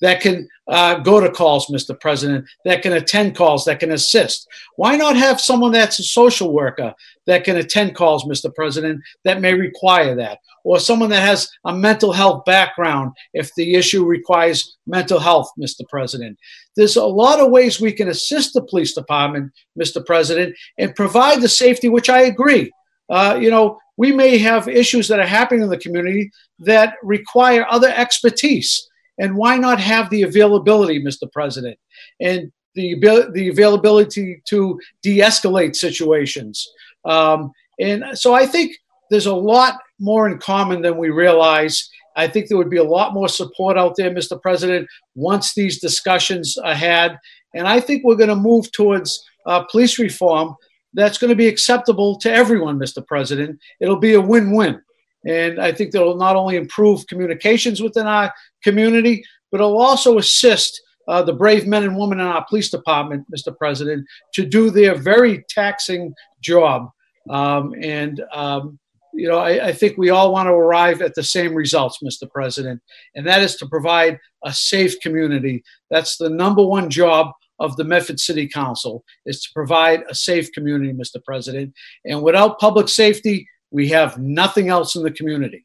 [0.00, 1.98] that can uh, go to calls, Mr.
[1.98, 4.46] President, that can attend calls, that can assist.
[4.76, 6.94] Why not have someone that's a social worker
[7.26, 8.54] that can attend calls, Mr.
[8.54, 10.38] President, that may require that?
[10.64, 15.80] Or someone that has a mental health background if the issue requires mental health, Mr.
[15.88, 16.38] President.
[16.76, 20.04] There's a lot of ways we can assist the police department, Mr.
[20.04, 22.70] President, and provide the safety, which I agree.
[23.08, 26.30] Uh, you know, we may have issues that are happening in the community
[26.60, 31.30] that require other expertise and why not have the availability, Mr.
[31.32, 31.78] President,
[32.20, 32.94] and the,
[33.34, 36.68] the availability to de escalate situations?
[37.04, 38.76] Um, and so I think
[39.10, 41.88] there's a lot more in common than we realize.
[42.16, 44.40] I think there would be a lot more support out there, Mr.
[44.40, 47.18] President, once these discussions are had.
[47.54, 50.54] And I think we're going to move towards uh, police reform
[50.94, 53.06] that's going to be acceptable to everyone, Mr.
[53.06, 53.58] President.
[53.80, 54.80] It'll be a win win.
[55.26, 58.32] And I think that will not only improve communications within our
[58.62, 63.26] community, but it'll also assist uh, the brave men and women in our police department,
[63.34, 63.56] Mr.
[63.56, 66.90] President, to do their very taxing job.
[67.30, 68.78] Um, and, um,
[69.14, 72.30] you know, I, I, think we all want to arrive at the same results, Mr.
[72.30, 72.80] President,
[73.14, 75.62] and that is to provide a safe community.
[75.90, 80.52] That's the number one job of the Medford City Council is to provide a safe
[80.52, 81.22] community, Mr.
[81.24, 81.74] President.
[82.04, 85.64] And without public safety, we have nothing else in the community.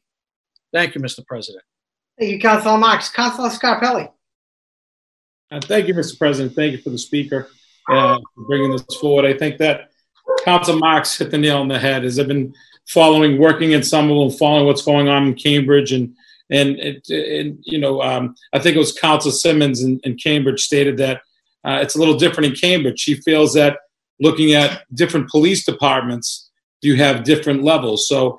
[0.72, 1.24] Thank you, Mr.
[1.26, 1.64] President.
[2.18, 3.08] Thank you, Councilor Marks.
[3.08, 4.10] Councilor Scarpelli.
[5.50, 6.18] Uh, thank you, Mr.
[6.18, 6.54] President.
[6.54, 7.48] Thank you for the speaker
[7.88, 9.24] uh, for bringing this forward.
[9.24, 9.90] I think that
[10.44, 12.04] Council Marks hit the nail on the head.
[12.04, 12.52] As I've been
[12.86, 16.14] following, working in Somerville, following what's going on in Cambridge, and
[16.50, 20.62] and, it, and you know, um, I think it was Council Simmons in, in Cambridge
[20.62, 21.22] stated that
[21.64, 23.00] uh, it's a little different in Cambridge.
[23.00, 23.78] She feels that
[24.20, 26.50] looking at different police departments,
[26.82, 28.08] you have different levels.
[28.08, 28.36] So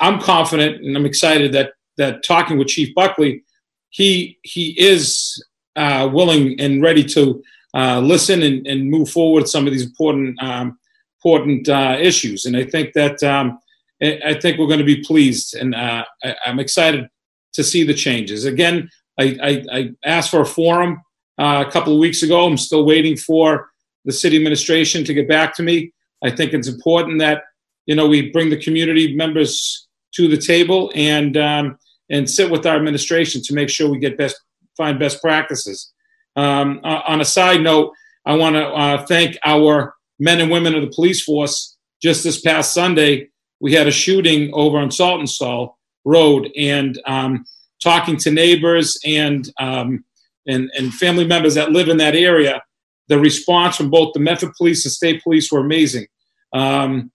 [0.00, 3.42] I'm confident and I'm excited that that talking with Chief Buckley,
[3.90, 5.42] he he is
[5.76, 7.42] uh, willing and ready to
[7.74, 10.78] uh, listen and, and move forward some of these important um,
[11.22, 12.46] important uh, issues.
[12.46, 13.58] And I think that um,
[14.02, 17.08] I think we're going to be pleased, and uh, I, am excited
[17.52, 18.46] to see the changes.
[18.46, 18.88] Again,
[19.18, 21.02] I, I, I asked for a forum
[21.40, 22.46] uh, a couple of weeks ago.
[22.46, 23.70] I'm still waiting for
[24.04, 25.92] the city administration to get back to me.
[26.22, 27.44] I think it's important that
[27.86, 31.78] you know we bring the community members to the table and um,
[32.10, 34.40] and sit with our administration to make sure we get best
[34.76, 35.92] find best practices.
[36.36, 37.92] Um, on a side note,
[38.24, 41.76] I want to uh, thank our men and women of the police force.
[42.02, 43.28] Just this past Sunday,
[43.60, 47.44] we had a shooting over on Saltonstall Road, and um,
[47.82, 50.04] talking to neighbors and, um,
[50.50, 52.62] and and family members that live in that area,
[53.08, 56.06] the response from both the Medford Police and State Police were amazing.
[56.52, 57.10] Um,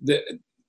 [0.00, 0.20] the,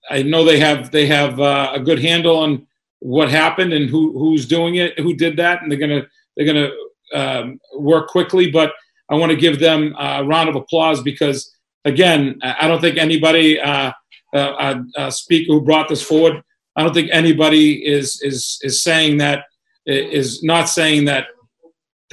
[0.09, 2.67] I know they have they have uh, a good handle on
[2.99, 6.05] what happened and who who's doing it, who did that, and they're gonna
[6.35, 6.69] they're gonna
[7.13, 8.51] um, work quickly.
[8.51, 8.73] But
[9.09, 11.53] I want to give them a round of applause because
[11.85, 13.91] again, I don't think anybody uh,
[14.33, 16.41] uh, uh, speaker who brought this forward.
[16.75, 19.45] I don't think anybody is is is saying that
[19.85, 21.27] is not saying that.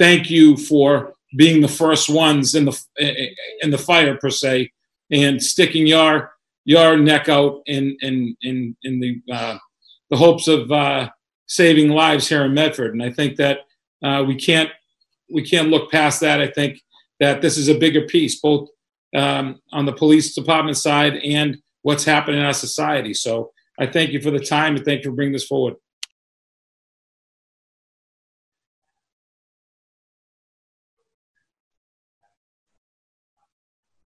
[0.01, 2.75] Thank you for being the first ones in the
[3.61, 4.71] in the fire per se,
[5.11, 6.33] and sticking your
[6.65, 9.59] your neck out in in in in the uh,
[10.09, 11.07] the hopes of uh,
[11.45, 12.93] saving lives here in Medford.
[12.93, 13.59] And I think that
[14.03, 14.71] uh, we can't
[15.31, 16.41] we can't look past that.
[16.41, 16.81] I think
[17.19, 18.69] that this is a bigger piece, both
[19.15, 23.13] um, on the police department side and what's happening in our society.
[23.13, 25.75] So I thank you for the time and thank you for bringing this forward.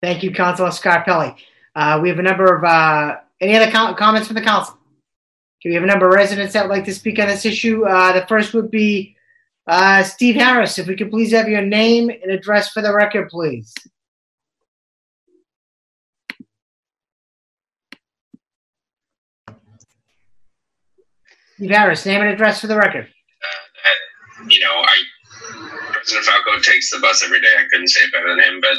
[0.03, 1.37] Thank you, Councilor Scarpelli.
[1.77, 4.77] Uh, we have a number of uh, any other com- comments from the council.
[5.61, 7.87] Okay, we have a number of residents that would like to speak on this issue.
[7.87, 9.17] Uh, the first would be
[9.69, 10.79] uh, Steve Harris.
[10.79, 13.73] If we could please have your name and address for the record, please.
[21.55, 23.07] Steve Harris, name and address for the record.
[23.07, 24.97] Uh, you know, I
[25.93, 27.55] President Falco takes the bus every day.
[27.57, 28.77] I couldn't say better than him, but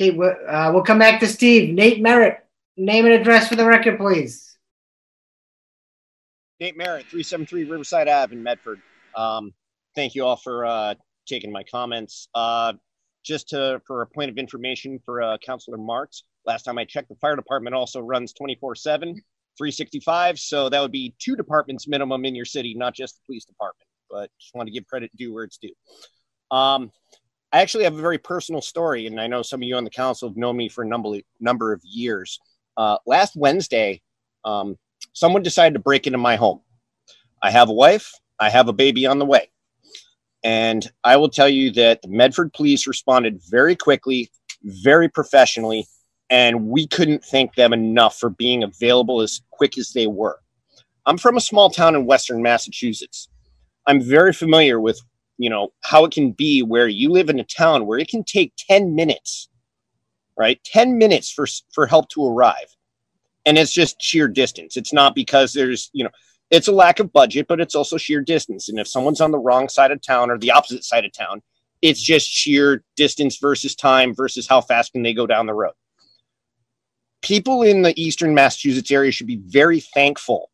[0.00, 1.74] Okay, we'll, uh, we'll come back to Steve.
[1.74, 2.38] Nate Merritt,
[2.78, 4.56] name and address for the record, please.
[6.58, 8.80] Nate Merritt, 373 Riverside Ave in Medford.
[9.14, 9.52] Um,
[9.94, 10.94] thank you all for uh,
[11.26, 12.28] taking my comments.
[12.34, 12.72] Uh,
[13.22, 17.10] just to, for a point of information for uh, Councilor Marks, last time I checked,
[17.10, 19.14] the fire department also runs 24 7,
[19.58, 20.38] 365.
[20.38, 23.86] So that would be two departments minimum in your city, not just the police department.
[24.08, 25.74] But just want to give credit due where it's due.
[26.50, 26.90] Um,
[27.52, 29.90] I actually have a very personal story, and I know some of you on the
[29.90, 32.38] council have known me for a number, number of years.
[32.76, 34.00] Uh, last Wednesday,
[34.44, 34.78] um,
[35.12, 36.60] someone decided to break into my home.
[37.42, 39.50] I have a wife, I have a baby on the way.
[40.44, 44.30] And I will tell you that the Medford police responded very quickly,
[44.62, 45.86] very professionally,
[46.30, 50.38] and we couldn't thank them enough for being available as quick as they were.
[51.04, 53.28] I'm from a small town in Western Massachusetts.
[53.86, 55.00] I'm very familiar with,
[55.40, 58.22] you know, how it can be where you live in a town where it can
[58.22, 59.48] take 10 minutes,
[60.36, 60.62] right?
[60.64, 62.76] 10 minutes for for help to arrive.
[63.46, 64.76] And it's just sheer distance.
[64.76, 66.10] It's not because there's, you know,
[66.50, 68.68] it's a lack of budget, but it's also sheer distance.
[68.68, 71.40] And if someone's on the wrong side of town or the opposite side of town,
[71.80, 75.72] it's just sheer distance versus time versus how fast can they go down the road.
[77.22, 80.49] People in the eastern Massachusetts area should be very thankful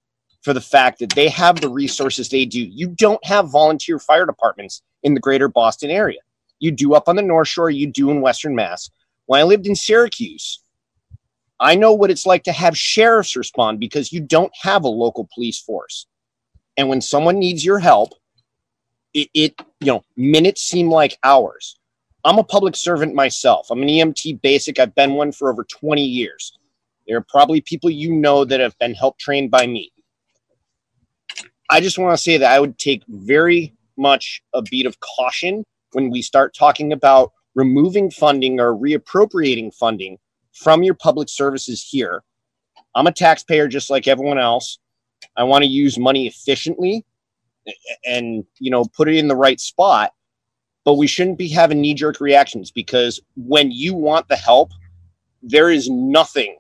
[0.47, 2.61] for the fact that they have the resources they do.
[2.61, 6.21] You don't have volunteer fire departments in the greater Boston area.
[6.61, 8.89] You do up on the North Shore, you do in Western Mass.
[9.25, 10.61] When I lived in Syracuse,
[11.59, 15.29] I know what it's like to have sheriffs respond because you don't have a local
[15.35, 16.07] police force.
[16.77, 18.13] And when someone needs your help,
[19.15, 21.77] it, it you know, minutes seem like hours.
[22.23, 23.67] I'm a public servant myself.
[23.69, 24.79] I'm an EMT basic.
[24.79, 26.57] I've been one for over 20 years.
[27.09, 29.91] There are probably people you know that have been help trained by me.
[31.71, 35.65] I just want to say that I would take very much a beat of caution
[35.93, 40.19] when we start talking about removing funding or reappropriating funding
[40.53, 42.23] from your public services here.
[42.95, 44.79] I'm a taxpayer just like everyone else.
[45.37, 47.05] I want to use money efficiently
[48.05, 50.13] and you know put it in the right spot
[50.85, 54.71] but we shouldn't be having knee jerk reactions because when you want the help
[55.43, 56.57] there is nothing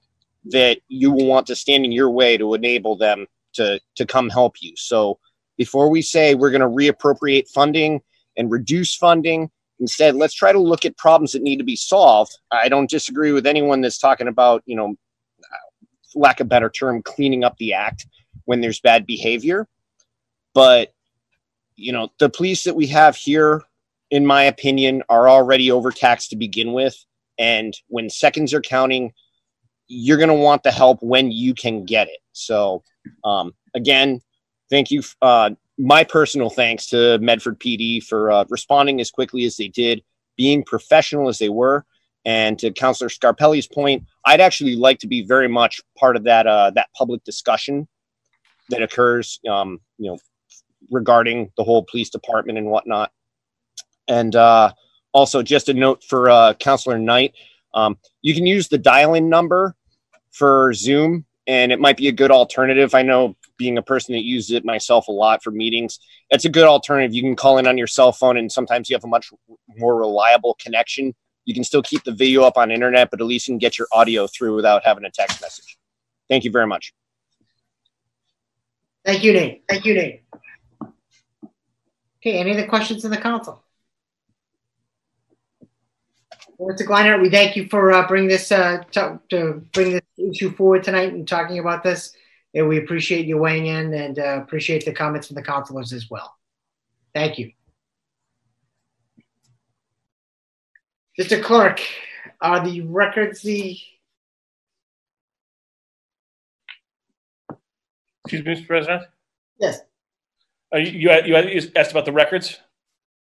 [0.47, 3.27] that you will want to stand in your way to enable them
[3.57, 4.73] to to come help you.
[4.77, 5.19] So
[5.57, 8.01] before we say we're going to reappropriate funding
[8.37, 9.51] and reduce funding
[9.81, 12.37] instead let's try to look at problems that need to be solved.
[12.51, 14.95] I don't disagree with anyone that's talking about you know
[16.15, 18.07] lack of better term cleaning up the act
[18.45, 19.69] when there's bad behavior.
[20.55, 20.93] But
[21.77, 23.62] you know the police that we have here
[24.11, 26.97] in my opinion are already overtaxed to begin with.
[27.39, 29.12] And when seconds are counting
[29.89, 32.19] you're going to want the help when you can get it.
[32.33, 32.83] So
[33.24, 34.20] um, again
[34.70, 39.57] thank you uh, my personal thanks to Medford PD for uh, responding as quickly as
[39.57, 40.03] they did,
[40.37, 41.85] being professional as they were,
[42.24, 46.47] and to Councillor Scarpelli's point, I'd actually like to be very much part of that
[46.47, 47.87] uh, that public discussion
[48.70, 50.19] that occurs, um, you know,
[50.91, 53.12] regarding the whole police department and whatnot.
[54.09, 54.73] And uh,
[55.12, 57.35] also, just a note for uh, Councillor Knight,
[57.74, 59.77] um, you can use the dial-in number
[60.33, 62.94] for Zoom, and it might be a good alternative.
[62.94, 65.98] I know being a person that uses it myself a lot for meetings,
[66.31, 67.14] it's a good alternative.
[67.14, 69.32] You can call in on your cell phone, and sometimes you have a much
[69.77, 71.14] more reliable connection.
[71.44, 73.78] You can still keep the video up on internet, but at least you can get
[73.78, 75.78] your audio through without having a text message.
[76.28, 76.93] Thank you very much.
[79.05, 79.62] Thank you, Nate.
[79.68, 80.23] Thank you, Nate.
[82.20, 83.62] Okay, any other questions in the council?
[86.61, 86.87] Mr.
[86.87, 90.83] Gleinert, we thank you for uh, bringing this uh, to, to bring this issue forward
[90.83, 92.12] tonight and talking about this.
[92.55, 96.09] And we appreciate you weighing in and uh, appreciate the comments from the councilors as
[96.11, 96.35] well.
[97.15, 97.53] Thank you.
[101.20, 101.43] Mr.
[101.43, 101.81] Clerk,
[102.41, 103.78] are the records the
[108.24, 108.66] Excuse me, Mr.
[108.66, 109.03] President?
[109.61, 109.81] Yes.
[110.74, 112.59] Uh, you, you, had- you had- you asked about the records?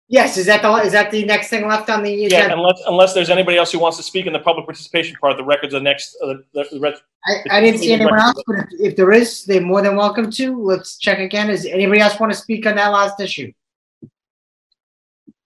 [0.08, 2.48] Yes, is that the is that the next thing left on the agenda?
[2.48, 5.36] Yeah, unless, unless there's anybody else who wants to speak in the public participation part,
[5.36, 8.58] the records are next, uh, the, the, rest- I, I didn't see anyone else, but
[8.58, 10.62] if, if there is, they're more than welcome to.
[10.62, 11.50] Let's check again.
[11.50, 13.52] Is anybody else want to speak on that last issue?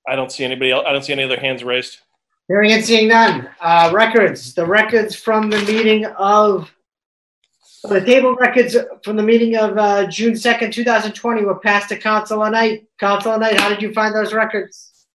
[0.06, 2.00] I don't see anybody else, I don't see any other hands raised.
[2.50, 3.48] Hearing and seeing none.
[3.62, 6.70] Uh, records, the records from the meeting of,
[7.88, 11.90] the table records from the meeting of, uh, June second, two thousand twenty were passed
[11.90, 12.86] to Council Knight.
[13.00, 15.08] Council Knight, how did you find those records?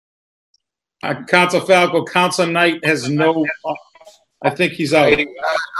[1.01, 3.45] Uh, Council Falco, Council Knight has no,
[4.41, 5.19] I think he's out.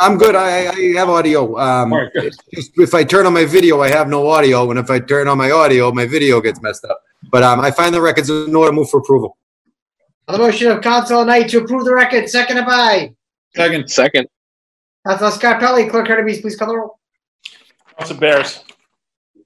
[0.01, 0.35] I'm good.
[0.35, 1.57] I, I have audio.
[1.57, 2.33] Um, All right, good.
[2.53, 5.29] just if I turn on my video, I have no audio, and if I turn
[5.29, 7.01] on my audio, my video gets messed up.
[7.31, 8.73] But um, I find the records in order.
[8.73, 9.37] Move for approval.
[10.27, 13.13] On the motion of Council Knight to approve the record, seconded by
[13.55, 13.89] Second.
[13.89, 14.27] Second.
[15.07, 15.89] Council Scarpelli.
[15.89, 16.99] Clerk Hurtubise, please call the roll.
[17.97, 18.63] Council Bears,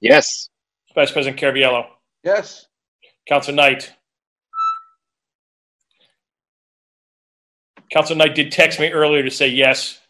[0.00, 0.48] Yes.
[0.94, 1.86] Vice President Caraviello,
[2.24, 2.66] Yes.
[3.28, 3.92] Council Knight,
[7.92, 10.00] Council Knight did text me earlier to say yes.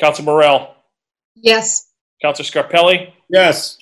[0.00, 0.74] Council Morell,
[1.36, 1.90] Yes.
[2.22, 3.78] Council Scarpelli, Yes.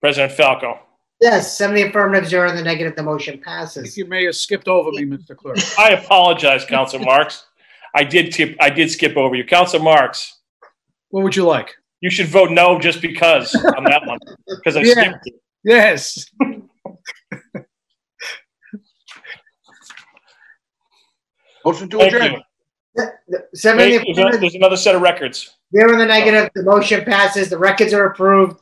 [0.00, 0.78] President Falco.
[1.20, 3.96] Yes, seven in the affirmative, zero in the negative, the motion passes.
[3.96, 5.36] You may have skipped over me, Mr.
[5.36, 5.56] Clerk.
[5.78, 7.46] I apologize, Council Marks.
[7.94, 9.44] I did tip, I did skip over you.
[9.44, 10.40] Council Marks,
[11.10, 11.74] What would you like?
[12.00, 14.92] you should vote no just because on that one, because I Yeah.
[14.92, 15.34] skipped it.
[15.64, 16.24] Yes.
[21.64, 22.32] Motion to Thank adjourn.
[22.96, 23.08] you.
[23.54, 25.56] Seven in Wait, There's a- affirmative, there's another set of records.
[25.74, 27.48] zero in the negative, the motion passes.
[27.48, 28.60] The records are approved.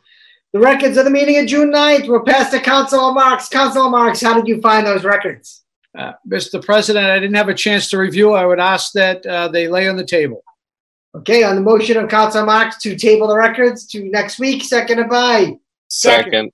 [0.53, 3.49] The records of the meeting of June 9th were passed to Council Marks.
[3.49, 5.60] Council Marks, how did you find those records?
[5.97, 6.65] Uh, Mr.
[6.65, 8.33] President, I didn't have a chance to review.
[8.33, 10.45] I would ask that uh, they lay on the table.
[11.17, 15.09] Okay, on the motion of Council Marks to table the records to next week, seconded
[15.09, 15.57] by
[15.89, 16.53] Second.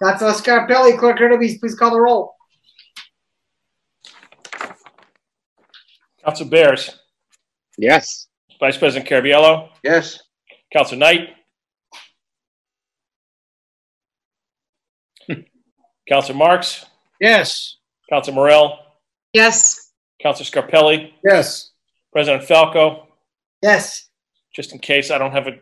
[0.00, 0.96] Council Scarpelli.
[0.96, 2.34] Clerk Hurtubise, please call the roll.
[6.24, 7.00] Council Bears,
[7.76, 8.28] Yes.
[8.60, 10.20] Vice President Caraviello, Yes.
[10.72, 11.30] Council Knight.
[16.08, 16.84] Council Marks,
[17.20, 17.76] Yes.
[18.10, 18.78] Council Morell,
[19.32, 19.92] Yes.
[20.20, 21.70] Council Scarpelli, Yes.
[22.12, 23.06] President Falco,
[23.62, 24.08] Yes.
[24.54, 25.60] just in case I don't have a,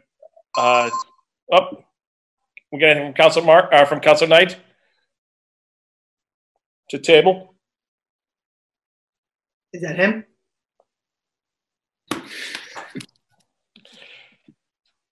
[0.57, 0.91] uh,
[1.53, 1.85] up.
[2.73, 4.57] We got anything from Council Mark, uh, from Council Knight?
[6.91, 7.55] To table?
[9.75, 10.25] Is that him?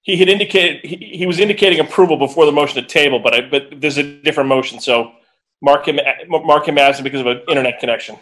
[0.02, 3.40] He had indicated, he, he was indicating approval before the motion to table, but I,
[3.42, 5.12] but there's a different motion, so
[5.62, 8.16] mark him, mark him absent because of an internet connection.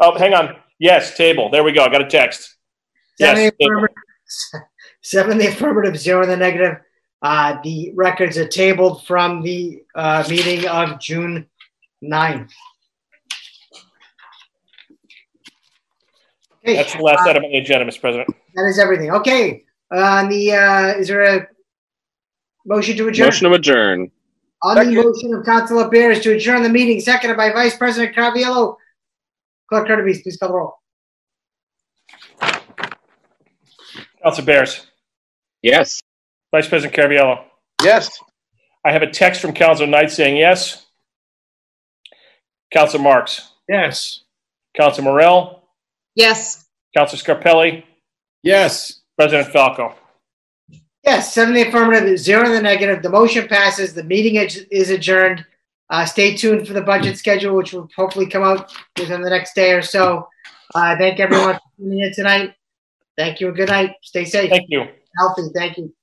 [0.00, 0.56] Oh, hang on.
[0.78, 1.50] Yes, table.
[1.50, 1.84] There we go.
[1.84, 2.56] I got a text.
[3.18, 3.96] Seven Yes, the affirmative,
[5.02, 6.78] seven in the affirmative, zero in the negative.
[7.22, 11.46] Uh, the records are tabled from the, uh, meeting of June
[12.04, 12.50] 9th.
[16.62, 18.00] Okay, That's the last item on the agenda, Mr.
[18.00, 18.28] President.
[18.54, 19.10] that is everything.
[19.12, 19.64] Okay,
[19.94, 21.46] uh, on the, uh, is there a
[22.66, 23.26] motion to adjourn?
[23.28, 24.10] Motion to adjourn.
[24.66, 28.74] On the motion of Councilor Bears to adjourn the meeting, seconded by Vice President Caraviello.
[29.68, 30.74] Clerk Hurtubise, please call the roll.
[34.22, 34.86] Council Bears,
[35.62, 36.00] Yes.
[36.52, 37.44] Vice President Caraviello.
[37.80, 38.10] Yes.
[38.84, 40.84] I have a text from Council Knight saying yes.
[42.72, 44.24] Council Marks, Yes.
[44.76, 45.62] Council Morell,
[46.16, 46.66] Yes.
[46.96, 47.84] Council Scarpelli,
[48.42, 49.00] Yes.
[49.16, 49.94] President Falco.
[51.06, 53.02] Yes, seven in the affirmative, zero in the negative.
[53.02, 53.94] The motion passes.
[53.94, 55.44] The meeting is is adjourned.
[55.88, 59.54] Uh, stay tuned for the budget schedule, which will hopefully come out within the next
[59.54, 60.28] day or so.
[60.74, 62.54] Uh, thank everyone for tuning in tonight.
[63.16, 63.92] Thank you and good night.
[64.02, 64.84] Stay safe, Thank you.
[65.16, 65.42] healthy.
[65.54, 65.94] Thank you.